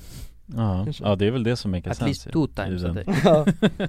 Ja. 0.57 0.83
Kanske. 0.85 1.05
ja, 1.05 1.17
det 1.17 1.27
är 1.27 1.31
väl 1.31 1.45
det 1.45 1.57
som 1.57 1.71
make 1.71 1.91
At 1.91 1.97
sense 1.97 2.09
least 2.09 2.33
two 2.57 2.63
times 2.63 2.85
a 2.85 2.89
day 2.89 3.05
Ja, 3.25 3.47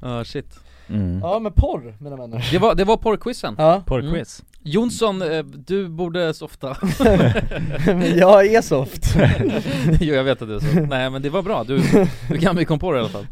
Ja 0.00 0.24
shit 0.24 0.58
Mm. 0.88 1.18
ja 1.22 1.38
men 1.38 1.52
porr 1.52 1.94
mina 2.00 2.16
vänner 2.16 2.48
Det 2.52 2.58
var, 2.58 2.74
det 2.74 2.84
var 2.84 2.96
porrquizen 2.96 3.54
Ja, 3.58 3.82
Porrquiz. 3.86 4.44
Jonsson, 4.66 5.22
eh, 5.22 5.44
du 5.44 5.88
borde 5.88 6.34
softa. 6.34 6.76
Men 7.86 8.16
jag 8.18 8.46
är 8.46 8.62
soft. 8.62 9.14
Jo 10.00 10.14
jag 10.14 10.24
vet 10.24 10.42
att 10.42 10.48
du 10.48 10.54
är 10.56 10.60
så, 10.60 10.66
nej 10.80 11.10
men 11.10 11.22
det 11.22 11.30
var 11.30 11.42
bra, 11.42 11.64
du, 11.64 11.82
du 12.28 12.38
kan 12.38 12.56
mycket 12.56 12.72
om 12.72 12.78
porr 12.78 12.96
i 12.96 12.98
alla 13.00 13.08
fall. 13.08 13.26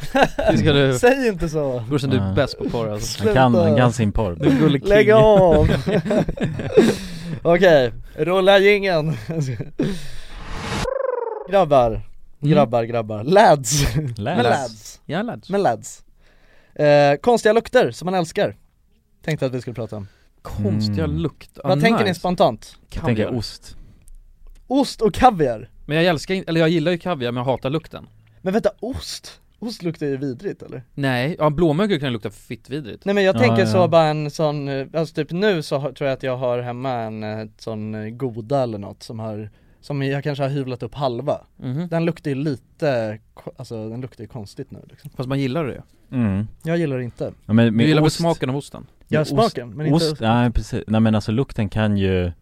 Det 0.51 0.59
ska 0.59 0.72
du, 0.72 0.99
Säg 0.99 1.28
inte 1.28 1.49
så! 1.49 1.85
brorsan 1.89 2.11
du 2.11 2.16
är 2.16 2.35
bäst 2.35 2.59
på 2.59 2.70
porr 2.70 2.93
alltså. 2.93 3.24
Han 3.24 3.35
kan, 3.35 3.55
han 3.55 3.64
Sluta. 3.64 3.76
kan 3.78 3.93
sin 3.93 4.12
porr. 4.12 4.37
Du 4.41 4.68
Lägg 4.78 5.11
av! 5.11 5.68
Okej, 7.43 7.93
rulla 8.16 8.59
jingeln 8.59 9.16
Grabbar, 11.51 12.01
grabbar, 12.41 12.85
grabbar, 12.85 13.24
lads! 13.24 13.95
Lads. 13.97 14.16
Men 14.16 14.43
lads, 14.43 15.01
Ja 15.07 15.22
lads. 15.22 15.51
Men 15.51 15.62
lads. 15.62 16.03
Eh, 16.74 17.16
Konstiga 17.20 17.53
lukter 17.53 17.91
som 17.91 18.07
man 18.07 18.14
älskar 18.14 18.57
Tänkte 19.24 19.47
att 19.47 19.55
vi 19.55 19.61
skulle 19.61 19.74
prata 19.74 19.97
om 19.97 20.09
Konstiga 20.43 21.05
Mm. 21.05 21.16
lukt, 21.16 21.59
ah, 21.64 21.68
Vad 21.68 21.80
tänker 21.80 22.03
ni 22.05 22.09
nice. 22.11 22.20
spontant? 22.20 22.76
Jag 22.95 23.05
tänker 23.05 23.24
Kaviar. 23.24 23.38
ost. 23.38 23.76
Ost 24.66 25.01
och 25.03 25.14
kaviar? 25.14 25.70
Men 25.86 25.97
jag 25.97 26.07
älskar 26.07 26.34
inte, 26.34 26.49
eller 26.49 26.61
jag 26.61 26.68
gillar 26.68 26.93
ju 26.93 26.99
kaviar 26.99 27.32
men 27.32 27.40
jag 27.45 27.45
hatar 27.53 27.70
lukten 27.70 28.07
Men 28.40 28.53
vänta, 28.53 28.70
ost? 28.80 29.40
Ost 29.59 29.82
luktar 29.82 30.07
ju 30.07 30.16
vidrigt 30.16 30.62
eller? 30.62 30.82
Nej, 30.95 31.36
ja 31.38 31.51
blåmögel 31.51 31.99
kan 32.01 32.09
ju 32.09 32.12
lukta 32.12 32.30
fittvidrigt 32.30 33.05
Nej 33.05 33.14
men 33.14 33.24
jag 33.24 33.34
Ja, 33.36 33.40
tänker 33.40 33.61
ja. 33.61 33.66
så 33.66 33.88
bara 33.88 34.05
en 34.07 34.30
sån, 34.30 34.68
eh, 34.68 34.86
alltså 34.95 35.14
typ 35.14 35.30
nu 35.30 35.62
så 35.62 35.78
har, 35.78 35.93
tror 35.93 36.09
jag 36.09 36.16
att 36.16 36.22
jag 36.22 36.36
har 36.36 36.59
hemma 36.59 36.93
en 36.93 37.22
eh, 37.22 37.47
sån 37.59 37.95
eh, 37.95 38.09
goda 38.11 38.62
eller 38.62 38.78
något 38.78 39.03
som 39.03 39.18
har 39.18 39.51
Som 39.83 40.03
jag 40.03 40.24
kanske 40.24 40.43
har 40.45 40.51
hyvlat 40.51 40.83
upp 40.83 40.95
halva 40.95 41.41
Mhm. 41.57 41.89
Den 41.89 42.05
luktar 42.05 42.30
ju 42.30 42.35
lite, 42.35 43.18
alltså 43.57 43.89
den 43.89 44.01
luktar 44.01 44.24
ju 44.24 44.28
konstigt 44.28 44.70
nu 44.70 44.78
liksom 44.89 45.11
Fast 45.16 45.28
man 45.28 45.41
gillar 45.41 45.64
det 45.66 45.83
Mm. 46.12 46.47
Jag 46.62 46.78
gillar 46.78 46.99
det 46.99 47.05
inte 47.05 47.33
Ja, 47.47 47.53
men 47.53 47.78
Du 47.78 47.85
gillar 47.85 48.03
ost, 48.03 48.16
smaken 48.16 48.51
av 48.51 48.57
osten? 48.57 48.87
Med 49.09 49.26
smaken, 49.26 49.70
men 49.70 49.87
inte 49.87 49.97
ost, 49.97 50.20
nej 50.20 50.51
precis, 50.51 50.85
nej 50.87 51.01
men 51.01 51.14
alltså 51.14 51.33
lukten 51.33 51.68
kan 51.68 51.97
ju 51.97 52.33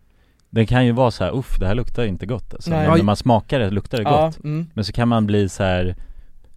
Den 0.50 0.66
kan 0.66 0.86
ju 0.86 0.92
vara 0.92 1.10
så 1.10 1.24
här, 1.24 1.38
uff 1.38 1.56
det 1.58 1.66
här 1.66 1.74
luktar 1.74 2.04
inte 2.04 2.26
gott 2.26 2.54
alltså. 2.54 2.70
Nej. 2.70 2.88
Men 2.88 2.96
när 2.98 3.04
man 3.04 3.16
smakar 3.16 3.60
det 3.60 3.70
luktar 3.70 3.98
det 3.98 4.04
Ja, 4.04 4.26
gott 4.26 4.44
mm. 4.44 4.66
Men 4.74 4.84
så 4.84 4.92
kan 4.92 5.08
man 5.08 5.26
bli 5.26 5.48
så 5.48 5.62
här 5.62 5.96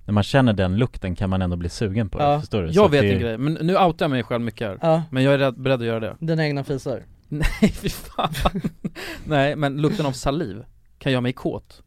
När 0.05 0.13
man 0.13 0.23
känner 0.23 0.53
den 0.53 0.77
lukten 0.77 1.15
kan 1.15 1.29
man 1.29 1.41
ändå 1.41 1.55
bli 1.55 1.69
sugen 1.69 2.09
på 2.09 2.17
det, 2.17 2.23
Ja. 2.23 2.39
förstår 2.39 2.63
du? 2.63 2.73
Så 2.73 2.79
Jag 2.79 2.85
att 2.85 2.91
vet 2.93 3.01
det, 3.01 3.13
en 3.13 3.19
grej, 3.19 3.37
men 3.37 3.53
nu 3.53 3.77
outar 3.77 4.05
jag 4.05 4.11
mig 4.11 4.23
själv 4.23 4.41
mycket 4.43 4.67
här 4.67 4.77
Ja, 4.81 5.03
Men 5.11 5.23
jag 5.23 5.33
är 5.33 5.37
rädd, 5.37 5.59
beredd 5.61 5.79
att 5.81 5.85
göra 5.87 5.99
det 5.99 6.15
dina 6.19 6.45
egna 6.45 6.63
fisar 6.63 7.01
Nej 7.61 7.71
fy 7.71 7.89
fan. 7.89 8.33
Nej 9.25 9.55
men 9.55 9.77
lukten 9.81 10.05
av 10.05 10.11
saliv 10.11 10.63
kan 10.99 11.11
göra 11.11 11.21
mig 11.21 11.33
kåt. 11.33 11.81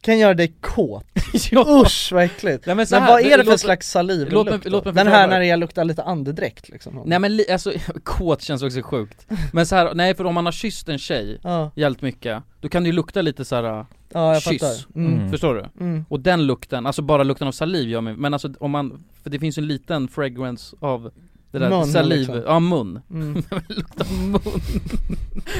Kan 0.00 0.18
göra 0.18 0.34
dig 0.34 0.54
kåt, 0.60 1.04
ja. 1.50 1.82
usch 1.86 2.10
vad 2.12 2.24
äckligt. 2.24 2.66
Nej, 2.66 2.74
men 2.74 2.76
Men, 2.76 2.86
så 2.86 2.96
här, 2.96 3.08
vad 3.08 3.20
är 3.20 3.38
det 3.38 3.44
för 3.44 3.50
låt- 3.50 3.60
slags 3.60 3.90
saliv 3.90 4.28
låt 4.30 4.46
mig- 4.46 4.60
låt 4.64 4.84
mig 4.84 4.94
Den 4.94 5.06
här 5.06 5.28
när 5.28 5.40
det 5.40 5.56
luktar 5.56 5.84
lite 5.84 6.02
andedräkt 6.02 6.68
liksom. 6.68 7.02
Nej 7.06 7.18
men 7.18 7.36
li- 7.36 7.50
alltså, 7.50 7.72
kåt 8.04 8.42
känns 8.42 8.62
också 8.62 8.82
sjukt. 8.82 9.26
Men 9.52 9.66
så 9.66 9.76
här, 9.76 9.94
nej 9.94 10.14
för 10.14 10.24
om 10.24 10.34
man 10.34 10.44
har 10.44 10.52
kysst 10.52 10.88
en 10.88 10.98
tjej 10.98 11.38
Ja, 11.42 11.70
jävligt 11.76 12.02
mycket 12.02 12.42
Då 12.60 12.68
kan 12.68 12.82
det 12.82 12.86
ju 12.86 12.92
lukta 12.92 13.22
lite 13.22 13.44
så 13.44 13.54
här 13.56 13.62
ja 13.64 13.86
jag 14.12 14.42
kyss. 14.42 14.60
fattar. 14.62 14.98
Mm. 15.00 15.14
Mm. 15.18 15.30
Förstår 15.30 15.54
du? 15.54 15.84
Mm. 15.84 16.04
Och 16.08 16.20
den 16.20 16.46
lukten, 16.46 16.86
alltså 16.86 17.02
bara 17.02 17.22
lukten 17.22 17.48
av 17.48 17.52
saliv 17.52 17.88
gör 17.88 18.00
mig, 18.00 18.16
men 18.16 18.32
alltså 18.32 18.52
om 18.60 18.70
man, 18.70 19.04
för 19.22 19.30
det 19.30 19.38
finns 19.38 19.58
ju 19.58 19.60
en 19.60 19.66
liten 19.68 20.08
fragrance 20.08 20.76
av 20.80 21.10
det 21.52 21.58
där 21.58 21.68
Mun, 21.70 21.86
saliv, 21.86 22.18
liksom. 22.18 22.42
ja 22.46 22.60
mun 22.60 23.00
Mm. 23.10 23.34
Luktar 23.68 24.06
mun 24.22 24.42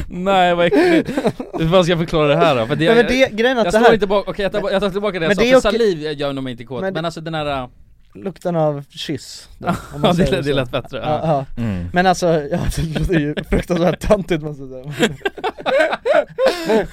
Nej 0.09 0.55
vad 0.55 0.67
äckligt 0.67 1.11
Hur 1.59 1.69
fan 1.69 1.85
ska 1.85 1.93
jag 1.93 1.99
förklara 1.99 2.29
det 2.29 2.37
här 2.37 2.57
då? 2.57 2.67
För 2.67 2.77
det, 2.77 2.87
Nej, 2.87 2.97
men 2.97 3.07
det, 3.07 3.29
grejen 3.33 3.59
är 3.59 3.61
att 3.67 3.73
jag 3.75 3.83
det 3.83 3.87
här, 3.87 3.95
inte 3.95 4.07
bak, 4.07 4.29
okej 4.29 4.43
jag, 4.43 4.53
tar, 4.53 4.71
jag 4.71 4.81
tar 4.83 4.91
tillbaka 4.91 5.19
det 5.19 5.25
jag 5.25 5.31
Men 5.31 5.37
sa, 5.37 5.43
det 5.43 5.53
för 5.53 5.61
saliv 5.61 6.13
gör 6.13 6.33
nog 6.33 6.51
inte 6.51 6.65
kåt, 6.65 6.81
Men 6.83 6.95
men, 6.95 7.03
det- 7.03 7.07
alltså 7.07 7.21
den 7.21 7.35
här, 7.35 7.69
lukten 8.15 8.57
av 8.57 8.85
kyss 8.91 9.49
då, 9.59 9.69
om 9.69 9.75
man 9.93 10.01
ja 10.03 10.09
det, 10.09 10.15
säger 10.27 10.37
det 10.37 10.45
så. 10.45 10.55
lät 10.55 10.71
bättre 10.71 10.99
Ja, 10.99 11.21
ja. 11.23 11.47
ja. 11.57 11.63
mm. 11.63 11.87
Men 11.93 12.07
alltså, 12.07 12.27
ja 12.27 12.59
det 12.77 12.99
låter 13.01 13.19
ju 13.19 13.35
fruktansvärt 13.51 14.01
töntigt 14.01 14.43
måste 14.43 14.63
jag 14.63 14.95
säga 14.95 16.87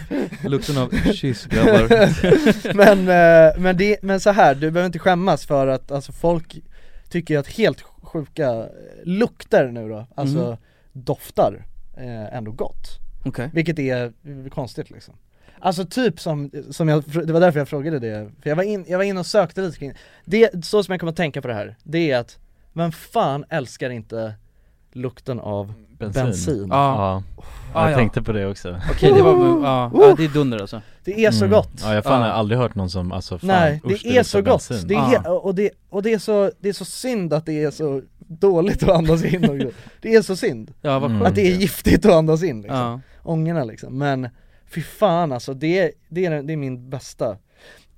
Lukten 0.49 0.77
av 0.77 1.11
kyss 1.13 1.45
grabbar 1.45 1.89
Men, 2.73 2.99
eh, 2.99 3.53
men, 3.61 3.77
det, 3.77 3.97
men 4.01 4.19
så 4.19 4.29
här, 4.29 4.55
du 4.55 4.71
behöver 4.71 4.85
inte 4.85 4.99
skämmas 4.99 5.45
för 5.45 5.67
att 5.67 5.91
alltså 5.91 6.11
folk 6.11 6.57
tycker 7.09 7.37
att 7.37 7.47
helt 7.47 7.81
sjuka 8.09 8.67
lukter 9.03 9.67
nu 9.71 9.89
då, 9.89 10.05
alltså 10.15 10.37
Mhm. 10.47 10.57
doftar 10.93 11.65
eh, 11.97 12.35
ändå 12.37 12.51
gott. 12.51 12.87
Okej. 13.25 13.49
Vilket 13.53 13.79
är 13.79 14.05
eh, 14.05 14.49
konstigt 14.49 14.89
liksom. 14.89 15.13
Alltså 15.61 15.85
typ 15.85 16.19
som, 16.19 16.51
som 16.71 16.89
jag, 16.89 17.03
det 17.25 17.33
var 17.33 17.39
därför 17.39 17.59
jag 17.59 17.67
frågade 17.69 17.99
det, 17.99 18.31
för 18.41 18.49
jag 18.49 18.55
var 18.55 18.63
in, 18.63 18.85
jag 18.87 18.97
var 18.97 19.05
inne 19.05 19.19
och 19.19 19.25
sökte 19.25 19.61
lite 19.61 19.77
kring 19.79 19.93
det, 20.25 20.65
så 20.65 20.83
som 20.83 20.91
jag 20.91 20.99
kommer 20.99 21.11
att 21.11 21.17
tänka 21.17 21.41
på 21.41 21.47
det 21.47 21.53
här, 21.53 21.75
det 21.83 22.11
är 22.11 22.19
att, 22.19 22.39
vem 22.73 22.91
fan 22.91 23.45
älskar 23.49 23.89
inte 23.89 24.33
lukten 24.93 25.39
av 25.39 25.73
Bensin, 25.97 26.23
bensin? 26.23 26.67
Ja, 26.71 27.23
Ja, 27.73 27.79
Ah, 27.79 27.83
jag 27.83 27.91
ja. 27.91 27.95
tänkte 27.97 28.21
på 28.21 28.31
det 28.31 28.45
också 28.47 28.81
okej 28.91 29.13
det 29.13 29.21
var, 29.21 29.31
ja, 29.63 29.91
ja 29.93 30.13
det 30.17 30.23
är 30.25 30.29
dunder 30.29 30.59
alltså 30.59 30.81
Det 31.03 31.25
är 31.25 31.31
så 31.31 31.45
Mm. 31.45 31.57
gott! 31.57 31.71
Ja 31.81 31.93
jag 31.93 32.03
fan 32.03 32.21
Ja. 32.21 32.27
har 32.27 32.33
aldrig 32.33 32.59
hört 32.59 32.75
någon 32.75 32.89
som, 32.89 33.11
alltså 33.11 33.37
fan, 33.39 33.47
Nej, 33.47 33.81
usch, 33.85 34.01
det 34.03 34.17
är 34.17 34.23
så 34.23 34.41
gott! 34.41 34.69
Det 34.87 34.93
är, 34.95 35.45
och, 35.45 35.55
det, 35.55 35.71
och 35.89 36.03
det 36.03 36.13
är 36.13 36.19
så, 36.19 36.51
det 36.59 36.69
är 36.69 36.73
så 36.73 36.85
synd 36.85 37.33
att 37.33 37.45
det 37.45 37.63
är 37.63 37.71
så 37.71 38.01
dåligt 38.17 38.83
att 38.83 38.89
andas 38.89 39.23
in 39.23 39.49
och 39.49 39.55
grejer. 39.57 39.73
Det 40.01 40.15
är 40.15 40.21
så 40.21 40.35
synd, 40.35 40.73
Ja 40.81 40.99
vad 40.99 41.11
Mm. 41.11 41.21
att 41.25 41.35
det 41.35 41.41
är 41.41 41.55
giftigt 41.55 42.05
att 42.05 42.13
andas 42.13 42.43
in 42.43 42.61
liksom, 42.61 42.77
Ja, 42.79 42.99
ångorna 43.23 43.63
liksom 43.63 43.97
Men 43.97 44.29
fy 44.73 44.81
fan 44.81 45.31
alltså, 45.31 45.53
det, 45.53 45.79
är- 45.79 45.91
det, 46.09 46.25
är, 46.25 46.43
det 46.43 46.53
är 46.53 46.57
min 46.57 46.89
bästa 46.89 47.37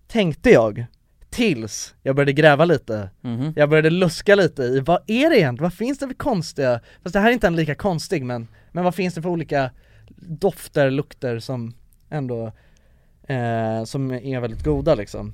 Tänkte 0.08 0.50
jag, 0.50 0.86
tills 1.32 1.96
jag 2.04 2.16
började 2.16 2.34
gräva 2.34 2.66
lite 2.66 3.10
mhm 3.22 3.54
Jag 3.56 3.70
började 3.70 3.90
luska 3.90 4.36
lite 4.36 4.64
i, 4.64 4.80
vad 4.80 5.00
är 5.08 5.30
det 5.30 5.40
egentligen? 5.40 5.64
Vad 5.64 5.74
finns 5.74 6.00
det 6.00 6.08
för 6.08 6.14
konstiga, 6.14 6.80
fast 7.04 7.14
det 7.14 7.20
här 7.20 7.30
är 7.30 7.34
inte 7.34 7.48
en 7.48 7.56
lika 7.56 7.76
konstig 7.76 8.26
men, 8.26 8.48
men 8.72 8.84
vad 8.84 8.96
finns 8.96 9.14
det 9.14 9.22
för 9.22 9.30
olika 9.30 9.72
dofter, 10.18 10.92
lukter 10.92 11.40
som 11.40 11.74
ändå, 12.10 12.52
eh, 13.28 13.84
som 13.86 14.12
är 14.12 14.40
väldigt 14.40 14.64
goda 14.64 14.96
liksom 14.96 15.34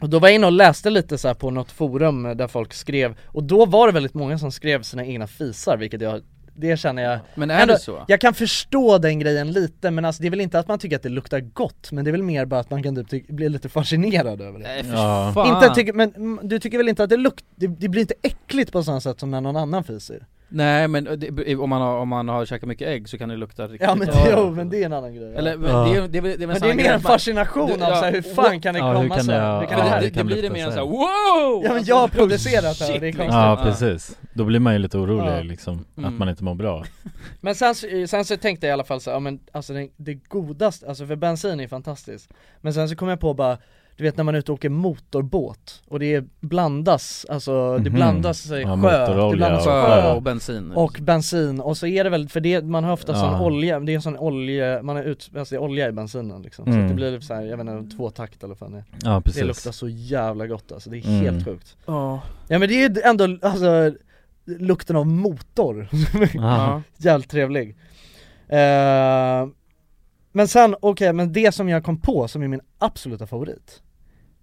Och 0.00 0.10
då 0.10 0.18
var 0.18 0.28
jag 0.28 0.34
inne 0.34 0.46
och 0.46 0.52
läste 0.52 0.90
lite 0.90 1.18
så 1.18 1.28
här 1.28 1.34
på 1.34 1.50
något 1.50 1.70
forum 1.70 2.22
där 2.22 2.48
folk 2.48 2.72
skrev, 2.72 3.16
och 3.24 3.44
då 3.44 3.66
var 3.66 3.86
det 3.86 3.92
väldigt 3.92 4.14
många 4.14 4.38
som 4.38 4.52
skrev 4.52 4.82
sina 4.82 5.04
egna 5.04 5.26
fisar 5.26 5.76
vilket 5.76 6.00
jag, 6.00 6.22
det 6.56 6.76
känner 6.76 7.02
jag 7.02 7.18
Men 7.34 7.50
är 7.50 7.60
Ändå- 7.62 7.74
det 7.74 7.80
så? 7.80 8.04
jag 8.08 8.20
kan 8.20 8.34
förstå 8.34 8.98
den 8.98 9.18
grejen 9.18 9.52
lite 9.52 9.90
men 9.90 10.04
alltså 10.04 10.22
det 10.22 10.28
är 10.28 10.30
väl 10.30 10.40
inte 10.40 10.58
att 10.58 10.68
man 10.68 10.78
tycker 10.78 10.96
att 10.96 11.02
det 11.02 11.08
luktar 11.08 11.40
gott 11.40 11.92
men 11.92 12.04
det 12.04 12.10
är 12.10 12.12
väl 12.12 12.22
mer 12.22 12.44
bara 12.44 12.60
att 12.60 12.70
man 12.70 12.82
kan 12.82 12.96
typ 12.96 13.10
ty- 13.10 13.32
bli 13.34 13.48
lite 13.48 13.68
fascinerad 13.68 14.40
över 14.40 14.58
det 14.58 14.64
Nej 14.68 14.84
för 14.84 14.92
Ja. 14.94 15.30
fan 15.34 15.56
inte 15.62 15.74
tycker, 15.74 15.92
men 15.92 16.38
du 16.42 16.58
tycker 16.58 16.78
väl 16.78 16.88
inte 16.88 17.04
att 17.04 17.10
det 17.10 17.16
luktar, 17.16 17.46
det, 17.56 17.66
det 17.66 17.88
blir 17.88 18.00
inte 18.00 18.14
äckligt 18.22 18.72
på 18.72 18.82
samma 18.82 19.00
sätt 19.00 19.20
som 19.20 19.30
när 19.30 19.40
någon 19.40 19.56
annan 19.56 19.84
fiser? 19.84 20.26
Nej 20.54 20.88
men 20.88 21.04
det, 21.16 21.56
om, 21.56 21.70
man 21.70 21.80
har, 21.82 21.96
om 21.98 22.08
man 22.08 22.28
har 22.28 22.46
käkat 22.46 22.68
mycket 22.68 22.88
ägg 22.88 23.08
så 23.08 23.18
kan 23.18 23.28
det 23.28 23.36
lukta 23.36 23.62
riktigt 23.64 23.80
Ja 23.88 23.94
men, 23.94 24.06
bra. 24.06 24.26
jo, 24.36 24.50
men 24.50 24.68
det 24.70 24.82
är 24.82 24.86
en 24.86 24.92
annan 24.92 25.14
grej 25.14 25.30
ja. 25.32 25.38
Eller 25.38 25.56
men 25.56 25.70
Ja. 25.70 25.84
det, 25.84 25.96
är, 25.96 26.08
det, 26.08 26.18
är, 26.18 26.22
det 26.22 26.44
är 26.44 26.46
Men 26.46 26.60
det 26.60 26.70
är 26.70 26.74
mer 26.74 26.92
en 26.92 27.00
fascination 27.00 27.66
Du- 27.66 27.72
av 27.74 27.80
ja, 27.80 27.96
så 27.96 28.04
här, 28.04 28.12
hur 28.12 28.22
fan 28.22 28.60
kan 28.60 28.74
det 28.74 28.80
Ja, 28.80 28.88
hur 28.88 28.94
komma 28.94 29.14
kan 29.14 29.24
så 29.24 29.30
det- 29.32 29.38
kan 29.38 29.78
det 29.78 29.84
det, 29.84 29.88
här? 29.90 30.00
det, 30.00 30.10
det 30.10 30.24
blir 30.24 30.42
det 30.42 30.50
mer 30.50 30.64
en 30.66 30.72
så 30.72 30.78
såhär 30.78 30.86
här. 30.86 30.92
wow! 31.52 31.64
Ja 31.64 31.74
men 31.74 31.84
jag 31.84 31.96
har 31.96 32.08
producerat 32.08 32.78
det 32.78 32.84
här, 32.84 33.00
det 33.00 33.08
är 33.08 33.12
konstigt 33.12 33.32
Ja 33.34 33.58
Ja. 33.58 33.64
precis, 33.64 34.18
då 34.34 34.44
blir 34.44 34.60
man 34.60 34.72
ju 34.72 34.78
lite 34.78 34.98
orolig 34.98 35.32
Ja. 35.38 35.42
liksom, 35.42 35.84
Mm. 35.98 36.08
att 36.12 36.18
man 36.18 36.28
inte 36.28 36.44
mår 36.44 36.54
bra 36.54 36.84
Men 37.40 37.54
sen, 37.54 37.74
så- 37.74 37.86
sen 38.08 38.24
så 38.24 38.36
tänkte 38.36 38.66
jag 38.66 38.70
i 38.70 38.72
alla 38.72 38.84
fall 38.84 39.00
så, 39.00 39.10
ja 39.10 39.18
men 39.18 39.38
alltså 39.52 39.72
det, 39.72 39.88
det 39.96 40.14
godaste, 40.14 40.88
alltså 40.88 41.06
för 41.06 41.16
bensin 41.16 41.60
är 41.60 41.68
fantastiskt 41.68 42.30
Men 42.60 42.74
sen 42.74 42.88
så 42.88 42.96
kom 42.96 43.08
jag 43.08 43.20
på 43.20 43.34
bara, 43.34 43.58
du 43.96 44.04
vet 44.04 44.16
när 44.16 44.24
man 44.24 44.34
är 44.34 44.38
ute 44.38 44.52
och 44.52 44.56
åker 44.58 44.68
motorbåt 44.68 45.82
och 45.88 45.98
det 45.98 46.14
är 46.14 46.24
blandas, 46.40 47.26
alltså 47.28 47.78
det 47.78 47.90
Mhm. 47.90 47.94
blandas 47.94 48.46
Ja, 48.46 48.56
sjö, 48.56 48.76
motorolja 48.76 49.30
det 49.30 49.36
blandas 49.36 49.64
sjö. 49.64 50.12
och 50.14 50.22
bensin 50.22 50.72
och 50.72 50.98
bensin 51.02 51.60
och 51.60 51.76
så 51.76 51.86
är 51.86 52.04
det 52.04 52.10
väl, 52.10 52.28
för 52.28 52.40
det, 52.40 52.64
man 52.64 52.84
har 52.84 52.92
ofta 52.92 53.12
Ja. 53.12 53.18
sån 53.20 53.40
olja, 53.40 53.80
det 53.80 53.92
är 53.92 53.96
en 53.96 54.02
sån 54.02 54.18
olja, 54.18 54.82
man 54.82 54.96
har 54.96 55.02
ut, 55.02 55.30
alltså 55.36 55.54
det 55.54 55.58
är 55.58 55.62
olja 55.62 55.88
i 55.88 55.92
bensinen 55.92 56.42
liksom. 56.42 56.64
Så 56.64 56.70
Mm. 56.70 56.82
att 56.84 56.88
det 56.88 56.94
blir 56.94 57.20
så 57.20 57.34
här, 57.34 57.42
jag 57.42 57.56
vet 57.56 57.68
inte, 57.68 57.96
två 57.96 58.10
takt 58.10 58.44
eller 58.44 58.56
vad 58.60 58.72
det 58.72 58.84
Ja 59.02 59.20
precis. 59.20 59.40
Det 59.40 59.46
luktar 59.46 59.72
så 59.72 59.88
jävla 59.88 60.46
gott 60.46 60.72
alltså, 60.72 60.90
det 60.90 60.98
är 60.98 61.04
Mm. 61.08 61.20
helt 61.20 61.44
sjukt. 61.44 61.76
Ja, 61.86 62.20
Ja 62.48 62.58
men 62.58 62.68
det 62.68 62.74
är 62.84 62.88
ju 62.88 63.00
ändå, 63.04 63.38
alltså 63.42 63.92
lukten 64.46 64.96
av 64.96 65.06
motor. 65.06 65.88
Ja. 66.34 66.82
Jävligt 66.98 67.30
trevlig. 67.30 67.76
Eh, 68.48 69.46
Men 70.36 70.48
sen, 70.48 70.76
okej, 70.80 71.12
men 71.12 71.32
det 71.32 71.52
som 71.54 71.68
jag 71.68 71.84
kom 71.84 72.00
på 72.00 72.28
som 72.28 72.42
är 72.42 72.48
min 72.48 72.60
absoluta 72.78 73.26
favorit 73.26 73.82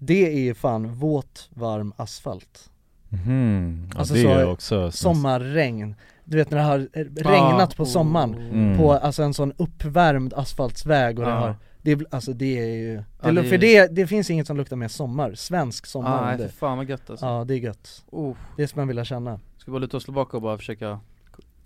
Det 0.04 0.34
är 0.34 0.40
ju 0.40 0.54
fan 0.54 0.88
våt, 0.94 1.50
varm 1.54 1.94
asfalt. 1.98 2.70
Mhm. 3.10 3.88
Ja, 3.94 4.00
Alltså 4.00 4.14
det 4.14 4.22
så- 4.22 4.30
är 4.30 4.40
ju 4.40 4.46
också 4.46 4.92
Sommarregn. 4.92 5.96
Du 6.24 6.38
vet 6.38 6.50
när 6.52 6.58
det 6.58 6.64
har 6.64 6.80
regnat 7.24 7.76
på 7.76 7.86
sommaren. 7.86 8.34
Mm. 8.36 8.78
På 8.78 8.92
alltså 8.94 9.24
en 9.24 9.34
sån 9.34 9.54
uppvärmd 9.58 10.34
asfaltsväg 10.34 11.20
och 11.20 11.26
det 11.26 11.32
Ja. 11.32 11.38
har 11.40 11.56
det, 11.82 11.92
är- 11.92 12.06
alltså 12.12 12.34
det 12.34 12.60
är 12.60 12.76
ju, 12.76 12.96
det, 12.96 13.04
Ja, 13.22 13.30
lu- 13.30 13.42
det 13.42 13.48
är- 13.48 13.50
för 13.50 13.58
det, 13.58 13.88
det 13.96 14.08
finns 14.08 14.30
inget 14.30 14.48
som 14.48 14.58
luktar 14.58 14.76
mer 14.76 14.88
sommar, 14.88 15.34
svensk 15.36 15.86
sommar. 15.86 16.18
Ah, 16.24 16.26
nej, 16.26 16.38
det 16.38 16.50
för 16.50 16.58
fan 16.58 16.78
vad 16.78 16.90
gött 16.90 17.10
alltså. 17.10 17.26
Ja 17.26 17.44
det 17.46 17.54
är 17.54 17.58
gött, 17.58 18.04
Oh. 18.12 18.36
det 18.58 18.68
skulle 18.68 18.82
man 18.82 18.88
vilja 18.88 19.06
känna. 19.06 19.40
Ska 19.58 19.72
vi 19.72 19.74
bara 19.74 19.80
luta 19.80 19.98
oss 19.98 20.04
tillbaka 20.04 20.38
och 20.38 20.44
bara 20.44 20.58
försöka 20.58 21.00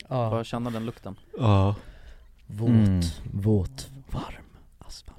Ja, 0.08 0.30
bara 0.30 0.44
känna 0.44 0.70
den 0.70 0.86
lukten? 0.86 1.16
Ja. 1.40 1.76
Våt, 2.48 2.70
Mm. 2.70 3.02
våt, 3.34 3.90
varm 4.12 4.46
asfalt. 4.80 5.18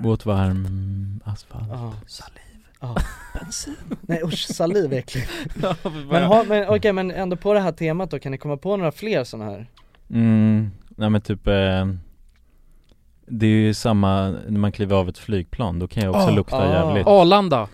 Våt 0.00 0.26
varm 0.26 1.20
asfalt. 1.24 1.68
Ja, 1.70 1.92
ja, 2.84 2.96
bensin? 3.40 3.76
Nej 4.00 4.20
usch, 4.24 4.46
saliv 4.54 4.92
är 4.92 4.98
äckligt. 4.98 5.30
Men, 5.62 6.06
Men 6.08 6.22
ha, 6.22 6.44
men 6.48 6.68
okej 6.68 6.92
men 6.92 7.10
ändå 7.10 7.36
på 7.36 7.54
det 7.54 7.60
här 7.60 7.72
temat 7.72 8.10
då, 8.10 8.18
kan 8.18 8.32
ni 8.32 8.38
komma 8.38 8.56
på 8.56 8.76
några 8.76 8.92
fler 8.92 9.24
sådana 9.24 9.50
här? 9.50 9.66
Mm, 10.10 10.70
nej 10.88 11.10
men 11.10 11.20
typ 11.20 11.46
eh, 11.46 11.86
Det 13.26 13.46
är 13.46 13.50
ju 13.50 13.74
samma 13.74 14.28
när 14.28 14.58
man 14.60 14.72
kliver 14.72 14.96
av 14.96 15.08
ett 15.08 15.18
flygplan, 15.18 15.78
då 15.78 15.88
kan 15.88 16.02
jag 16.02 16.14
också 16.14 16.28
Ah, 16.28 16.30
lukta 16.30 16.56
ah. 16.56 16.72
jävligt. 16.72 17.06
Arlanda. 17.06 17.68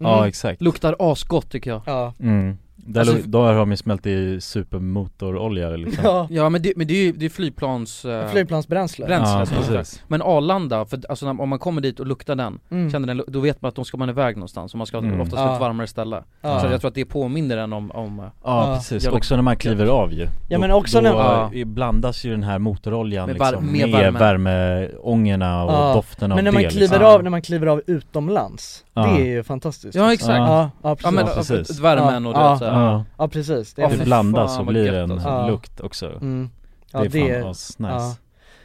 Ja 0.00 0.28
exakt. 0.28 0.60
Luktar 0.60 0.96
asgott 0.98 1.50
tycker 1.50 1.70
jag. 1.70 1.82
Ja, 1.86 2.14
mm. 2.20 2.58
Där, 2.76 3.00
Alltså- 3.00 3.16
då 3.24 3.42
har 3.42 3.54
de 3.54 3.70
ju 3.70 3.76
smält 3.76 4.06
i 4.06 4.40
supermotorolja 4.40 5.70
liksom 5.70 6.04
ja, 6.04 6.26
Ja 6.30 6.48
men 6.48 6.62
det, 6.62 6.72
men 6.76 6.86
det 6.86 6.94
är 6.94 7.04
ju 7.04 7.12
det 7.12 7.24
är 7.24 7.30
flygplans... 7.30 8.04
eh, 8.04 8.28
flygplansbränsle 8.28 9.06
bränsle 9.06 9.38
Ja, 9.56 9.62
precis. 9.78 10.02
Men 10.08 10.22
Arlanda, 10.22 10.84
för 10.84 11.00
alltså 11.08 11.26
när, 11.32 11.40
om 11.42 11.48
man 11.48 11.58
kommer 11.58 11.80
dit 11.80 12.00
och 12.00 12.06
luktar 12.06 12.34
den, 12.34 12.58
mm. 12.70 12.90
känner 12.90 13.06
den, 13.14 13.22
då 13.28 13.40
vet 13.40 13.62
man 13.62 13.68
att 13.68 13.74
då 13.74 13.84
ska 13.84 13.96
man 13.96 14.08
iväg 14.08 14.36
någonstans 14.36 14.72
och 14.74 14.78
man 14.78 14.86
ska 14.86 14.98
Mm. 14.98 15.20
oftast 15.20 15.40
Ja. 15.40 15.46
till 15.46 15.54
ett 15.54 15.60
varmare 15.60 15.86
ställe 15.86 16.22
Ja. 16.40 16.60
Så 16.60 16.66
jag 16.66 16.80
tror 16.80 16.88
att 16.88 16.94
det 16.94 17.04
påminner 17.04 17.56
en 17.56 17.72
om, 17.72 17.90
om 17.90 18.18
eh, 18.18 18.24
Ja 18.24 18.30
Ja. 18.70 18.76
precis, 18.76 19.06
också 19.08 19.36
när 19.36 19.42
man 19.42 19.56
kliver 19.56 19.86
av 19.86 20.12
ju 20.12 20.22
Ja, 20.22 20.28
Då- 20.56 20.58
men 20.60 20.70
också 20.70 20.98
då 20.98 21.02
när- 21.02 21.10
Ja. 21.14 21.50
eh, 21.54 21.64
blandas 21.64 22.24
ju 22.24 22.30
den 22.30 22.42
här 22.42 22.58
motoroljan 22.58 23.26
Med 23.28 23.38
var- 23.38 23.50
liksom 23.50 23.72
med 23.72 23.88
med, 23.90 24.12
värme. 24.12 24.18
värmeångorna 24.18 25.64
och 25.64 25.72
Ja. 25.72 25.92
doften 25.94 26.32
av 26.32 26.36
Men 26.36 26.44
när 26.44 26.52
det 26.52 26.58
man 26.62 26.70
kliver 26.70 26.86
liksom. 26.98 27.04
av, 27.06 27.22
när 27.22 27.30
man 27.30 27.42
kliver 27.42 27.66
av 27.66 27.82
utomlands, 27.86 28.84
Ja. 28.94 29.02
det 29.06 29.22
är 29.22 29.26
ju 29.26 29.42
fantastiskt 29.42 29.94
Ja 29.94 30.12
exakt 30.12 30.36
Ja, 30.38 30.70
ja 30.82 30.94
precis 30.96 31.04
Ja 31.04 31.10
men 31.10 31.26
precis. 31.34 31.80
värmen 31.80 32.26
och 32.26 32.32
det. 32.32 32.38
Så 32.64 32.70
här. 32.70 32.80
Ja, 32.82 33.04
Ja 33.18 33.28
precis, 33.28 33.74
det 33.74 33.82
är 33.82 33.96
det. 33.98 34.04
blandas 34.04 34.56
vad 34.56 34.66
blir 34.66 34.84
gött 34.84 34.94
en 34.94 35.10
alltså. 35.10 35.46
Lukt 35.46 35.80
också. 35.80 36.06
Mm. 36.06 36.50
Det 36.92 36.98
Ja 36.98 37.04
är 37.04 37.08
det, 37.08 37.40
fan 37.40 37.50
asnice 37.50 37.88
ja. 37.92 38.16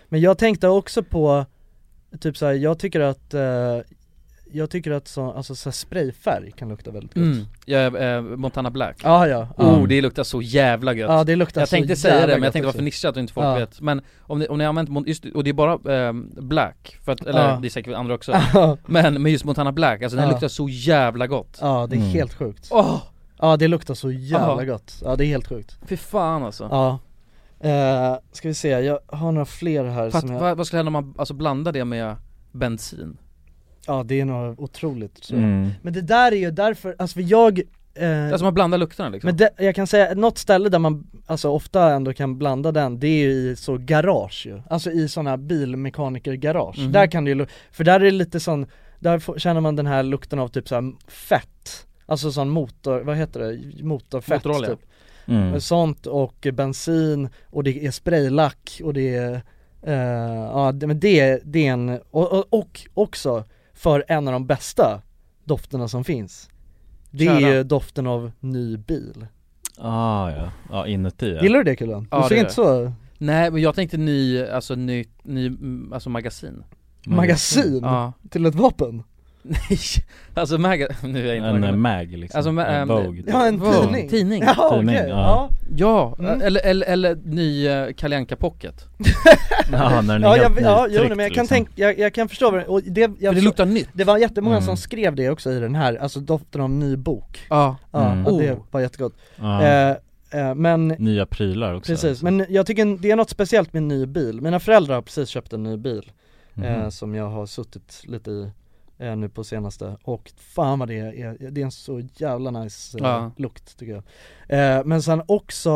Men 0.09 0.21
jag 0.21 0.37
tänkte 0.37 0.67
också 0.67 1.03
på, 1.03 1.45
typ 2.19 2.37
såhär, 2.37 2.53
jag 2.53 2.79
tycker 2.79 2.99
att, 2.99 3.33
eh, 3.33 3.41
jag 4.51 4.69
tycker 4.69 4.91
att 4.91 5.07
så, 5.07 5.31
alltså 5.31 5.55
så 5.55 5.71
sprayfärg 5.71 6.51
kan 6.51 6.69
lukta 6.69 6.91
väldigt 6.91 7.13
gott. 7.13 7.23
Mm, 7.23 7.45
ja, 7.65 7.77
eh, 7.97 8.21
Montana 8.21 8.71
Black. 8.71 9.01
Ja 9.03 9.27
ja, 9.27 9.47
ja. 9.57 9.63
Oh 9.65 9.87
det 9.87 10.01
luktar 10.01 10.23
så 10.23 10.41
jävla 10.41 10.93
gött. 10.93 11.09
Ja 11.09 11.23
det 11.23 11.35
luktar 11.35 11.61
Jag 11.61 11.67
så 11.69 11.75
tänkte 11.75 11.95
säga 11.95 12.13
jävla 12.13 12.27
det 12.27 12.33
men 12.33 12.43
jag 12.43 12.53
tänkte 12.53 12.67
också. 12.67 12.77
varför 12.77 12.83
nischat 12.85 13.15
och 13.15 13.21
inte 13.21 13.33
folk 13.33 13.45
Ja. 13.45 13.55
vet 13.55 13.81
Men 13.81 14.01
om 14.21 14.39
ni, 14.39 14.47
om 14.47 14.57
ni 14.57 14.63
har 14.63 14.69
använt, 14.69 15.07
just, 15.07 15.25
och 15.25 15.43
det 15.43 15.49
är 15.49 15.53
bara 15.53 16.07
eh, 16.07 16.13
Black, 16.41 16.97
för 17.05 17.11
att, 17.11 17.21
eller 17.21 17.57
det 17.61 17.67
är 17.67 17.69
säkert 17.69 17.93
andra 17.95 18.13
också. 18.13 18.33
Men 18.85 19.21
med 19.21 19.31
just 19.31 19.45
Montana 19.45 19.71
Black, 19.71 20.01
alltså 20.03 20.17
den 20.17 20.29
luktar 20.29 20.47
så 20.47 20.69
jävla 20.69 21.27
gott. 21.27 21.57
Ja 21.61 21.87
det 21.89 21.95
är 21.95 21.99
Mm. 21.99 22.09
helt 22.11 22.33
sjukt. 22.33 22.67
Åh, 22.71 22.97
Ja 23.41 23.57
det 23.57 23.67
luktar 23.67 23.93
så 23.93 24.11
jävla 24.11 24.63
Ja. 24.63 24.73
gott, 24.73 25.01
ja 25.03 25.15
det 25.15 25.25
är 25.25 25.27
helt 25.27 25.47
sjukt 25.47 25.77
fy 25.87 25.97
fan 25.97 26.43
alltså 26.43 26.67
Ja 26.71 26.99
eh, 27.69 28.17
Ska 28.31 28.47
vi 28.47 28.53
se, 28.53 28.69
jag 28.69 28.99
har 29.07 29.31
några 29.31 29.45
fler 29.45 29.83
här 29.85 30.09
Fast 30.09 30.27
som 30.27 30.35
jag, 30.35 30.41
vad, 30.41 30.57
vad 30.57 30.67
skulle 30.67 30.77
hända 30.77 30.87
om 30.89 30.93
man 31.05 31.13
alltså 31.17 31.33
blandar 31.33 31.71
det 31.71 31.85
med 31.85 32.15
bensin? 32.51 33.17
Ja 33.87 34.03
det 34.03 34.21
är 34.21 34.25
nog 34.25 34.59
otroligt 34.59 35.21
tror 35.23 35.39
jag. 35.39 35.49
mm. 35.49 35.69
Men 35.81 35.93
det 35.93 36.01
där 36.01 36.31
är 36.31 36.35
ju 36.37 36.51
därför, 36.51 36.95
alltså 36.99 37.13
för 37.13 37.21
jag 37.31 37.59
eh, 37.95 38.27
Alltså 38.27 38.43
man 38.45 38.53
blandar 38.53 38.77
lukterna 38.77 39.09
liksom 39.09 39.27
Men 39.27 39.37
det, 39.37 39.49
jag 39.57 39.75
kan 39.75 39.87
säga, 39.87 40.13
något 40.15 40.37
ställe 40.37 40.69
där 40.69 40.79
man 40.79 41.07
alltså 41.25 41.49
ofta 41.49 41.91
ändå 41.93 42.13
kan 42.13 42.37
blanda 42.37 42.71
den, 42.71 42.99
det 42.99 43.07
är 43.07 43.23
ju 43.23 43.31
i 43.31 43.55
så 43.55 43.77
garage 43.77 44.43
ju 44.45 44.61
Alltså 44.69 44.91
i 44.91 45.07
sådana 45.07 45.37
bilmekanikergarage, 45.37 46.79
Mhm. 46.79 46.91
där 46.91 47.07
kan 47.07 47.25
det 47.25 47.31
ju, 47.31 47.45
för 47.71 47.83
där 47.83 47.99
är 47.99 48.03
det 48.05 48.11
lite 48.11 48.39
sån, 48.39 48.65
där 48.99 49.19
får, 49.19 49.37
känner 49.39 49.61
man 49.61 49.75
den 49.75 49.87
här 49.87 50.03
lukten 50.03 50.39
av 50.39 50.47
typ 50.47 50.67
såhär 50.67 50.93
fett 51.11 51.85
Alltså 52.09 52.31
sån 52.31 52.49
motor, 52.49 53.01
vad 53.01 53.17
heter 53.17 53.39
det? 53.39 53.83
Motorfett 53.83 54.45
Motorolja. 54.45 54.69
typ 54.69 54.79
Mm. 55.29 55.61
Sånt 55.61 56.05
och 56.05 56.47
bensin 56.53 57.29
och 57.45 57.63
det 57.63 57.85
är 57.85 57.91
spraylack 57.91 58.81
och 58.83 58.93
det 58.93 59.15
är, 59.15 59.41
eh, 59.81 59.93
ja 60.43 60.71
men 60.71 60.99
det, 60.99 61.41
det 61.45 61.67
är 61.67 61.71
en, 61.73 61.89
och, 62.11 62.33
och, 62.33 62.45
och 62.49 62.87
också 62.93 63.43
för 63.73 64.05
en 64.07 64.27
av 64.27 64.31
de 64.31 64.47
bästa 64.47 65.01
dofterna 65.43 65.87
som 65.87 66.03
finns 66.03 66.49
Det 67.11 67.27
är 67.27 67.39
Kära. 67.39 67.55
ju 67.55 67.63
doften 67.63 68.07
av 68.07 68.31
ny 68.39 68.77
bil 68.77 69.25
Ah 69.77 70.31
ja, 70.31 70.51
ja 70.71 70.87
inuti 70.87 71.33
ja. 71.35 71.41
Gillar 71.41 71.57
du 71.57 71.63
det 71.63 71.75
Kulan? 71.75 72.07
Ja, 72.11 72.17
du 72.17 72.23
det 72.23 72.29
ser 72.29 72.35
inte 72.39 72.53
så, 72.53 72.93
Nej 73.17 73.51
men 73.51 73.61
jag 73.61 73.75
tänkte 73.75 73.97
ny, 73.97 74.43
alltså 74.43 74.75
ny, 74.75 75.05
ny, 75.23 75.51
alltså 75.93 76.09
magasin 76.09 76.63
magasin 77.05 77.79
Ja, 77.83 78.13
till 78.29 78.45
ett 78.45 78.55
vapen? 78.55 79.03
Nej, 79.41 79.79
alltså 80.33 80.57
maga, 80.57 80.87
nu 81.03 81.23
är 81.23 81.25
jag 81.27 81.35
inte 81.35 81.47
En 81.49 81.55
eh, 81.63 81.75
magasin. 81.75 81.79
mag 81.81 82.17
liksom, 82.19 82.37
Alltså, 82.37 82.51
men, 82.51 82.65
en 82.65 82.87
Vogue 82.87 83.23
Ja 83.27 83.45
en 83.47 83.59
Wow. 83.59 83.73
tidning 83.81 84.09
Tidning. 84.09 84.43
Ja 84.43 84.69
Tidning, 84.77 84.95
ja. 84.95 85.03
ja. 85.07 85.49
Ja, 85.75 86.15
Mm. 86.19 86.41
eller, 86.41 86.61
eller, 86.65 86.87
eller 86.87 87.15
ny 87.15 87.69
uh, 87.69 87.93
Kalle 87.97 88.25
pocket 88.25 88.85
Ja, 89.71 90.01
när 90.01 90.13
den 90.13 90.23
är 90.23 90.27
Ja, 90.27 90.43
helt 90.43 90.61
jag, 90.61 90.63
ja, 90.71 90.87
jo, 90.89 91.01
men 91.01 91.09
jag 91.09 91.17
kan 91.17 91.25
liksom. 91.27 91.47
tänka, 91.47 91.71
jag, 91.75 91.99
jag 91.99 92.13
kan 92.13 92.29
förstå 92.29 92.51
vad 92.51 92.59
det, 92.59 92.65
och 92.65 92.81
det, 92.83 93.01
jag, 93.01 93.13
För 93.19 93.33
det 93.33 93.41
luktar 93.41 93.65
nytt 93.65 93.89
det 93.93 94.03
var 94.03 94.17
jättemånga 94.17 94.55
Mm. 94.55 94.65
som 94.65 94.77
skrev 94.77 95.15
det 95.15 95.29
också 95.29 95.51
i 95.51 95.59
den 95.59 95.75
här, 95.75 95.95
alltså 95.95 96.19
doften 96.19 96.61
av 96.61 96.69
ny 96.69 96.95
bok 96.95 97.39
Ja, 97.49 97.75
Ja, 97.91 98.11
Mm. 98.11 98.23
det 98.23 98.51
Oh. 98.53 98.59
var 98.71 98.81
jättegott 98.81 99.13
Ja. 99.35 99.63
eh, 99.63 99.95
eh, 100.31 100.55
Men 100.55 100.87
Nya 100.87 101.25
prylar 101.25 101.73
också 101.73 101.91
Precis, 101.91 102.09
alltså. 102.09 102.25
men 102.25 102.45
jag 102.49 102.65
tycker 102.65 102.97
det 103.01 103.11
är 103.11 103.15
något 103.15 103.29
speciellt 103.29 103.73
med 103.73 103.81
en 103.81 103.87
ny 103.87 104.05
bil. 104.05 104.41
Mina 104.41 104.59
föräldrar 104.59 104.95
har 104.95 105.01
precis 105.01 105.29
köpt 105.29 105.53
en 105.53 105.63
ny 105.63 105.77
bil 105.77 106.11
Mhm. 106.53 106.65
eh, 106.65 106.89
som 106.89 107.15
jag 107.15 107.29
har 107.29 107.45
suttit 107.45 108.01
lite 108.07 108.31
i 108.31 108.51
eh, 108.99 109.15
nu 109.15 109.29
på 109.29 109.43
senaste 109.43 109.97
och 110.03 110.31
fan 110.37 110.79
vad 110.79 110.87
det 110.87 110.99
är, 110.99 111.37
det 111.51 111.61
är 111.61 111.65
en 111.65 111.71
så 111.71 112.01
jävla 112.15 112.51
nice 112.51 112.97
eh, 112.97 113.03
Ja. 113.03 113.31
lukt 113.37 113.77
tycker 113.79 113.93
jag. 113.93 114.77
Eh, 114.79 114.85
men 114.85 115.01
sen 115.01 115.21
också 115.27 115.69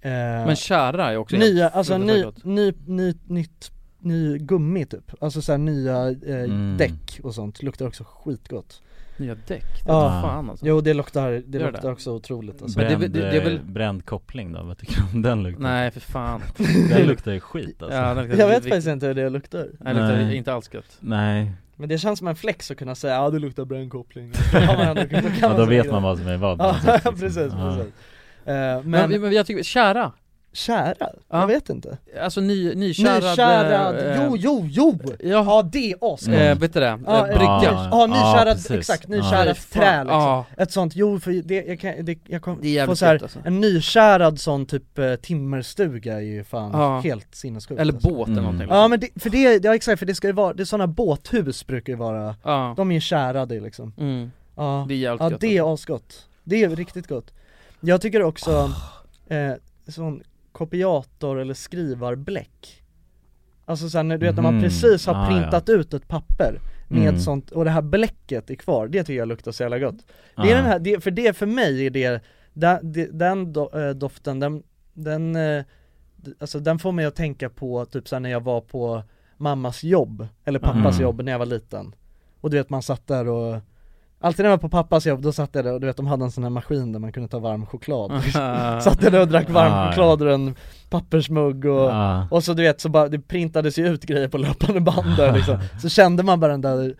eh, 0.00 0.10
men 0.10 0.56
kära 0.56 1.12
är 1.12 1.16
också 1.16 1.36
nya, 1.36 1.68
alltså 1.68 1.98
ny, 1.98 2.24
ny, 2.44 2.72
ny, 2.86 3.14
nytt, 3.26 3.72
ny 4.00 4.38
gummi 4.38 4.86
typ, 4.86 5.22
alltså 5.22 5.42
såhär 5.42 5.58
nya 5.58 6.08
eh, 6.10 6.14
Mm. 6.44 6.76
däck 6.78 7.20
och 7.22 7.34
sånt, 7.34 7.62
luktar 7.62 7.86
också 7.86 8.04
skitgott. 8.04 8.82
Nya 9.16 9.34
däck, 9.34 9.64
det 9.84 9.92
Ja. 9.92 10.20
fan 10.22 10.50
alltså 10.50 10.66
Jo 10.66 10.80
det 10.80 10.94
luktar, 10.94 11.30
det 11.30 11.58
Gör 11.58 11.66
det? 11.66 11.72
luktar 11.72 11.92
också 11.92 12.12
otroligt 12.12 12.62
alltså. 12.62 12.78
Men 12.78 12.90
det 12.90 12.96
Bränd, 12.96 13.14
väl- 13.14 13.22
det- 13.22 13.30
det 13.30 13.36
är 13.36 13.44
väl- 13.44 13.60
bränd 13.64 14.04
koppling 14.06 14.52
då, 14.52 14.62
vad 14.62 14.78
tycker 14.78 14.94
du 15.00 15.02
om 15.16 15.22
den 15.22 15.42
lukten? 15.42 15.62
Nej 15.62 15.90
för 15.90 16.00
fan 16.00 16.42
Den 16.90 17.06
luktar 17.06 17.32
ju 17.32 17.40
skit 17.40 17.82
alltså 17.82 17.98
Ja, 17.98 18.14
luktar 18.14 18.38
Jag 18.38 18.48
vet 18.48 18.62
faktiskt 18.64 18.88
inte 18.88 19.06
hur 19.06 19.14
det 19.14 19.30
luktar. 19.30 19.58
Nej, 19.80 19.94
det 19.94 20.00
luktar 20.00 20.16
Nej. 20.16 20.36
inte 20.36 20.52
alls 20.52 20.74
gött 20.74 20.96
Nej, 21.00 21.52
Men 21.80 21.88
det 21.88 21.98
känns 21.98 22.18
som 22.18 22.28
en 22.28 22.36
flex 22.36 22.70
att 22.70 22.76
kunna 22.76 22.94
säga 22.94 23.14
ja 23.14 23.30
det 23.30 23.38
luktar 23.38 23.64
brännkoppling. 23.64 24.32
Då 24.52 24.58
ja, 25.40 25.54
då 25.56 25.64
vet 25.64 25.90
man 25.90 26.02
vad 26.02 26.18
som 26.18 26.28
är 26.28 26.36
vad. 26.36 26.60
Ja 26.60 26.76
liksom. 26.94 27.14
precis, 27.14 27.52
precis. 27.52 27.92
Eh, 28.44 28.54
Men, 28.54 28.82
Men, 28.84 29.20
men 29.20 29.32
jag 29.32 29.46
tycker, 29.46 29.62
kära, 29.62 30.12
kära? 30.52 30.94
Ja. 31.00 31.10
Jag 31.28 31.46
vet 31.46 31.68
inte 31.68 31.98
alltså 32.22 32.40
ny, 32.40 32.74
nykärad 32.74 33.22
Nykärad, 33.22 33.98
eh, 33.98 34.24
jo 34.26 34.36
jo 34.36 34.66
jo! 34.70 34.98
Ja, 35.04 35.16
Ja 35.28 35.62
det 35.72 35.92
är 35.92 36.14
asgott! 36.14 36.34
eh, 36.34 36.58
vet 36.58 36.74
du 36.74 36.80
det? 36.80 36.98
Ja, 37.06 37.18
Eh, 37.28 37.36
brygga 37.36 37.60
ja, 37.62 37.88
ja 37.90 38.06
nykärad, 38.06 38.78
exakt, 38.78 39.06
Ja. 39.08 39.16
nykärad 39.16 39.56
Fy 39.56 39.62
fan. 39.62 39.82
trä 39.82 40.04
liksom 40.04 40.20
Ja, 40.20 40.44
Ett 40.56 40.72
sånt, 40.72 40.96
jo 40.96 41.20
för 41.20 41.30
det, 41.42 41.54
jag 41.66 41.80
kan, 41.80 42.04
det, 42.04 42.18
jag 42.26 42.42
kom, 42.42 42.58
Det 42.62 42.78
är 42.78 42.86
få 42.86 42.96
så 42.96 43.04
här, 43.06 43.22
alltså. 43.22 43.38
en 43.44 43.60
nykärad 43.60 44.40
sån 44.40 44.66
typ 44.66 44.98
eh, 44.98 45.14
timmerstuga 45.14 46.14
är 46.16 46.20
ju 46.20 46.44
fan 46.44 46.70
Ja. 46.72 47.00
helt 47.00 47.34
sinnessjukt 47.34 47.80
eller 47.80 47.92
alltså. 47.92 48.08
båt 48.08 48.28
eller 48.28 48.38
Mm. 48.38 48.44
någonting 48.44 48.68
Ja 48.70 48.88
men 48.88 49.00
det, 49.00 49.08
för 49.16 49.30
det, 49.30 49.64
ja 49.64 49.74
exakt, 49.74 49.98
för 49.98 50.06
det 50.06 50.14
ska 50.14 50.26
ju 50.26 50.32
vara, 50.32 50.52
det 50.52 50.62
är 50.62 50.64
såna 50.64 50.86
båthus 50.86 51.66
brukar 51.66 51.92
ju 51.92 51.96
vara, 51.96 52.34
Ja, 52.44 52.74
de 52.76 52.90
är 52.90 52.94
ju 52.94 53.00
kärade 53.00 53.60
liksom 53.60 53.92
mm. 53.98 54.30
Ja, 54.56 54.84
det 54.88 54.94
är 54.94 54.98
jävligt 54.98 55.20
ja 55.20 55.30
gött 55.30 55.40
det 55.40 55.56
är 55.58 55.74
asgott 55.74 56.26
Det 56.44 56.62
är 56.64 56.68
riktigt 56.68 57.06
gott 57.08 57.32
Jag 57.80 58.00
tycker 58.00 58.22
också, 58.22 58.70
eh, 59.28 59.52
sån 59.88 60.22
kopiator 60.58 61.40
eller 61.40 61.54
skrivarbläck 61.54 62.82
Alltså 63.64 63.90
sen 63.90 64.08
du 64.08 64.16
vet 64.18 64.36
när 64.36 64.42
man 64.42 64.54
Mhm. 64.54 64.62
precis 64.62 65.06
har 65.06 65.14
Ah, 65.14 65.26
printat 65.28 65.68
ut 65.68 65.94
ett 65.94 66.08
papper 66.08 66.60
med 66.88 67.08
Mm. 67.08 67.20
sånt, 67.20 67.50
och 67.50 67.64
det 67.64 67.70
här 67.70 67.82
bläcket 67.82 68.50
är 68.50 68.54
kvar, 68.54 68.88
det 68.88 69.04
tycker 69.04 69.18
jag 69.18 69.28
luktar 69.28 69.52
så 69.52 69.62
jävla 69.62 69.78
gott 69.78 69.96
Det 70.36 70.42
är 70.42 70.46
Ja. 70.46 70.56
den 70.56 70.64
här, 70.64 70.78
det, 70.78 71.00
för 71.04 71.10
det 71.10 71.36
för 71.36 71.46
mig 71.46 71.86
är 71.86 71.90
det, 71.90 72.20
den, 72.52 72.92
den 73.18 73.56
eh, 73.56 73.90
doften, 73.90 74.40
den, 74.40 74.62
den, 74.92 75.36
eh, 75.36 75.64
alltså 76.38 76.60
den 76.60 76.78
får 76.78 76.92
mig 76.92 77.04
att 77.04 77.14
tänka 77.14 77.48
på 77.50 77.84
typ 77.84 78.08
såhär 78.08 78.20
när 78.20 78.30
jag 78.30 78.42
var 78.44 78.60
på 78.60 79.02
mammas 79.36 79.84
jobb, 79.84 80.26
eller 80.44 80.58
pappas 80.58 80.94
Mm. 80.94 81.02
jobb 81.02 81.22
när 81.22 81.32
jag 81.32 81.38
var 81.38 81.46
liten 81.46 81.94
Och 82.40 82.50
du 82.50 82.56
vet 82.56 82.70
man 82.70 82.82
satt 82.82 83.06
där 83.06 83.28
och 83.28 83.60
Alltid 84.20 84.44
när 84.44 84.50
jag 84.50 84.56
var 84.56 84.62
på 84.62 84.68
pappas 84.68 85.06
jobb, 85.06 85.22
då 85.22 85.32
satt 85.32 85.54
jag 85.54 85.64
där 85.64 85.72
och 85.72 85.80
du 85.80 85.86
vet 85.86 85.96
de 85.96 86.06
hade 86.06 86.24
en 86.24 86.30
sån 86.30 86.42
här 86.44 86.50
maskin 86.50 86.92
där 86.92 86.98
man 87.00 87.12
kunde 87.12 87.28
ta 87.28 87.38
varm 87.38 87.66
choklad 87.66 88.22
Satt 88.82 89.02
jag 89.02 89.12
där 89.12 89.20
och 89.20 89.28
drack 89.28 89.50
varm 89.50 89.72
Ah, 89.72 89.88
choklad 89.90 90.22
ur 90.22 90.28
en 90.28 90.54
pappersmugg 90.90 91.64
och 91.64 91.90
Ja. 91.90 92.28
och 92.30 92.44
så 92.44 92.52
du 92.54 92.62
vet 92.62 92.80
så 92.80 92.88
bara, 92.88 93.08
det 93.08 93.18
printades 93.18 93.78
ju 93.78 93.88
ut 93.88 94.04
grejer 94.04 94.28
på 94.28 94.38
löpande 94.38 94.80
band 94.80 95.16
där 95.16 95.32
liksom 95.32 95.58
Så 95.82 95.88
kände 95.88 96.22
man 96.22 96.40
bara 96.40 96.52
den 96.52 96.60
där 96.60 96.94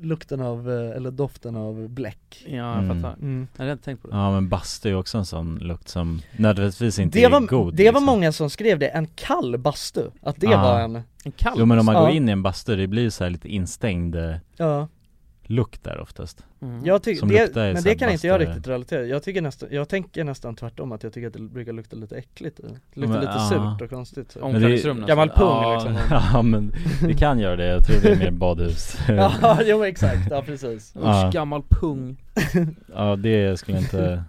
lukten 0.00 0.40
av, 0.40 0.70
eh, 0.70 0.96
eller 0.96 1.10
doften 1.10 1.56
av 1.56 1.88
bläck 1.88 2.44
Ja, 2.46 2.54
jag 2.56 2.78
Mm. 2.78 3.02
fattar. 3.02 3.16
Mm. 3.16 3.48
Jag 3.56 3.58
hade 3.62 3.72
inte 3.72 3.84
tänkt 3.84 4.02
på 4.02 4.08
det. 4.08 4.16
Ja 4.16 4.30
men 4.32 4.48
bastu 4.48 4.88
är 4.88 4.92
ju 4.92 4.98
också 4.98 5.18
en 5.18 5.26
sån 5.26 5.56
lukt 5.58 5.88
som 5.88 6.20
nödvändigtvis 6.36 6.98
inte 6.98 7.18
Det 7.18 7.24
är 7.24 7.30
var, 7.30 7.40
god 7.40 7.74
det 7.74 7.84
var 7.84 7.92
liksom. 7.92 8.04
många 8.04 8.32
som 8.32 8.50
skrev 8.50 8.78
det, 8.78 8.86
en 8.88 9.06
kall 9.06 9.58
bastu, 9.58 10.02
att 10.22 10.36
det 10.40 10.54
Ah. 10.54 10.62
var 10.62 10.80
en, 10.80 11.02
En 11.24 11.32
kall 11.32 11.54
Jo 11.58 11.66
men 11.66 11.78
om 11.78 11.86
man 11.86 11.94
Ja. 11.94 12.00
går 12.00 12.10
in 12.10 12.28
i 12.28 12.32
en 12.32 12.42
bastu, 12.42 12.76
det 12.76 12.86
blir 12.86 13.02
ju 13.02 13.10
så 13.10 13.24
här 13.24 13.30
lite 13.30 13.48
instängd 13.48 14.16
eh, 14.16 14.34
ja 14.56 14.88
lukt 15.46 15.84
där 15.84 16.00
oftast 16.00 16.44
Mm. 16.64 16.86
Jag 16.86 17.02
tycker, 17.02 17.26
det, 17.26 17.72
men 17.74 17.82
det 17.82 17.94
kan 17.94 18.10
inte 18.10 18.26
jag 18.26 18.40
riktigt 18.40 18.68
relatera, 18.68 19.04
jag 19.06 19.22
tycker 19.22 19.42
nästan, 19.42 19.68
jag 19.72 19.88
tänker 19.88 20.24
nästan 20.24 20.56
tvärtom 20.56 20.92
att 20.92 21.02
jag 21.02 21.12
tycker 21.12 21.26
att 21.26 21.32
det 21.32 21.38
brukar 21.40 21.72
lukta 21.72 21.96
lite 21.96 22.16
äckligt 22.16 22.56
Det 22.56 23.00
luktar 23.00 23.12
Men, 23.14 23.20
lite 23.20 23.32
ja. 23.32 23.48
surt 23.48 23.82
och 23.82 23.90
konstigt 23.90 24.36
Omklädningsrum 24.40 25.04
Gammal 25.06 25.28
nästan. 25.28 25.46
pung 25.46 25.62
ja, 25.62 25.74
liksom 25.74 25.96
Ja 26.32 26.42
men 26.42 26.72
det 27.02 27.14
kan 27.14 27.38
göra 27.38 27.56
det, 27.56 27.66
jag 27.66 27.84
tror 27.86 27.96
det 28.02 28.08
är 28.10 28.16
mer 28.16 28.30
badhus 28.30 28.96
Ja, 29.08 29.58
jo 29.64 29.84
exakt, 29.84 30.30
ja 30.30 30.42
precis. 30.42 30.94
Usch, 30.96 31.32
gammal 31.32 31.62
pung. 31.68 32.16
Ja 32.96 33.16
det 33.16 33.56
skulle 33.58 33.76
jag 33.76 33.84
inte 33.84 34.24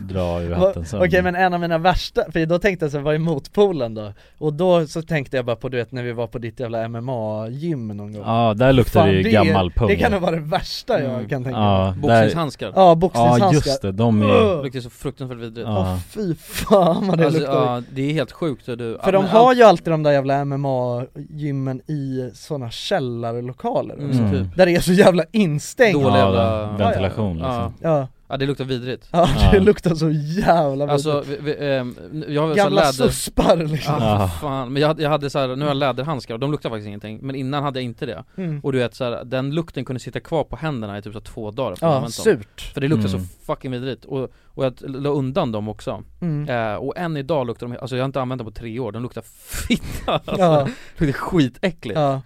dra 0.00 0.42
ur 0.42 0.52
hatten 0.52 0.84
så 0.86 1.04
Okej 1.04 1.22
men 1.22 1.34
en 1.34 1.54
av 1.54 1.60
mina 1.60 1.78
värsta, 1.78 2.22
för 2.32 2.46
då 2.46 2.58
tänkte 2.58 2.84
jag 2.84 2.92
så 2.92 2.98
vad 3.00 3.14
är 3.14 3.18
motpolen 3.18 3.94
då? 3.94 4.12
Och 4.38 4.52
då 4.52 4.86
så 4.86 5.02
tänkte 5.02 5.36
jag 5.36 5.44
bara 5.46 5.56
på 5.56 5.68
du 5.68 5.76
vet 5.76 5.92
när 5.92 6.02
vi 6.02 6.12
var 6.12 6.26
på 6.26 6.38
ditt 6.38 6.60
jävla 6.60 6.88
MMA-gym 6.88 7.88
någon 7.88 8.12
gång 8.12 8.22
Ja 8.26 8.54
där 8.56 8.72
luktar 8.72 9.00
Fan, 9.00 9.08
det 9.08 9.14
ju 9.14 9.30
gammal 9.30 9.70
pung 9.70 9.88
det 9.88 9.96
kan 9.96 10.12
nog 10.12 10.20
vara 10.20 10.30
det 10.34 10.40
värsta 10.42 11.02
jag 11.02 11.12
Mm. 11.12 11.28
kan 11.28 11.44
tänka 11.44 11.58
mig 11.58 11.61
Ja, 11.62 11.94
Boxningshandskar. 12.02 12.72
Ja, 12.74 12.88
ja 12.88 12.94
boxningshandskar 12.94 13.52
just 13.70 13.82
det, 13.82 13.92
de 13.92 14.22
är. 14.22 14.26
Det 14.56 14.62
luktar 14.62 14.80
så 14.80 14.90
fruktansvärt 14.90 15.38
vidrigt. 15.38 15.68
Ja 15.68 15.78
Ja. 15.90 15.98
fy 16.10 16.34
fan 16.34 17.08
vad 17.08 17.18
det 17.18 17.24
Alltså, 17.24 17.40
luktar 17.40 17.54
ja, 17.74 17.82
det 17.90 18.10
är 18.10 18.12
helt 18.12 18.32
sjukt 18.32 18.66
du, 18.66 18.98
För 19.04 19.12
de 19.12 19.24
har 19.24 19.54
ju 19.54 19.62
alltid 19.62 19.92
de 19.92 20.02
där 20.02 20.12
jävla 20.12 20.44
MMA-gymmen 20.44 21.80
i 21.90 22.30
sådana 22.34 22.70
källarlokaler 22.70 23.94
Mm, 23.94 24.08
också, 24.10 24.20
Mm. 24.22 24.32
typ. 24.32 24.56
Där 24.56 24.66
det 24.66 24.74
är 24.74 24.80
så 24.80 24.92
jävla 24.92 25.24
instängt 25.32 25.94
Dålig 25.94 26.06
Ja, 26.08 26.18
jävla- 26.18 26.76
ventilation 26.78 27.38
Ja. 27.38 27.44
liksom 27.46 27.74
Ja, 27.90 28.08
Ja 28.28 28.36
det 28.36 28.46
luktar 28.46 28.64
vidrigt. 28.64 29.08
Ja 29.12 29.28
det 29.52 29.60
luktar 29.60 29.94
så 29.94 30.10
jävla 30.10 30.88
Alltså, 30.92 31.20
vidrigt. 31.20 31.42
vi, 31.42 31.52
vi, 31.58 31.66
ehm, 31.74 31.96
jag 32.28 32.42
har 32.42 32.48
så 32.48 32.54
Gamla 32.56 32.80
läder 32.80 32.92
suspar 32.92 33.56
liksom. 33.56 33.94
Ja. 34.00 34.28
fan. 34.40 34.72
Men 34.72 34.82
jag, 34.82 34.88
hade- 34.88 35.02
jag 35.02 35.10
hade 35.10 35.30
så 35.30 35.38
här, 35.38 35.48
nu 35.48 35.60
har 35.64 35.68
jag 35.70 35.76
läderhandskar 35.76 36.34
och 36.34 36.40
de 36.40 36.50
luktar 36.52 36.70
faktiskt 36.70 36.86
ingenting 36.86 37.18
Men 37.22 37.34
innan 37.34 37.62
hade 37.62 37.78
jag 37.78 37.84
inte 37.84 38.06
det. 38.06 38.24
Mm. 38.36 38.60
Och 38.60 38.72
du 38.72 38.78
vet 38.78 38.94
så 38.94 39.04
här, 39.04 39.24
den 39.24 39.54
lukten 39.54 39.84
kunde 39.84 40.00
sitta 40.00 40.20
kvar 40.20 40.44
på 40.44 40.56
händerna 40.56 40.98
i 40.98 41.02
typ 41.02 41.12
så 41.12 41.20
två 41.20 41.50
dagar 41.50 41.72
efter 41.72 41.86
Ja, 41.86 42.08
surt. 42.08 42.60
För 42.60 42.80
det 42.80 42.88
luktar 42.88 43.08
Mm. 43.08 43.20
så 43.20 43.26
fucking 43.46 43.70
vidrigt. 43.70 44.04
Och, 44.04 44.30
och 44.44 44.64
jag 44.64 44.74
la 44.80 45.10
undan 45.10 45.52
dem 45.52 45.68
också. 45.68 46.02
Mm. 46.20 46.48
eh, 46.48 46.74
Och 46.74 46.96
än 46.98 47.16
idag 47.16 47.46
luktar 47.46 47.66
de, 47.68 47.76
alltså 47.80 47.96
jag 47.96 48.02
har 48.02 48.06
inte 48.06 48.20
använt 48.20 48.38
dem 48.38 48.46
på 48.46 48.52
tre 48.58 48.78
år, 48.78 48.92
de 48.92 49.02
luktar 49.02 49.22
fitta 49.66 50.12
alltså, 50.12 50.36
Ja, 50.38 50.68
Det 50.98 51.04
luktar 51.06 51.20
skitäckligt. 51.20 51.98
Ja, 52.00 52.20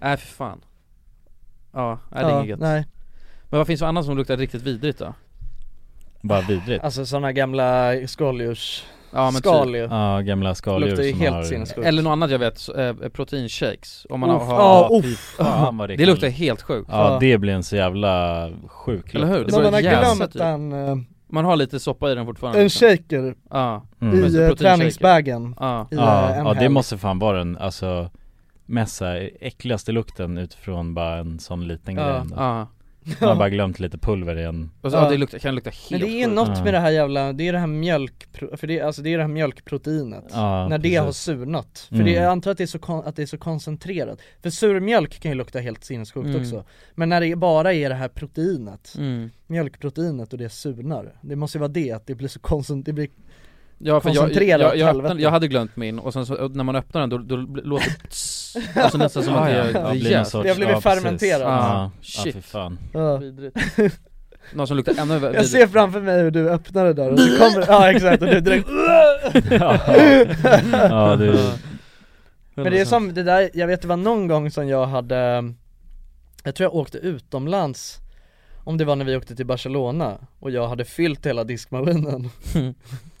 Nej 0.00 0.16
för 0.16 0.26
fan. 0.26 0.60
Ja, 1.72 1.98
nej, 2.10 2.24
det 2.24 2.30
är 2.30 2.34
ja, 2.34 2.44
inget. 2.44 2.60
nej. 2.60 2.86
Men 3.50 3.58
vad 3.58 3.66
finns 3.66 3.80
det 3.80 3.88
annat 3.88 4.04
som 4.04 4.16
luktar 4.16 4.36
riktigt 4.36 4.62
vidrigt 4.62 4.98
då? 4.98 5.14
Bara 6.24 6.40
vidrigt 6.40 6.84
Alltså 6.84 7.06
sådana 7.06 7.32
gamla 7.32 7.92
skaldjurs, 8.06 8.84
Ja 9.12 9.24
men 9.24 9.34
typ. 9.34 9.40
skaldjur 9.40 9.88
Ja, 9.90 10.20
gamla 10.20 10.54
skaldjur 10.54 10.88
Luktar 10.90 11.02
ju 11.04 11.10
som 11.12 11.20
helt 11.20 11.34
har 11.36 11.42
sinnessjukt 11.42 11.86
Eller 11.86 12.02
något 12.02 12.10
annat 12.10 12.30
jag 12.30 12.38
vet, 12.38 12.58
så, 12.58 12.74
eh, 12.80 12.94
proteinshakes 12.94 14.06
Om 14.10 14.20
man 14.20 14.30
Uff, 14.30 14.42
har, 14.42 14.54
ja, 14.54 14.88
Ja, 14.92 14.98
uff. 14.98 15.34
fan 15.36 15.76
vad 15.76 15.88
det 15.88 15.96
Det 15.96 16.04
kan- 16.04 16.12
luktar 16.12 16.28
helt 16.28 16.62
sjukt 16.62 16.88
Ja 16.92 17.16
det 17.20 17.38
blir 17.38 17.52
en 17.52 17.62
så 17.62 17.76
jävla 17.76 18.50
sjuk 18.66 19.14
Eller 19.14 19.26
hur? 19.26 19.44
Det 19.44 19.52
man 19.62 19.74
har 19.74 19.80
glömt 19.80 20.32
typ. 20.32 20.42
en, 20.42 20.72
eh, 20.72 20.96
Man 21.28 21.44
har 21.44 21.56
lite 21.56 21.80
soppa 21.80 22.12
i 22.12 22.14
den 22.14 22.26
fortfarande 22.26 22.58
en 22.58 22.64
liksom. 22.64 22.88
shaker 22.88 23.34
Ja, 23.50 23.82
Mm. 24.00 24.24
i 24.24 24.36
eh, 24.44 24.50
träningsbagen 24.54 25.54
ja 25.60 25.88
i 25.90 25.94
Ja, 25.94 26.30
eh, 26.30 26.36
ja 26.36 26.54
det 26.54 26.68
måste 26.68 26.98
fan 26.98 27.18
vara 27.18 27.38
den, 27.38 27.58
alltså 27.58 28.10
mest 28.66 29.02
äckligaste 29.40 29.92
lukten 29.92 30.38
utifrån 30.38 30.94
bara 30.94 31.16
en 31.16 31.38
sån 31.38 31.68
liten 31.68 31.94
grej 31.94 32.04
Ja. 32.06 32.16
ändå. 32.16 32.34
Ja, 32.38 32.66
Man 33.20 33.28
har 33.28 33.36
bara 33.36 33.48
glömt 33.50 33.80
lite 33.80 33.98
pulver 33.98 34.38
i 34.38 34.44
en 34.44 34.70
och 34.80 34.90
så, 34.90 34.96
Ja. 34.96 35.10
det 35.10 35.16
luktar, 35.16 35.38
kan 35.38 35.54
lukta 35.54 35.70
helt 35.70 35.90
Men 35.90 36.00
det 36.00 36.06
är 36.08 36.20
ju 36.20 36.34
något 36.34 36.48
Ja. 36.58 36.64
med 36.64 36.74
det 36.74 36.78
här 36.80 36.90
jävla, 36.90 37.32
det 37.32 37.48
är 37.48 37.52
det 37.52 37.58
här 37.58 37.66
mjölk, 37.66 38.26
för 38.56 38.66
det, 38.66 38.80
alltså 38.80 39.02
det 39.02 39.12
är 39.12 39.16
det 39.18 39.24
här 39.24 39.28
mjölkproteinet 39.28 40.24
Ja, 40.30 40.68
När 40.68 40.78
det 40.78 40.82
precis. 40.82 40.98
har 41.00 41.12
surnat, 41.12 41.78
för 41.88 41.94
Mm. 41.94 42.06
det, 42.06 42.12
jag 42.12 42.24
antar 42.24 42.50
att 42.50 42.58
det, 42.58 42.64
är 42.64 42.66
så 42.66 42.78
kon, 42.78 43.04
att 43.06 43.16
det 43.16 43.22
är 43.22 43.26
så 43.26 43.38
koncentrerat 43.38 44.18
För 44.42 44.50
sur 44.50 44.80
mjölk 44.80 45.20
kan 45.20 45.30
ju 45.30 45.36
lukta 45.38 45.58
helt 45.58 45.84
sinnessjukt 45.84 46.26
Mm. 46.28 46.40
också 46.40 46.64
Men 46.94 47.08
när 47.08 47.20
det 47.20 47.36
bara 47.36 47.72
är 47.74 47.88
det 47.88 47.94
här 47.94 48.08
proteinet, 48.08 48.94
mm. 48.98 49.30
mjölkproteinet 49.46 50.32
och 50.32 50.38
det 50.38 50.48
surnar 50.48 51.12
Det 51.22 51.36
måste 51.36 51.58
ju 51.58 51.60
vara 51.60 51.72
det, 51.72 51.92
att 51.92 52.06
det 52.06 52.14
blir 52.14 52.28
så 52.28 52.40
koncentrerat, 52.40 52.86
det 52.86 52.92
blir 52.92 53.08
Ja 53.78 54.00
för 54.00 54.10
jag, 54.14 54.32
jag, 54.32 54.76
jag, 54.76 54.96
öppnade, 54.96 55.22
jag 55.22 55.30
hade 55.30 55.48
glömt 55.48 55.76
min 55.76 55.98
och 55.98 56.12
sen 56.12 56.26
så, 56.26 56.34
och 56.34 56.56
när 56.56 56.64
man 56.64 56.76
öppnar 56.76 57.00
den 57.00 57.10
då, 57.10 57.18
då 57.18 57.36
låter 57.36 57.86
det 58.02 58.14
Alltså 58.74 58.98
nästan 58.98 59.22
som 59.22 59.34
att 59.34 59.46
det 59.46 59.52
är 59.52 59.72
Ja, 59.74 59.88
är 59.94 60.00
blir 60.00 60.16
någon 60.16 60.26
sorts- 60.26 60.42
Det 60.42 60.48
har 60.48 60.56
blivit 60.56 60.74
ja, 60.74 60.80
fermenterat. 60.80 61.40
Ja, 61.40 61.46
ja, 61.48 61.90
Shit. 62.02 62.34
fy 62.34 62.40
fan. 62.42 62.78
Ja. 62.92 63.16
Vidrigt. 63.16 63.56
Någon 64.54 64.66
som 64.66 64.76
luktar 64.76 64.94
ännu 64.98 65.14
vidrigt 65.14 65.34
Jag 65.36 65.46
ser 65.46 65.66
framför 65.66 66.00
mig 66.00 66.22
hur 66.22 66.30
du 66.30 66.50
öppnar 66.50 66.84
det 66.84 66.92
där 66.92 67.10
och 67.12 67.18
så 67.20 67.38
kommer 67.38 67.66
ja 67.68 67.90
exakt. 67.90 68.22
Och 68.22 68.28
du 68.28 68.40
direkt 68.40 68.68
Ja, 69.50 69.78
ja. 70.88 71.16
Det 71.16 71.52
Men 72.54 72.72
det 72.72 72.80
är 72.80 72.84
som 72.84 73.14
det 73.14 73.22
där, 73.22 73.50
jag 73.54 73.66
vet 73.66 73.82
det 73.82 73.88
var 73.88 73.96
någon 73.96 74.28
gång 74.28 74.50
som 74.50 74.68
jag 74.68 74.86
hade 74.86 75.52
Jag 76.44 76.54
tror 76.54 76.64
jag 76.64 76.74
åkte 76.74 76.98
utomlands 76.98 77.98
Om 78.64 78.78
det 78.78 78.84
var 78.84 78.96
när 78.96 79.04
vi 79.04 79.16
åkte 79.16 79.36
till 79.36 79.46
Barcelona 79.46 80.18
och 80.40 80.50
jag 80.50 80.68
hade 80.68 80.84
fyllt 80.84 81.26
hela 81.26 81.44
diskmaskinen 81.44 82.30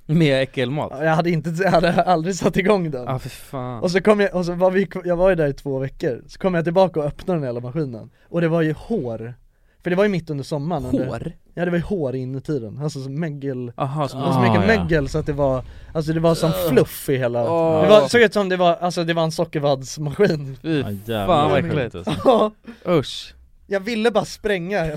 Med 0.06 0.42
äckelmat? 0.42 0.92
Jag 1.00 1.14
hade 1.14 1.30
inte, 1.30 1.50
jag 1.62 1.70
hade 1.70 2.02
aldrig 2.02 2.34
satt 2.34 2.56
igång 2.56 2.90
den. 2.90 3.04
Ja 3.04 3.18
för 3.18 3.28
fan. 3.28 3.82
Och 3.82 3.90
så 3.90 4.00
kom 4.00 4.20
jag, 4.20 4.34
och 4.34 4.44
så 4.46 4.52
var 4.52 4.70
vi, 4.70 4.88
jag 5.04 5.16
var 5.16 5.30
ju 5.30 5.34
där 5.36 5.46
i 5.48 5.52
två 5.52 5.78
veckor, 5.78 6.22
så 6.26 6.38
kom 6.38 6.54
jag 6.54 6.64
tillbaka 6.64 7.00
och 7.00 7.06
öppnade 7.06 7.40
den 7.40 7.46
hela 7.48 7.60
maskinen. 7.60 8.10
Och 8.28 8.40
det 8.40 8.48
var 8.48 8.62
ju 8.62 8.72
hår. 8.72 9.34
För 9.82 9.90
det 9.90 9.96
var 9.96 10.04
ju 10.04 10.10
mitt 10.10 10.30
under 10.30 10.44
sommaren. 10.44 10.84
Under, 10.84 11.06
Hår? 11.06 11.32
Ja 11.54 11.64
det 11.64 11.70
var 11.70 11.78
ju 11.78 11.84
hår 11.84 12.14
inuti 12.14 12.58
den, 12.58 12.78
alltså 12.82 13.00
som 13.02 13.20
mögel 13.20 13.72
Aha, 13.76 14.02
Det 14.02 14.08
så 14.08 14.18
Ah, 14.18 14.42
mycket 14.42 14.68
ja. 14.70 14.76
mögel 14.76 15.08
så 15.08 15.18
att 15.18 15.26
det 15.26 15.32
var, 15.32 15.62
alltså 15.92 16.12
det 16.12 16.20
var 16.20 16.34
som 16.34 16.52
fluff 16.70 17.08
i 17.08 17.16
hela 17.16 17.50
Åh. 17.52 17.82
Det 17.82 17.88
var, 17.88 18.08
såg 18.08 18.20
ut 18.20 18.32
som 18.32 18.48
det 18.48 18.56
var, 18.56 18.76
alltså 18.76 19.04
det 19.04 19.14
var 19.14 19.22
en 19.22 19.32
sockervaddsmaskin. 19.32 20.56
Fy 20.62 20.80
Ja, 20.80 20.90
jävlar 20.90 21.26
fan 21.26 21.50
vad 21.50 21.58
äckligt. 21.64 21.94
alltså. 21.94 22.50
Usch 22.88 23.33
jag 23.66 23.80
ville 23.80 24.10
bara 24.10 24.24
spränga. 24.24 24.86
Ja 24.86 24.94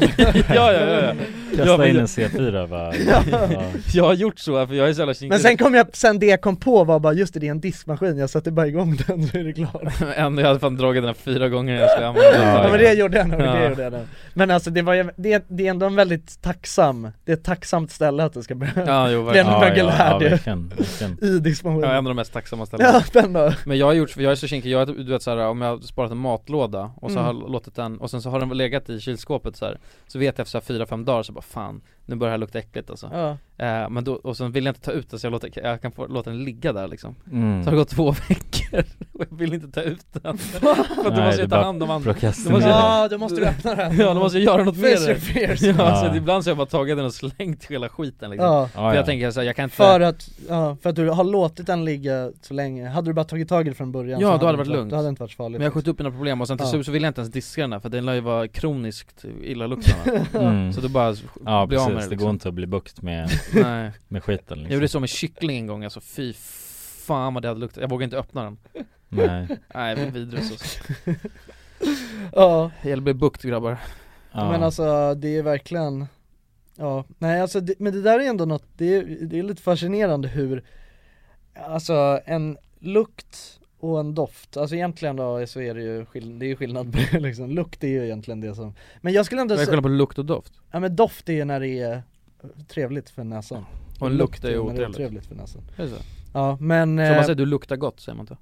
ja 0.50 0.72
ja, 0.74 1.02
ja. 1.02 1.14
Kasta 1.56 1.66
Ja, 1.66 1.86
in 1.88 1.96
jag- 1.96 2.02
en 2.02 2.06
C4 2.08 2.68
bara. 2.68 2.96
Ja. 2.96 3.62
Jag 3.94 4.04
har 4.04 4.14
gjort 4.14 4.40
så 4.40 4.68
för 4.68 4.74
jag 4.76 4.90
är 4.90 4.94
så 4.94 5.02
jävla 5.02 5.14
Men 5.30 5.40
sen 5.40 5.58
kom 5.58 5.74
jag, 5.74 5.88
sen 5.96 6.20
det 6.20 6.26
jag 6.26 6.42
kom 6.42 6.56
på 6.56 6.84
var 6.84 7.00
bara 7.00 7.14
just 7.14 7.34
det, 7.34 7.40
det 7.40 7.48
är 7.48 7.52
en 7.52 7.60
diskmaskin, 7.60 8.18
jag 8.18 8.30
satte 8.30 8.52
bara 8.52 8.68
igång 8.68 8.98
den 9.08 9.28
så 9.28 9.38
är 9.38 9.44
det 9.44 9.54
klart. 9.54 9.84
Ändå, 10.16 10.42
jag 10.42 10.48
hade 10.48 10.60
fan 10.60 10.76
dragit 10.78 11.02
den 11.04 11.08
här 11.08 11.14
fyra 11.14 11.50
gånger 11.50 11.76
jag 11.82 11.92
skulle 11.92 12.08
använda 12.08 12.32
den. 12.32 12.48
Ja 12.48 12.70
men 12.72 12.80
det 12.80 12.94
gjorde. 12.94 13.18
Jag 13.18 13.28
nog, 13.30 13.42
Ja. 13.42 13.54
det 13.54 13.70
gjorde 13.70 13.84
jag 13.84 13.94
nog 13.94 14.02
Men 14.34 14.52
alltså 14.52 14.70
det 14.70 14.82
var 14.82 14.94
ju, 14.94 15.10
det, 15.16 15.46
det 15.48 15.66
är 15.68 15.70
ändå 15.70 15.86
en 15.86 15.96
väldigt 15.96 16.42
tacksam, 16.42 17.12
det 17.26 17.32
är 17.32 17.36
ett 17.38 17.44
tacksamt 17.44 17.92
ställe 17.92 18.24
att 18.24 18.34
det 18.34 18.44
ska 18.44 18.56
börja. 18.56 18.72
Ja 18.88 19.10
jo 19.12 19.30
bli 19.30 19.40
en 19.40 19.46
verkligen. 19.48 19.88
Ja, 19.88 19.94
ja, 20.12 20.20
verkligen, 20.20 20.70
verkligen. 20.78 21.18
i 21.36 21.40
diskmaskinen 21.40 21.90
Ja, 21.90 21.96
en 21.96 21.98
av 21.98 22.04
de 22.04 22.16
mest 22.16 22.34
tacksamma 22.34 22.66
ställena. 22.66 22.90
Ja, 23.14 23.22
den 23.22 23.34
då. 23.34 23.52
Men 23.66 23.78
jag 23.78 23.86
har 23.86 23.94
gjort, 23.94 24.10
för 24.10 24.22
jag 24.22 24.32
är 24.32 24.36
så 24.36 24.48
kinkig, 24.48 24.70
jag 24.72 24.80
har, 24.80 24.86
du 24.86 25.04
vet 25.12 25.22
såhär 25.24 25.38
om 25.38 25.62
jag 25.62 25.70
har 25.70 25.78
sparat 25.80 26.12
en 26.12 26.18
matlåda 26.18 26.92
och 26.96 27.12
så 27.12 27.18
Mm. 27.20 27.26
har 27.26 27.34
jag 27.44 27.52
låtit 27.52 27.76
den, 27.76 27.98
och 27.98 28.12
sen 28.12 28.22
så 28.22 28.30
har 28.30 28.40
den 28.40 28.50
legat 28.58 28.90
i 28.90 29.00
kylskåpet 29.00 29.56
så 29.56 29.66
här. 29.66 29.80
Så 30.08 30.20
vet 30.20 30.38
jag 30.38 30.46
efter 30.46 30.62
så 30.62 30.74
här 30.74 30.86
4-5 30.86 31.04
dagar 31.06 31.24
så 31.24 31.34
bara 31.34 31.42
fan, 31.42 31.82
nu 32.06 32.16
börjar 32.16 32.30
det 32.30 32.34
här 32.34 32.38
lukta 32.38 32.60
äckligt 32.60 32.90
alltså 32.90 33.10
Ja, 33.14 33.30
eh, 33.66 33.90
Men 33.90 34.04
då, 34.04 34.14
och 34.14 34.38
sen 34.38 34.52
vill 34.52 34.66
jag 34.66 34.72
inte 34.72 34.86
ta 34.86 34.92
ut 34.92 35.10
den 35.10 35.20
så 35.20 35.26
jag 35.26 35.32
låter, 35.32 35.52
jag 35.64 35.82
kan 35.82 35.92
få, 35.92 36.08
låta 36.08 36.30
den 36.30 36.44
ligga 36.44 36.74
där 36.74 36.88
liksom 36.88 37.16
Mm. 37.32 37.64
Så 37.64 37.70
har 37.70 37.72
det 37.72 37.78
gått 37.78 37.90
två 37.90 38.12
veckor 38.30 38.47
och 39.14 39.22
jag 39.30 39.38
vill 39.38 39.54
inte 39.54 39.68
ta 39.68 39.82
ut 39.82 40.06
den 40.12 40.38
För 40.38 40.68
att 41.08 41.16
Nej, 41.16 41.26
måste 41.26 41.42
jag 41.42 41.50
ta 41.50 41.64
hand 41.64 41.84
om 41.84 41.90
andra. 41.92 42.14
Då 42.14 42.28
måste 42.28 42.50
jag- 42.50 42.62
ja 42.70 43.08
då 43.12 43.18
måste 43.18 43.40
du 43.40 43.46
öppna 43.48 43.76
den 43.76 43.98
Ja, 43.98 44.14
då 44.14 44.20
måste 44.20 44.38
jag 44.40 44.46
göra 44.46 44.64
något 44.64 44.78
med 44.78 45.00
fears 45.22 45.62
Ja, 45.62 45.74
Ja. 45.78 46.10
så 46.12 46.16
ibland 46.16 46.44
så 46.44 46.48
har 46.50 46.52
jag 46.52 46.58
bara 46.58 46.66
tagit 46.68 46.98
den 46.98 47.06
och 47.06 47.14
slängt 47.14 47.66
hela 47.66 47.90
skiten 47.90 48.30
liksom 48.32 48.48
Ja, 48.48 48.62
Ja, 48.62 48.68
För 48.68 48.82
ja. 48.82 48.96
jag 48.96 49.06
tänker 49.06 49.32
såhär, 49.32 49.48
jag 49.48 49.56
kan 49.56 49.64
inte 49.64 49.76
för 49.76 50.00
att, 50.02 50.30
ja, 50.50 50.78
för 50.82 50.90
att 50.90 50.96
du 50.96 51.10
har 51.10 51.24
låtit 51.24 51.68
den 51.68 51.86
ligga 51.86 52.32
så 52.42 52.54
länge, 52.54 52.90
hade 52.90 53.10
du 53.10 53.14
bara 53.14 53.26
tagit 53.26 53.50
tag 53.50 53.68
i 53.68 53.70
det 53.70 53.76
från 53.76 53.88
Ja, 53.88 53.92
början 53.94 54.20
så 54.22 54.26
då 54.26 54.32
hade 54.32 54.52
det 54.52 54.58
varit 54.58 54.68
lugnt. 54.68 54.90
Då 54.92 54.96
hade 54.96 55.10
inte 55.10 55.22
varit 55.24 55.32
så 55.32 55.36
farligt 55.36 55.58
Men 55.60 55.62
jag 55.66 55.70
har 55.72 55.74
skjutit 55.74 55.88
upp 55.88 56.00
mina 56.00 56.12
problem 56.12 56.42
och 56.42 56.48
sen 56.48 56.58
till 56.58 56.66
Ja. 56.68 56.72
slut 56.72 56.86
så 56.86 56.92
vill 56.92 57.04
jag 57.04 57.10
inte 57.10 57.22
ens 57.22 57.34
diska 57.34 57.62
den 57.62 57.74
här 57.74 57.80
för 57.80 57.90
den 57.90 58.06
lär 58.06 58.14
ju 58.14 58.22
vara 58.22 58.48
kroniskt 58.48 59.26
illaluktande 59.44 60.26
Mm. 60.34 60.74
Så 60.74 60.82
då 60.82 60.90
bara 60.90 61.16
Ja 61.46 61.66
bli 61.66 61.78
av 61.78 61.86
precis, 61.86 61.94
med 61.96 61.96
det 61.96 62.00
det 62.02 62.06
går 62.06 62.12
liksom. 62.16 62.30
inte 62.30 62.48
att 62.48 62.54
bli 62.54 62.68
bukt 62.68 63.02
med, 63.02 63.30
med 64.08 64.24
skiten 64.24 64.46
jag 64.48 64.58
liksom. 64.58 64.74
gjorde 64.74 64.84
det 64.84 64.88
så 64.90 65.00
med 65.00 65.10
kyckling 65.10 65.58
en 65.58 65.68
gång 65.68 65.84
alltså, 65.84 66.02
fy 66.02 66.34
fan 67.08 67.34
vad 67.34 67.44
det 67.44 67.48
hade 67.48 67.60
luktat, 67.60 67.82
jag 67.82 67.90
vågade 67.90 68.04
inte 68.04 68.18
öppna 68.18 68.44
den. 68.44 68.58
Nej, 69.10 69.48
Nej, 69.76 69.96
det 69.96 70.06
var 70.06 70.12
vidrigt 70.12 70.46
så. 70.60 71.12
Ja, 72.34 72.72
Jag 72.84 73.02
blir 73.04 73.14
bukt 73.14 73.44
grabbar. 73.44 73.78
Ja. 74.32 74.52
men 74.52 74.64
alltså 74.64 75.14
det 75.16 75.38
är 75.38 75.44
verkligen 75.44 76.06
Ja, 76.76 77.04
nej 77.18 77.42
alltså 77.42 77.60
det, 77.62 77.74
men 77.80 77.94
det 77.94 78.02
där 78.02 78.20
är 78.20 78.30
ändå 78.30 78.46
något, 78.46 78.64
det 78.78 78.96
är, 78.96 79.04
det 79.22 79.40
är 79.40 79.44
lite 79.44 79.62
fascinerande 79.62 80.28
hur 80.28 80.64
Alltså 81.54 82.20
en 82.26 82.58
lukt 82.80 83.60
och 83.80 84.00
en 84.00 84.16
doft, 84.16 84.58
alltså 84.58 84.76
egentligen 84.76 85.16
då 85.16 85.48
så 85.48 85.62
är 85.62 85.74
det 85.76 85.82
ju 85.82 86.06
skill- 86.06 86.40
det 86.40 86.46
är 86.52 86.56
skillnad 86.56 86.94
på 86.94 87.00
det 87.12 87.20
liksom, 87.20 87.50
lukt 87.50 87.84
är 87.84 87.88
ju 87.88 88.06
egentligen 88.06 88.42
det 88.42 88.56
som 88.56 88.74
Men 89.02 89.14
jag 89.14 89.26
skulle 89.26 89.42
ändå 89.42 89.52
Jag 89.54 89.60
säga, 89.60 89.70
kollar 89.70 89.82
på 89.82 89.88
lukt 89.88 90.18
och 90.18 90.26
doft? 90.26 90.54
Ja 90.72 90.80
men 90.80 90.96
doft 90.96 91.30
är 91.30 91.34
ju 91.34 91.46
när 91.46 91.60
det 91.60 91.80
är 91.80 92.04
trevligt 92.68 93.10
för 93.10 93.24
näsan. 93.24 93.66
Och 94.00 94.12
lukt 94.12 94.44
är 94.44 94.50
ju 94.50 94.56
när 94.56 94.64
det 94.64 94.70
är 94.70 94.74
otrevligt. 94.74 94.96
otrevligt 94.96 95.26
för 95.26 95.36
näsan. 95.36 95.62
Är 95.78 95.84
det 95.84 95.90
så? 95.90 95.96
Ja 96.34 96.58
men 96.62 97.00
eh, 97.00 97.16
man 97.16 97.24
säger 97.24 97.36
du 97.36 97.46
luktar 97.46 97.76
gott 97.76 98.00
säger 98.00 98.16
man 98.16 98.24
inte? 98.24 98.38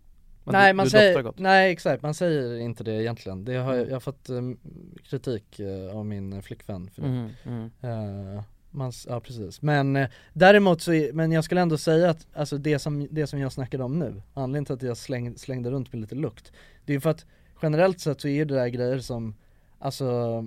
Nej 0.46 0.74
du, 0.74 0.78
man 0.78 0.86
du 0.86 0.90
säger, 0.90 1.34
nej 1.38 1.72
exakt, 1.72 2.04
man 2.04 2.14
säger 2.14 2.60
inte 2.60 2.84
det 2.84 3.04
egentligen. 3.04 3.46
Det 3.46 3.56
har, 3.56 3.74
jag 3.74 3.88
jag 3.88 3.96
har 3.96 4.00
fått 4.00 4.30
um, 4.30 4.60
kritik 5.04 5.60
eh, 5.60 5.98
av 5.98 6.06
min 6.06 6.42
flickvän 6.42 6.90
för 6.90 7.02
det. 7.02 7.08
Mm, 7.08 7.30
mm. 7.44 7.72
Eh, 7.82 8.44
man, 8.72 8.92
ja 9.08 9.20
precis, 9.20 9.62
men 9.62 9.96
eh, 9.96 10.10
däremot 10.34 10.82
så, 10.82 10.94
är, 10.94 11.14
men 11.14 11.32
jag 11.32 11.44
skulle 11.44 11.62
ändå 11.62 11.78
säga 11.78 12.10
att 12.10 12.28
alltså 12.34 12.58
det 12.58 12.80
som, 12.80 13.08
det 13.12 13.28
som 13.28 13.40
jag 13.40 13.52
snackade 13.52 13.84
om 13.84 14.00
nu, 14.00 14.22
anledningen 14.34 14.66
till 14.66 14.76
att 14.76 14.82
jag 14.82 14.98
släng, 14.98 15.38
slängde 15.38 15.72
runt 15.72 15.94
med 15.94 16.02
lite 16.02 16.16
lukt, 16.16 16.52
det 16.86 16.92
är 16.92 16.96
ju 16.96 17.02
för 17.02 17.10
att 17.10 17.26
generellt 17.62 18.00
sett 18.00 18.22
så 18.22 18.28
är 18.28 18.46
det 18.46 18.56
där 18.56 18.68
grejer 18.68 19.00
som, 19.00 19.36
alltså, 19.80 20.46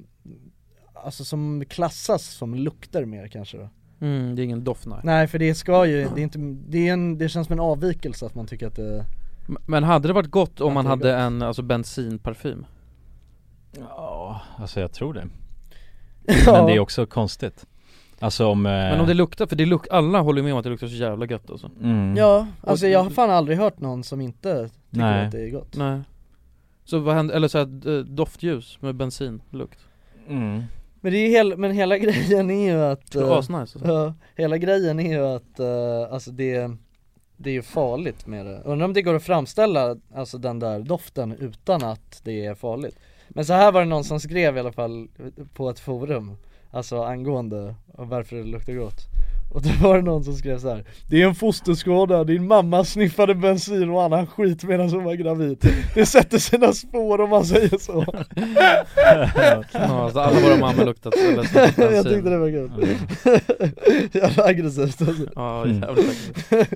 alltså 0.95 1.25
som 1.25 1.65
klassas 1.69 2.25
som 2.25 2.55
lukter 2.55 3.05
mer 3.05 3.29
kanske 3.29 3.59
då. 3.59 3.69
Mm, 4.01 4.37
det 4.37 4.43
är 4.43 4.45
ingen 4.45 4.65
doft 4.65 4.87
nej. 4.87 4.99
Nej 5.03 5.27
för 5.27 5.39
det 5.39 5.55
ska 5.55 5.87
ju, 5.87 6.09
det 6.15 6.21
är 6.21 6.23
inte, 6.23 6.39
det 6.69 6.89
är 6.89 6.93
en, 6.93 7.19
det 7.19 7.29
känns 7.29 7.47
som 7.47 7.53
en 7.53 7.61
avvikelse 7.61 8.27
att 8.27 8.35
man 8.35 8.47
tycker 8.47 8.67
att 8.67 8.77
det 8.77 9.05
Men 9.67 9.85
hade 9.85 10.09
det 10.09 10.15
varit 10.15 10.31
gott 10.31 10.61
om 10.61 10.75
man 10.75 10.87
hade 10.87 11.13
gott. 11.13 11.21
en 11.21 11.43
alltså 11.43 11.63
bensinparfym? 11.63 12.67
Ja, 13.79 14.41
alltså 14.57 14.81
jag 14.81 14.93
tror 14.93 15.15
det. 15.15 15.27
Men 16.47 16.67
det 16.67 16.73
är 16.73 16.79
också 16.79 17.07
konstigt 17.07 17.67
Alltså 18.21 18.47
om 18.47 18.67
eh, 18.67 18.73
Men 18.73 19.01
om 19.01 19.07
det 19.07 19.15
luktar, 19.15 19.47
för 19.47 19.57
det 19.57 19.67
luk 19.67 19.87
alla 19.91 20.21
håller 20.21 20.43
med 20.43 20.53
om 20.53 20.59
att 20.59 20.65
det 20.65 20.71
luktar 20.71 20.87
så 20.87 20.95
jävla 20.95 21.27
gött 21.27 21.51
alltså 21.51 21.71
mm. 21.83 22.17
Ja, 22.17 22.47
alltså 22.63 22.87
jag 22.87 23.03
har 23.03 23.11
fan 23.11 23.31
aldrig 23.31 23.59
hört 23.59 23.81
någon 23.81 24.05
som 24.05 24.21
inte 24.21 24.69
tycker 24.91 25.05
Nej. 25.05 25.27
att 25.27 25.33
det 25.33 25.41
är 25.41 25.51
gott 25.51 25.77
Nej 25.77 26.01
Så 26.85 26.99
vad 26.99 27.15
händer, 27.15 27.35
eller 27.35 27.49
såhär 27.49 28.03
doftljus 28.03 28.79
med 28.81 28.95
bensinlukt 28.95 29.79
Mm. 30.29 30.63
Men 31.01 31.13
det 31.13 31.19
är 31.19 31.27
ju 31.27 31.29
hel, 31.29 31.57
men 31.57 31.71
hela 31.71 31.99
grejen 31.99 32.51
är 32.51 32.73
ju 32.73 32.83
att 32.83 33.11
Det 33.11 33.39
asnice 33.39 33.61
alltså. 33.61 33.79
Ja, 33.85 34.15
hela 34.37 34.59
grejen 34.59 35.01
är 35.01 35.13
ju 35.13 35.27
att, 35.27 35.61
eh, 35.61 36.13
alltså 36.13 36.31
det, 36.31 36.71
det 37.37 37.51
är 37.51 37.55
ju 37.55 37.63
farligt 37.63 38.27
med 38.27 38.47
det. 38.47 38.61
Undrar 38.65 38.85
om 38.85 38.93
det 38.93 39.03
går 39.03 39.15
att 39.15 39.23
framställa, 39.23 39.97
alltså 40.15 40.39
den 40.39 40.59
där 40.59 40.81
doften 40.81 41.33
utan 41.33 41.85
att 41.85 42.21
det 42.25 42.47
är 42.47 42.55
farligt. 42.55 42.99
Men 43.29 43.45
så 43.45 43.53
här 43.53 43.73
var 43.73 43.81
det 43.81 43.87
någon 43.87 44.05
som 44.05 44.21
skrev 44.21 44.57
i 44.57 44.61
alla 44.61 44.73
fall 44.73 45.09
på 45.55 45.71
ett 45.71 45.81
forum 45.81 46.37
Alltså 46.71 47.03
angående 47.03 47.75
varför 47.87 48.37
det 48.37 48.43
luktar 48.43 48.73
gott 48.73 49.18
Och 49.51 49.63
då 49.63 49.71
var 49.89 49.97
det 49.97 50.03
någon 50.03 50.25
som 50.25 50.35
skrev 50.35 50.59
så 50.59 50.69
här. 50.69 50.85
Det 51.07 51.23
är 51.23 51.27
en 51.27 51.35
fosterskada, 51.35 52.25
din 52.25 52.47
mamma 52.47 52.85
sniffade 52.85 53.35
bensin 53.35 53.91
och 53.91 54.03
annan 54.03 54.27
skit 54.27 54.65
medan 54.65 54.89
hon 54.91 55.05
var 55.05 55.15
gravid. 55.15 55.59
Det 55.95 56.07
sätter 56.07 56.39
sina 56.39 56.73
spår 56.73 57.21
om 57.21 57.31
man 57.31 57.45
säger 57.45 57.79
så. 57.79 58.05
Ja, 59.73 60.05
alltså 60.05 60.21
alla 60.21 60.41
våra 60.41 60.57
mammor 60.57 60.85
luktat 60.85 61.15
bensin. 61.37 61.95
Jag 61.95 62.05
tyckte 62.05 62.31
det 62.31 62.39
var 62.39 62.51
kul. 62.51 62.71
Jävla 64.23 64.45
aggressivt 64.45 65.01
alltså. 65.03 65.27
Ja 65.35 65.65
Mm. 65.65 65.83
jävligt 65.83 66.71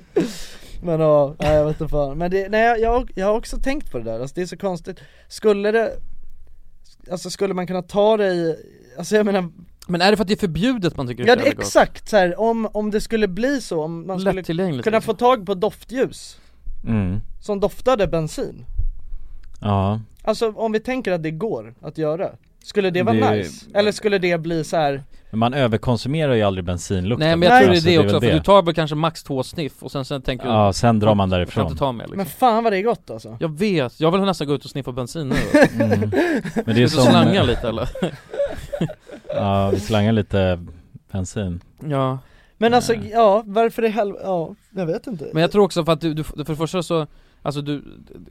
Men 0.82 1.00
ja, 1.00 1.34
nej 1.38 1.54
jag 1.54 1.64
vet 1.64 1.80
inte 1.80 1.90
fan. 1.90 2.18
Men 2.18 2.30
det, 2.30 2.48
nej 2.48 2.64
jag, 2.64 2.80
jag, 2.80 3.10
jag 3.14 3.26
har 3.26 3.34
också 3.38 3.58
tänkt 3.58 3.92
på 3.92 3.98
det 3.98 4.04
där, 4.04 4.20
alltså 4.20 4.34
det 4.34 4.42
är 4.42 4.46
så 4.46 4.56
konstigt. 4.56 4.98
Skulle 5.28 5.70
det 5.70 5.92
Alltså 7.10 7.30
skulle 7.30 7.54
man 7.54 7.66
kunna 7.66 7.82
ta 7.82 8.16
det 8.16 8.26
i, 8.26 8.56
alltså 8.98 9.16
jag 9.16 9.26
menar 9.26 9.48
Men 9.88 10.00
är 10.00 10.10
det 10.10 10.16
för 10.16 10.24
att 10.24 10.28
det 10.28 10.34
är 10.34 10.38
förbjudet 10.38 10.96
man 10.96 11.08
tycker 11.08 11.26
Ja 11.26 11.36
det 11.36 11.42
det 11.42 11.48
är 11.48 11.54
gott? 11.54 11.64
exakt 11.64 12.08
så 12.08 12.16
här, 12.16 12.40
om, 12.40 12.68
om 12.72 12.90
det 12.90 13.00
skulle 13.00 13.28
bli 13.28 13.60
så, 13.60 13.82
om 13.82 14.06
man 14.06 14.20
skulle 14.20 14.42
kunna 14.42 14.70
liksom. 14.70 15.02
få 15.02 15.14
tag 15.14 15.46
på 15.46 15.54
doftljus 15.54 16.38
Mm. 16.86 17.20
Som 17.40 17.60
doftade 17.60 18.06
bensin 18.06 18.64
Ja, 19.60 20.00
Alltså 20.24 20.52
om 20.56 20.72
vi 20.72 20.80
tänker 20.80 21.12
att 21.12 21.22
det 21.22 21.30
går 21.30 21.74
att 21.82 21.98
göra 21.98 22.30
Skulle 22.64 22.90
det 22.90 23.02
vara 23.02 23.16
Det- 23.16 23.30
nice? 23.36 23.66
Eller 23.74 23.92
skulle 23.92 24.18
det 24.18 24.38
bli 24.38 24.64
så 24.64 24.76
här 24.76 25.02
men 25.30 25.38
man 25.38 25.54
överkonsumerar 25.54 26.34
ju 26.34 26.42
aldrig 26.42 26.64
bensinlukten 26.64 27.28
Nej 27.28 27.36
men 27.36 27.48
jag 27.48 27.58
tror 27.62 27.68
det 27.70 27.74
är 27.74 27.76
Alltså, 27.76 27.88
det 27.90 27.98
också, 28.16 28.20
för 28.20 28.32
du 28.32 28.40
tar 28.40 28.62
väl 28.62 28.74
kanske 28.74 28.96
max 28.96 29.22
två 29.22 29.42
sniff 29.42 29.72
och 29.82 29.92
sen, 29.92 30.04
sen 30.04 30.22
tänker 30.22 30.44
du 30.44 30.50
Ja, 30.50 30.72
sen 30.72 30.98
drar 30.98 31.14
man 31.14 31.30
därifrån 31.30 31.66
inte 31.66 31.78
ta 31.78 31.92
mer 31.92 32.04
liksom. 32.04 32.16
Men 32.16 32.26
fan 32.26 32.64
vad 32.64 32.72
det 32.72 32.78
är 32.78 32.82
gott 32.82 33.10
alltså 33.10 33.36
Jag 33.40 33.58
vet, 33.58 34.00
jag 34.00 34.10
vill 34.10 34.20
nästan 34.20 34.46
gå 34.46 34.54
ut 34.54 34.64
och 34.64 34.70
sniffa 34.70 34.92
bensin 34.92 35.28
nu 35.28 35.36
mm. 35.84 36.10
Men 36.66 36.74
det 36.76 36.82
är 36.82 36.86
som 36.86 37.04
slanga 37.04 37.42
lite 37.42 37.68
eller? 37.68 37.88
Ja, 39.34 39.70
vi 39.70 39.80
slangar 39.80 40.12
lite 40.12 40.64
bensin 41.12 41.60
Ja 41.88 42.18
Men 42.58 42.74
alltså 42.74 42.92
Nej. 42.92 43.10
ja, 43.14 43.42
varför 43.46 43.84
i 43.84 43.88
helvete, 43.88 44.24
ja, 44.26 44.54
jag 44.70 44.86
vet 44.86 45.06
inte 45.06 45.30
Men 45.32 45.40
jag 45.40 45.52
tror 45.52 45.64
också 45.64 45.84
för 45.84 45.92
att 45.92 46.00
du, 46.00 46.14
du 46.14 46.24
för 46.24 46.36
det 46.46 46.56
första 46.56 46.82
så 46.82 47.06
Alltså 47.44 47.60
du, 47.62 47.82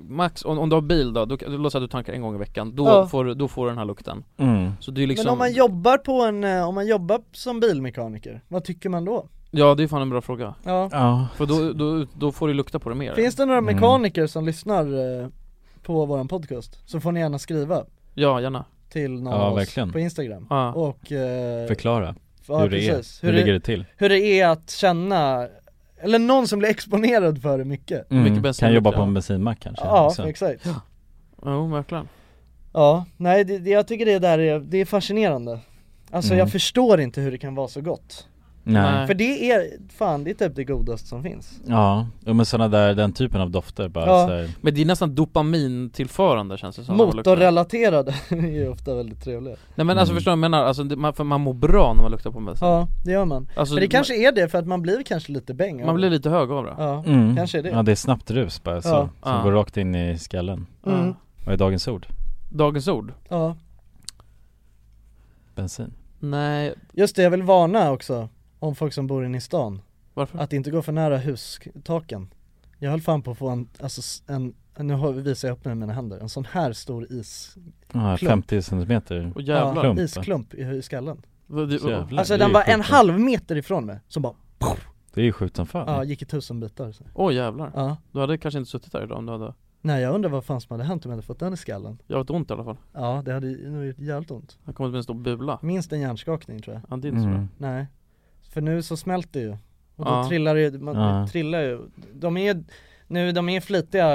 max, 0.02 0.46
om, 0.46 0.60
om 0.60 0.70
du 0.70 0.76
har 0.76 0.82
bil 0.82 1.14
då, 1.14 1.26
då 1.26 1.38
låt 1.48 1.72
säga 1.72 1.84
att 1.84 1.90
du 1.90 1.92
tankar 1.92 2.14
en 2.14 2.22
gång 2.22 2.36
i 2.36 2.38
veckan, 2.38 2.76
då, 2.76 2.86
Ja. 2.86 3.08
får, 3.08 3.26
du- 3.26 3.34
då 3.34 3.48
får 3.48 3.66
du 3.66 3.70
den 3.72 3.78
här 3.78 3.86
lukten 3.86 4.24
mm. 4.38 4.72
Så 4.80 4.92
det 4.92 5.04
är 5.04 5.08
liksom 5.08 5.26
Men 5.26 5.32
om 5.34 5.38
man 5.38 5.54
jobbar 5.54 5.98
på 5.98 6.22
en, 6.22 6.44
eh, 6.44 6.68
om 6.68 6.76
man 6.76 6.88
jobbar 6.88 7.22
som 7.32 7.60
bilmekaniker, 7.60 8.42
vad 8.48 8.64
tycker 8.64 8.90
man 8.90 9.06
då? 9.06 9.26
Ja 9.52 9.76
det 9.76 9.84
är 9.84 9.88
fan 9.88 10.02
en 10.02 10.10
bra 10.10 10.22
fråga 10.22 10.54
Ja, 10.64 10.90
Ja, 10.92 11.28
För 11.36 11.46
då, 11.46 11.74
då, 11.74 12.06
då 12.14 12.32
får 12.32 12.48
du 12.48 12.54
lukta 12.54 12.80
på 12.80 12.90
det 12.90 12.96
mer 12.96 13.14
finns 13.16 13.36
det 13.36 13.46
några 13.46 13.58
Mm. 13.60 13.76
mekaniker 13.76 14.28
som 14.28 14.46
lyssnar 14.46 15.22
eh, 15.22 15.28
på 15.84 16.06
våran 16.06 16.28
podcast? 16.28 16.80
Så 16.90 17.00
får 17.00 17.12
ni 17.12 17.20
gärna 17.20 17.40
skriva 17.40 17.84
Ja 18.14 18.42
gärna 18.42 18.66
till 18.92 19.12
någon 19.22 19.34
Ja, 19.34 19.40
av 19.40 19.54
oss 19.54 19.60
verkligen. 19.60 19.92
på 19.92 20.00
instagram 20.00 20.48
Ja. 20.50 20.74
och 20.74 21.12
eh, 21.12 21.68
förklara 21.68 22.16
ja, 22.48 22.58
hur 22.60 22.70
det 22.70 22.78
precis. 22.78 23.24
är, 23.24 23.28
hur, 23.28 23.34
ligger 23.34 23.54
det 23.54 23.60
till? 23.60 23.86
hur 23.98 24.10
det 24.10 24.20
är 24.20 24.48
att 24.48 24.70
känna, 24.70 25.48
eller 26.02 26.20
någon 26.20 26.48
som 26.48 26.60
blir 26.60 26.70
exponerad 26.70 27.42
för 27.42 27.58
det 27.58 27.66
mycket 27.66 28.12
Mm. 28.12 28.34
Mycket 28.34 28.60
Kan 28.60 28.74
jobba 28.74 28.92
på 28.92 28.98
ja. 29.00 29.04
en 29.04 29.14
bensinmack 29.14 29.60
kanske 29.60 29.86
Ja, 29.86 30.08
också. 30.08 30.28
exakt 30.30 30.66
Jo 31.46 31.68
verkligen 31.68 32.08
Ja, 32.74 33.06
nej 33.18 33.44
det, 33.44 33.58
det, 33.58 33.70
jag 33.70 33.88
tycker 33.88 34.06
det 34.06 34.20
där 34.20 34.40
är, 34.40 34.60
det 34.60 34.78
är 34.78 34.86
fascinerande 34.86 35.60
Alltså 36.12 36.30
Mm. 36.34 36.40
jag 36.40 36.52
förstår 36.52 37.00
inte 37.02 37.22
hur 37.22 37.32
det 37.32 37.38
kan 37.38 37.56
vara 37.56 37.68
så 37.68 37.82
gott 37.82 38.28
Nej. 38.64 39.08
För 39.08 39.14
det 39.14 39.52
är, 39.52 39.68
fan 39.98 40.24
det 40.24 40.30
är 40.32 40.34
typ 40.34 40.56
det 40.56 40.64
godaste 40.64 41.08
som 41.08 41.24
finns 41.24 41.60
ja, 41.68 42.08
ja 42.26 42.34
men 42.34 42.46
sådana 42.46 42.68
där, 42.68 42.94
den 42.96 43.14
typen 43.14 43.42
av 43.42 43.52
dofter 43.52 43.88
bara 43.88 44.06
Ja. 44.06 44.28
så 44.28 44.34
här, 44.34 44.50
Men 44.62 44.74
det 44.76 44.82
är 44.82 44.86
nästan 44.86 45.16
dopamintillförande 45.16 46.58
känns 46.58 46.76
det 46.76 46.84
som. 46.84 46.98
Motorrelaterade 46.98 48.16
är 48.30 48.36
ju 48.52 48.70
ofta 48.70 48.96
väldigt 48.96 49.24
trevliga 49.24 49.56
Nej 49.76 49.86
men 49.86 49.98
alltså 49.98 50.12
Mm. 50.12 50.18
förstår 50.18 50.32
du 50.32 50.36
vad 50.38 50.46
jag 50.46 50.52
menar? 50.52 50.64
Alltså 50.66 50.84
det, 50.84 50.96
man, 50.96 51.14
för 51.14 51.24
man 51.24 51.42
mår 51.42 51.54
bra 51.54 51.94
när 51.94 52.02
man 52.02 52.12
luktar 52.12 52.32
på 52.32 52.40
bensin 52.40 52.68
Ja, 52.68 52.88
det 53.06 53.12
gör 53.12 53.26
man 53.26 53.48
Alltså, 53.56 53.74
Men 53.76 53.82
det 53.82 53.88
man- 53.88 53.92
kanske 53.92 54.28
är 54.28 54.32
det 54.32 54.50
för 54.50 54.58
att 54.58 54.68
man 54.68 54.82
blir 54.82 55.04
kanske 55.04 55.32
lite 55.32 55.54
bäng 55.54 55.86
Man 55.86 55.96
blir 55.96 56.10
lite 56.10 56.30
hög 56.30 56.52
av 56.52 56.64
det 56.66 56.74
Ja, 56.78 57.04
mm. 57.08 57.36
kanske 57.36 57.60
är 57.60 57.64
det 57.64 57.70
Ja 57.70 57.84
det 57.84 57.92
är 57.92 57.96
snabbt 57.96 58.32
rus 58.32 58.64
bara 58.64 58.82
så, 58.82 58.90
Ja. 58.90 59.10
som 59.24 59.32
Ja. 59.38 59.42
går 59.44 59.52
rakt 59.52 59.78
in 59.78 59.96
i 59.96 60.18
skallen 60.18 60.66
mm. 60.86 61.14
Vad 61.46 61.54
är 61.54 61.58
dagens 61.58 61.88
ord? 61.88 62.08
Dagens 62.50 62.88
ord? 62.88 63.14
Ja, 63.30 63.56
Bensin 65.56 65.94
Nej, 66.20 66.74
just 66.94 67.16
det 67.16 67.24
jag 67.24 67.30
vill 67.32 67.44
varna 67.44 67.92
också 67.92 68.30
om 68.62 68.76
folk 68.76 68.94
som 68.94 69.08
bor 69.08 69.26
inne 69.26 69.38
i 69.38 69.42
stan. 69.42 69.82
Varför? 70.14 70.40
Att 70.40 70.54
inte 70.54 70.72
gå 70.72 70.82
för 70.82 70.92
nära 70.92 71.18
hustaken. 71.18 72.34
Jag 72.80 72.92
höll 72.92 73.02
fan 73.02 73.22
på 73.22 73.32
att 73.32 73.38
få 73.38 73.50
en, 73.50 73.68
alltså 73.80 74.02
en, 74.28 74.54
nu 74.78 74.94
har- 74.94 75.12
visar 75.14 75.48
jag 75.48 75.58
upp 75.58 75.66
med 75.66 75.78
mina 75.78 75.94
händer, 75.94 76.20
en 76.20 76.30
sån 76.30 76.46
här 76.52 76.74
stor 76.74 77.12
is, 77.12 77.58
Ja, 77.94 78.18
Klump. 78.18 78.32
50 78.32 78.62
centimeter 78.62 79.34
Åh 79.36 79.44
jävlar. 79.44 79.82
Klump, 79.82 79.98
va? 80.00 80.04
isklump 80.04 80.54
i, 80.54 80.62
i 80.62 80.82
skallen. 80.82 81.22
Jävlar. 81.82 82.18
Alltså 82.20 82.38
den 82.38 82.54
var 82.54 82.64
en 82.68 82.82
halv 82.82 83.20
meter 83.20 83.56
ifrån 83.56 83.86
mig, 83.86 84.00
som 84.08 84.22
bara, 84.24 84.34
Det 85.14 85.22
är 85.22 85.26
ju 85.26 85.32
sjukt 85.32 85.56
som 85.56 85.66
fan. 85.68 85.88
Ja 85.88 86.04
gick 86.04 86.22
i 86.22 86.26
tusen 86.26 86.60
bitar. 86.60 86.94
Åh 87.14 87.34
jävlar, 87.34 87.72
Ja, 87.76 87.98
du 88.12 88.20
hade 88.20 88.38
kanske 88.38 88.58
inte 88.58 88.72
suttit 88.72 88.92
där 88.92 89.04
idag 89.04 89.18
om 89.18 89.26
du 89.26 89.32
hade 89.32 89.54
nej 89.82 90.02
jag 90.02 90.16
undrar 90.16 90.30
vad 90.30 90.46
fan 90.46 90.62
som 90.62 90.74
hade 90.74 90.84
hänt 90.84 91.06
om 91.06 91.12
jag 91.12 91.16
hade 91.18 91.26
fått 91.28 91.40
den 91.40 91.54
i 91.54 91.58
skallen. 91.58 91.98
Jag 92.08 92.18
har 92.18 92.24
ett 92.24 92.30
ont 92.30 92.50
i 92.50 92.54
alla 92.54 92.64
fall. 92.64 92.78
Ja 92.94 93.22
det 93.26 93.34
hade 93.34 93.48
ju 93.48 93.70
nog 93.70 93.86
gjort 93.86 94.00
jävligt 94.00 94.32
ont. 94.32 94.58
Jag 94.66 94.76
kommer 94.76 94.90
med 94.90 94.98
en 94.98 95.04
stor 95.04 95.14
bula. 95.14 95.60
Minst 95.62 95.94
en 95.94 96.02
hjärnskakning 96.02 96.62
tror 96.62 96.74
jag. 96.76 96.84
Ja 96.90 96.98
det 97.02 97.08
är 97.08 97.10
inte 97.10 97.22
så 97.22 97.28
bra. 97.28 97.36
Mm. 97.36 97.50
Nej 97.58 97.86
För 98.54 98.62
nu 98.62 98.82
så 98.84 98.98
smälter 98.98 99.40
ju 99.40 99.52
Och 99.96 100.06
då 100.06 100.12
Ja. 100.12 100.28
trillar 100.28 100.56
det 100.56 100.62
ju, 100.62 100.80
man 100.80 100.96
Ja. 100.96 101.28
trillar 101.28 101.62
ju 101.62 101.80
De 102.14 102.38
är 102.38 102.54
ju, 102.54 102.64
nu 103.08 103.32
de 103.32 103.50
är 103.50 103.62
flitiga 103.62 104.06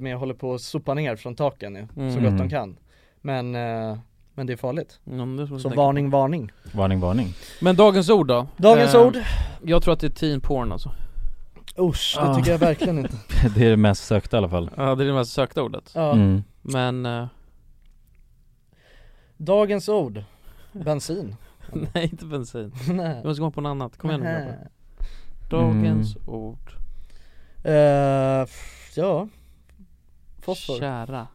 med 0.00 0.14
att 0.14 0.20
hålla 0.20 0.34
på 0.34 0.50
och 0.50 0.60
sopa 0.60 0.94
ner 0.94 1.16
från 1.16 1.34
taken 1.34 1.88
så 1.94 2.00
Mm. 2.00 2.24
gott 2.24 2.38
de 2.38 2.48
kan 2.50 2.76
Men, 3.20 3.54
eh, 3.54 3.98
men 4.34 4.46
det 4.46 4.52
är 4.52 4.56
farligt 4.56 5.00
Ja, 5.04 5.12
men 5.12 5.36
det 5.36 5.58
Så 5.60 5.68
varning, 5.68 6.10
varning 6.10 6.50
Varning, 6.72 7.00
varning 7.00 7.26
på. 7.28 7.64
Men 7.64 7.76
dagens 7.76 8.10
ord 8.10 8.26
då? 8.28 8.46
Dagens 8.56 8.94
Eh, 8.94 9.06
ord 9.06 9.16
Jag 9.64 9.82
tror 9.82 9.94
att 9.94 10.00
det 10.00 10.06
är 10.06 10.10
teen 10.10 10.40
porn 10.40 10.72
alltså 10.72 10.92
Usch, 11.78 12.14
det 12.20 12.22
Ah. 12.30 12.34
tycker 12.34 12.50
jag 12.50 12.58
verkligen 12.58 12.98
inte 12.98 13.16
Det 13.56 13.66
är 13.66 13.70
det 13.70 13.76
mest 13.76 14.04
sökta 14.04 14.36
i 14.36 14.38
alla 14.38 14.48
fall 14.48 14.70
Ja 14.76 14.94
det 14.94 15.04
är 15.04 15.06
det 15.08 15.14
mest 15.14 15.32
sökta 15.32 15.62
ordet 15.62 15.92
ja. 15.94 16.12
mm. 16.12 16.42
Men, 16.62 17.06
eh, 17.06 17.26
Dagens 19.36 19.88
ord 19.88 20.22
Bensin 20.72 21.36
nej 21.94 22.04
inte 22.12 22.24
bensin. 22.24 22.72
Nej. 22.92 23.20
Du 23.22 23.28
måste 23.28 23.40
komma 23.40 23.50
på 23.50 23.60
något 23.60 23.70
annat, 23.70 23.96
kom 23.98 24.10
igen 24.10 24.20
nu 24.22 24.26
grabbar. 24.26 24.68
Dagens 25.50 26.16
ord. 26.26 26.72
Eh, 27.64 28.46
Ja. 28.96 29.28
Fosfor, 30.42 30.78
Kära. 30.78 31.26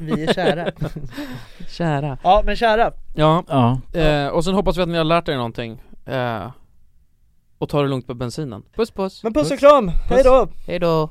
Vi 0.00 0.24
är 0.24 0.32
kära. 0.32 0.72
Kära. 1.68 2.18
Ja 2.22 2.42
men 2.44 2.56
kära. 2.56 2.92
Ja, 3.14 3.44
Ja, 3.48 3.80
eh, 4.00 4.28
och 4.28 4.44
sen 4.44 4.54
hoppas 4.54 4.76
vi 4.78 4.82
att 4.82 4.88
ni 4.88 4.96
har 4.98 5.04
lärt 5.04 5.28
er 5.28 5.36
någonting. 5.36 5.82
Eh, 6.06 6.50
Och 7.58 7.68
ta 7.68 7.82
det 7.82 7.88
lugnt 7.88 8.08
med 8.08 8.16
bensinen. 8.16 8.62
Puss 8.74 8.90
puss. 8.90 9.22
Men 9.22 9.32
puss 9.34 9.50
och 9.50 9.58
kram, 9.58 9.88
hejdå! 9.88 10.48
Hejdå 10.66 11.10